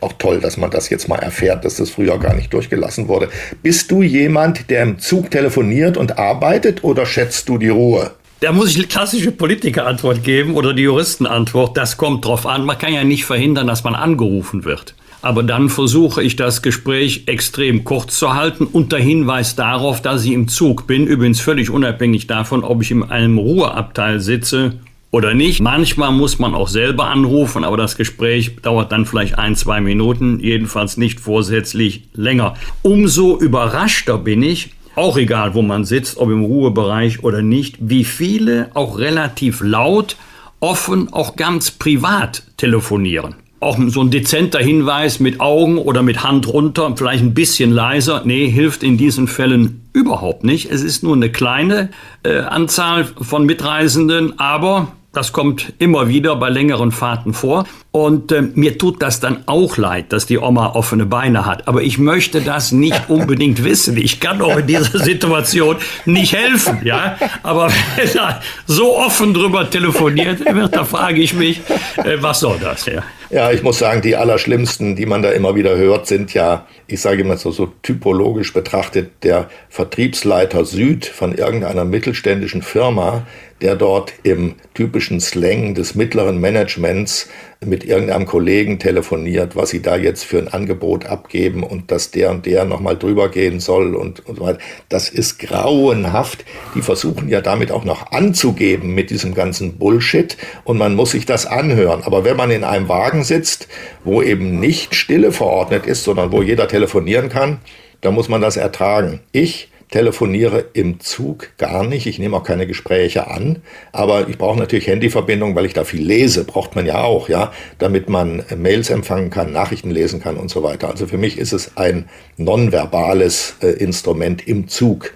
Auch 0.00 0.12
toll, 0.14 0.40
dass 0.40 0.56
man 0.56 0.70
das 0.70 0.90
jetzt 0.90 1.08
mal 1.08 1.20
erfährt, 1.20 1.64
dass 1.64 1.76
das 1.76 1.90
früher 1.90 2.18
gar 2.18 2.34
nicht 2.34 2.52
durchgelassen 2.52 3.06
wurde. 3.06 3.28
Bist 3.62 3.90
du 3.92 4.02
jemand, 4.02 4.68
der 4.68 4.82
im 4.82 4.98
Zug 4.98 5.30
telefoniert 5.30 5.96
und 5.96 6.18
arbeitet 6.18 6.82
oder 6.82 7.06
schätzt 7.06 7.48
du 7.48 7.56
die 7.56 7.68
Ruhe? 7.68 8.10
Da 8.40 8.50
muss 8.50 8.70
ich 8.70 8.78
eine 8.78 8.88
klassische 8.88 9.30
Politikerantwort 9.30 10.24
geben 10.24 10.56
oder 10.56 10.74
die 10.74 10.82
Juristenantwort. 10.82 11.76
Das 11.76 11.96
kommt 11.96 12.24
drauf 12.24 12.46
an. 12.46 12.64
Man 12.64 12.78
kann 12.78 12.92
ja 12.92 13.04
nicht 13.04 13.24
verhindern, 13.24 13.68
dass 13.68 13.84
man 13.84 13.94
angerufen 13.94 14.64
wird. 14.64 14.96
Aber 15.22 15.44
dann 15.44 15.68
versuche 15.68 16.22
ich 16.22 16.34
das 16.34 16.62
Gespräch 16.62 17.22
extrem 17.26 17.84
kurz 17.84 18.18
zu 18.18 18.34
halten 18.34 18.66
unter 18.66 18.98
Hinweis 18.98 19.54
darauf, 19.54 20.02
dass 20.02 20.24
ich 20.24 20.32
im 20.32 20.48
Zug 20.48 20.88
bin. 20.88 21.06
Übrigens 21.06 21.40
völlig 21.40 21.70
unabhängig 21.70 22.26
davon, 22.26 22.64
ob 22.64 22.82
ich 22.82 22.90
in 22.90 23.04
einem 23.04 23.38
Ruheabteil 23.38 24.18
sitze 24.18 24.80
oder 25.12 25.34
nicht. 25.34 25.60
Manchmal 25.60 26.10
muss 26.10 26.40
man 26.40 26.54
auch 26.54 26.66
selber 26.66 27.06
anrufen, 27.06 27.62
aber 27.62 27.76
das 27.76 27.96
Gespräch 27.96 28.56
dauert 28.62 28.90
dann 28.90 29.06
vielleicht 29.06 29.38
ein, 29.38 29.54
zwei 29.54 29.80
Minuten, 29.80 30.40
jedenfalls 30.40 30.96
nicht 30.96 31.20
vorsätzlich 31.20 32.08
länger. 32.14 32.54
Umso 32.82 33.38
überraschter 33.38 34.18
bin 34.18 34.42
ich, 34.42 34.70
auch 34.96 35.16
egal, 35.16 35.54
wo 35.54 35.62
man 35.62 35.84
sitzt, 35.84 36.18
ob 36.18 36.30
im 36.30 36.44
Ruhebereich 36.44 37.22
oder 37.22 37.42
nicht, 37.42 37.76
wie 37.80 38.04
viele 38.04 38.70
auch 38.74 38.98
relativ 38.98 39.60
laut, 39.62 40.16
offen, 40.60 41.12
auch 41.12 41.36
ganz 41.36 41.70
privat 41.70 42.42
telefonieren. 42.56 43.36
Auch 43.62 43.78
so 43.86 44.00
ein 44.00 44.10
dezenter 44.10 44.58
Hinweis 44.58 45.20
mit 45.20 45.40
Augen 45.40 45.78
oder 45.78 46.02
mit 46.02 46.22
Hand 46.22 46.48
runter, 46.48 46.92
vielleicht 46.96 47.22
ein 47.22 47.34
bisschen 47.34 47.70
leiser. 47.70 48.22
Nee, 48.24 48.48
hilft 48.48 48.82
in 48.82 48.96
diesen 48.96 49.28
Fällen 49.28 49.82
überhaupt 49.92 50.44
nicht. 50.44 50.70
Es 50.70 50.82
ist 50.82 51.02
nur 51.02 51.14
eine 51.14 51.30
kleine 51.30 51.90
äh, 52.24 52.38
Anzahl 52.38 53.04
von 53.04 53.46
Mitreisenden, 53.46 54.38
aber 54.38 54.88
das 55.12 55.32
kommt 55.32 55.74
immer 55.78 56.08
wieder 56.08 56.36
bei 56.36 56.48
längeren 56.48 56.90
Fahrten 56.90 57.34
vor. 57.34 57.66
Und 57.90 58.32
äh, 58.32 58.40
mir 58.40 58.78
tut 58.78 59.02
das 59.02 59.20
dann 59.20 59.44
auch 59.44 59.76
leid, 59.76 60.10
dass 60.12 60.24
die 60.24 60.38
Oma 60.38 60.70
offene 60.70 61.04
Beine 61.04 61.44
hat. 61.44 61.68
Aber 61.68 61.82
ich 61.82 61.98
möchte 61.98 62.40
das 62.40 62.72
nicht 62.72 62.98
unbedingt 63.10 63.62
wissen. 63.62 63.96
Ich 63.98 64.20
kann 64.20 64.40
auch 64.40 64.56
in 64.56 64.66
dieser 64.66 64.98
Situation 64.98 65.76
nicht 66.06 66.34
helfen, 66.34 66.78
ja. 66.84 67.18
Aber 67.42 67.70
wenn 67.96 68.08
er 68.08 68.40
so 68.66 68.96
offen 68.96 69.34
drüber 69.34 69.68
telefoniert 69.68 70.40
wird, 70.40 70.74
da 70.74 70.84
frage 70.84 71.20
ich 71.20 71.34
mich, 71.34 71.60
äh, 71.98 72.16
was 72.20 72.40
soll 72.40 72.58
das, 72.58 72.86
ja? 72.86 73.02
Ja, 73.32 73.50
ich 73.50 73.62
muss 73.62 73.78
sagen, 73.78 74.02
die 74.02 74.14
allerschlimmsten, 74.14 74.94
die 74.94 75.06
man 75.06 75.22
da 75.22 75.30
immer 75.30 75.54
wieder 75.54 75.74
hört, 75.74 76.06
sind 76.06 76.34
ja, 76.34 76.66
ich 76.86 77.00
sage 77.00 77.22
immer 77.22 77.38
so, 77.38 77.50
so 77.50 77.64
typologisch 77.80 78.52
betrachtet, 78.52 79.24
der 79.24 79.48
Vertriebsleiter 79.70 80.66
Süd 80.66 81.06
von 81.06 81.34
irgendeiner 81.34 81.86
mittelständischen 81.86 82.60
Firma, 82.60 83.26
der 83.62 83.74
dort 83.74 84.12
im 84.22 84.56
typischen 84.74 85.18
Slang 85.18 85.74
des 85.74 85.94
mittleren 85.94 86.42
Managements 86.42 87.30
mit 87.64 87.84
irgendeinem 87.84 88.26
Kollegen 88.26 88.78
telefoniert, 88.78 89.56
was 89.56 89.70
sie 89.70 89.82
da 89.82 89.96
jetzt 89.96 90.24
für 90.24 90.38
ein 90.38 90.48
Angebot 90.48 91.06
abgeben 91.06 91.62
und 91.62 91.90
dass 91.90 92.10
der 92.10 92.30
und 92.30 92.46
der 92.46 92.64
nochmal 92.64 92.96
drüber 92.96 93.28
gehen 93.28 93.60
soll 93.60 93.94
und, 93.94 94.26
und 94.26 94.36
so 94.36 94.44
weiter. 94.44 94.58
Das 94.88 95.08
ist 95.08 95.38
grauenhaft. 95.38 96.44
Die 96.74 96.82
versuchen 96.82 97.28
ja 97.28 97.40
damit 97.40 97.70
auch 97.70 97.84
noch 97.84 98.12
anzugeben 98.12 98.94
mit 98.94 99.10
diesem 99.10 99.34
ganzen 99.34 99.78
Bullshit 99.78 100.36
und 100.64 100.78
man 100.78 100.94
muss 100.94 101.12
sich 101.12 101.26
das 101.26 101.46
anhören. 101.46 102.02
Aber 102.04 102.24
wenn 102.24 102.36
man 102.36 102.50
in 102.50 102.64
einem 102.64 102.88
Wagen 102.88 103.24
sitzt, 103.24 103.68
wo 104.04 104.22
eben 104.22 104.60
nicht 104.60 104.94
Stille 104.94 105.32
verordnet 105.32 105.86
ist, 105.86 106.04
sondern 106.04 106.32
wo 106.32 106.42
jeder 106.42 106.68
telefonieren 106.68 107.28
kann, 107.28 107.58
dann 108.00 108.14
muss 108.14 108.28
man 108.28 108.40
das 108.40 108.56
ertragen. 108.56 109.20
Ich 109.32 109.71
telefoniere 109.92 110.64
im 110.72 110.98
Zug 110.98 111.50
gar 111.58 111.84
nicht. 111.84 112.06
Ich 112.06 112.18
nehme 112.18 112.36
auch 112.36 112.42
keine 112.42 112.66
Gespräche 112.66 113.28
an. 113.28 113.62
Aber 113.92 114.28
ich 114.28 114.38
brauche 114.38 114.58
natürlich 114.58 114.88
Handyverbindung, 114.88 115.54
weil 115.54 115.66
ich 115.66 115.74
da 115.74 115.84
viel 115.84 116.02
lese. 116.02 116.44
Braucht 116.44 116.74
man 116.74 116.86
ja 116.86 117.02
auch, 117.02 117.28
ja, 117.28 117.52
damit 117.78 118.08
man 118.08 118.42
Mails 118.56 118.90
empfangen 118.90 119.30
kann, 119.30 119.52
Nachrichten 119.52 119.90
lesen 119.90 120.20
kann 120.20 120.36
und 120.36 120.50
so 120.50 120.64
weiter. 120.64 120.88
Also 120.88 121.06
für 121.06 121.18
mich 121.18 121.38
ist 121.38 121.52
es 121.52 121.76
ein 121.76 122.08
nonverbales 122.36 123.56
äh, 123.62 123.68
Instrument 123.68 124.48
im 124.48 124.66
Zug. 124.66 125.12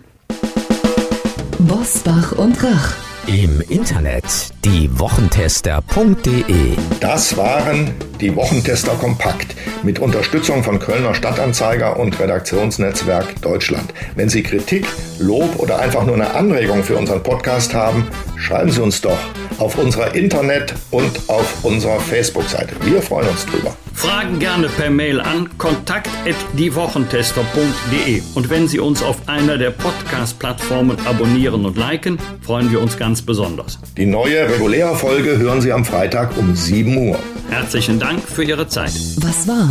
Bosbach 1.59 2.33
und 2.33 2.63
Rach. 2.63 3.06
Im 3.27 3.61
Internet 3.61 4.25
diewochentester.de. 4.65 6.77
Das 7.01 7.37
waren 7.37 7.93
die 8.21 8.37
Wochentester 8.37 8.93
kompakt 8.93 9.57
mit 9.83 9.99
Unterstützung 9.99 10.63
von 10.63 10.79
Kölner 10.79 11.13
Stadtanzeiger 11.13 11.99
und 11.99 12.21
Redaktionsnetzwerk 12.21 13.43
Deutschland. 13.43 13.93
Wenn 14.15 14.29
Sie 14.29 14.45
Kritik, 14.45 14.87
Lob 15.19 15.59
oder 15.59 15.81
einfach 15.81 16.07
nur 16.07 16.15
eine 16.15 16.35
Anregung 16.35 16.85
für 16.85 16.97
unseren 16.97 17.25
Podcast 17.25 17.75
haben, 17.75 18.07
schreiben 18.37 18.71
Sie 18.71 18.81
uns 18.81 19.01
doch 19.01 19.19
auf 19.59 19.77
unserer 19.77 20.15
Internet- 20.15 20.75
und 20.93 21.29
auf 21.29 21.65
unserer 21.65 21.99
Facebook-Seite. 21.99 22.77
Wir 22.85 23.03
freuen 23.03 23.29
uns 23.29 23.45
drüber. 23.47 23.77
Fragen 23.97 24.39
gerne 24.39 24.69
per 24.69 24.91
Mail 24.91 25.21
an 25.23 25.57
kontakt.diewochentester.de. 25.57 28.21
Und 28.35 28.51
wenn 28.51 28.69
Sie 28.69 28.79
uns 28.79 29.03
auf 29.03 29.27
einer 29.27 29.57
der 29.57 29.71
Podcast-Plattformen 29.71 30.99
abonnieren 31.07 31.65
und 31.65 31.79
liken, 31.79 32.19
freuen 32.43 32.71
wir 32.71 32.83
uns 32.83 32.99
ganz 32.99 33.23
besonders. 33.23 33.79
Die 33.97 34.05
neue 34.05 34.51
reguläre 34.51 34.95
Folge 34.95 35.39
hören 35.39 35.63
Sie 35.63 35.73
am 35.73 35.83
Freitag 35.85 36.37
um 36.37 36.55
7 36.55 37.09
Uhr. 37.09 37.19
Herzlichen 37.49 37.99
Dank 37.99 38.23
für 38.23 38.45
Ihre 38.45 38.69
Zeit. 38.69 38.93
Was 39.17 39.49
war? 39.49 39.71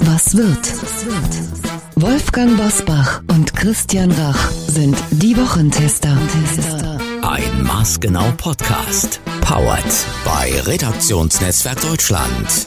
Was 0.00 0.34
wird? 0.34 0.72
Wolfgang 1.96 2.56
Bosbach 2.56 3.20
und 3.28 3.54
Christian 3.54 4.10
Rach 4.12 4.50
sind 4.50 4.96
die 5.10 5.36
Wochentester. 5.36 6.16
Ein 7.22 7.62
maßgenau 7.62 8.32
Podcast. 8.38 9.20
Powered 9.42 9.84
bei 10.24 10.50
Redaktionsnetzwerk 10.66 11.82
Deutschland 11.82 12.66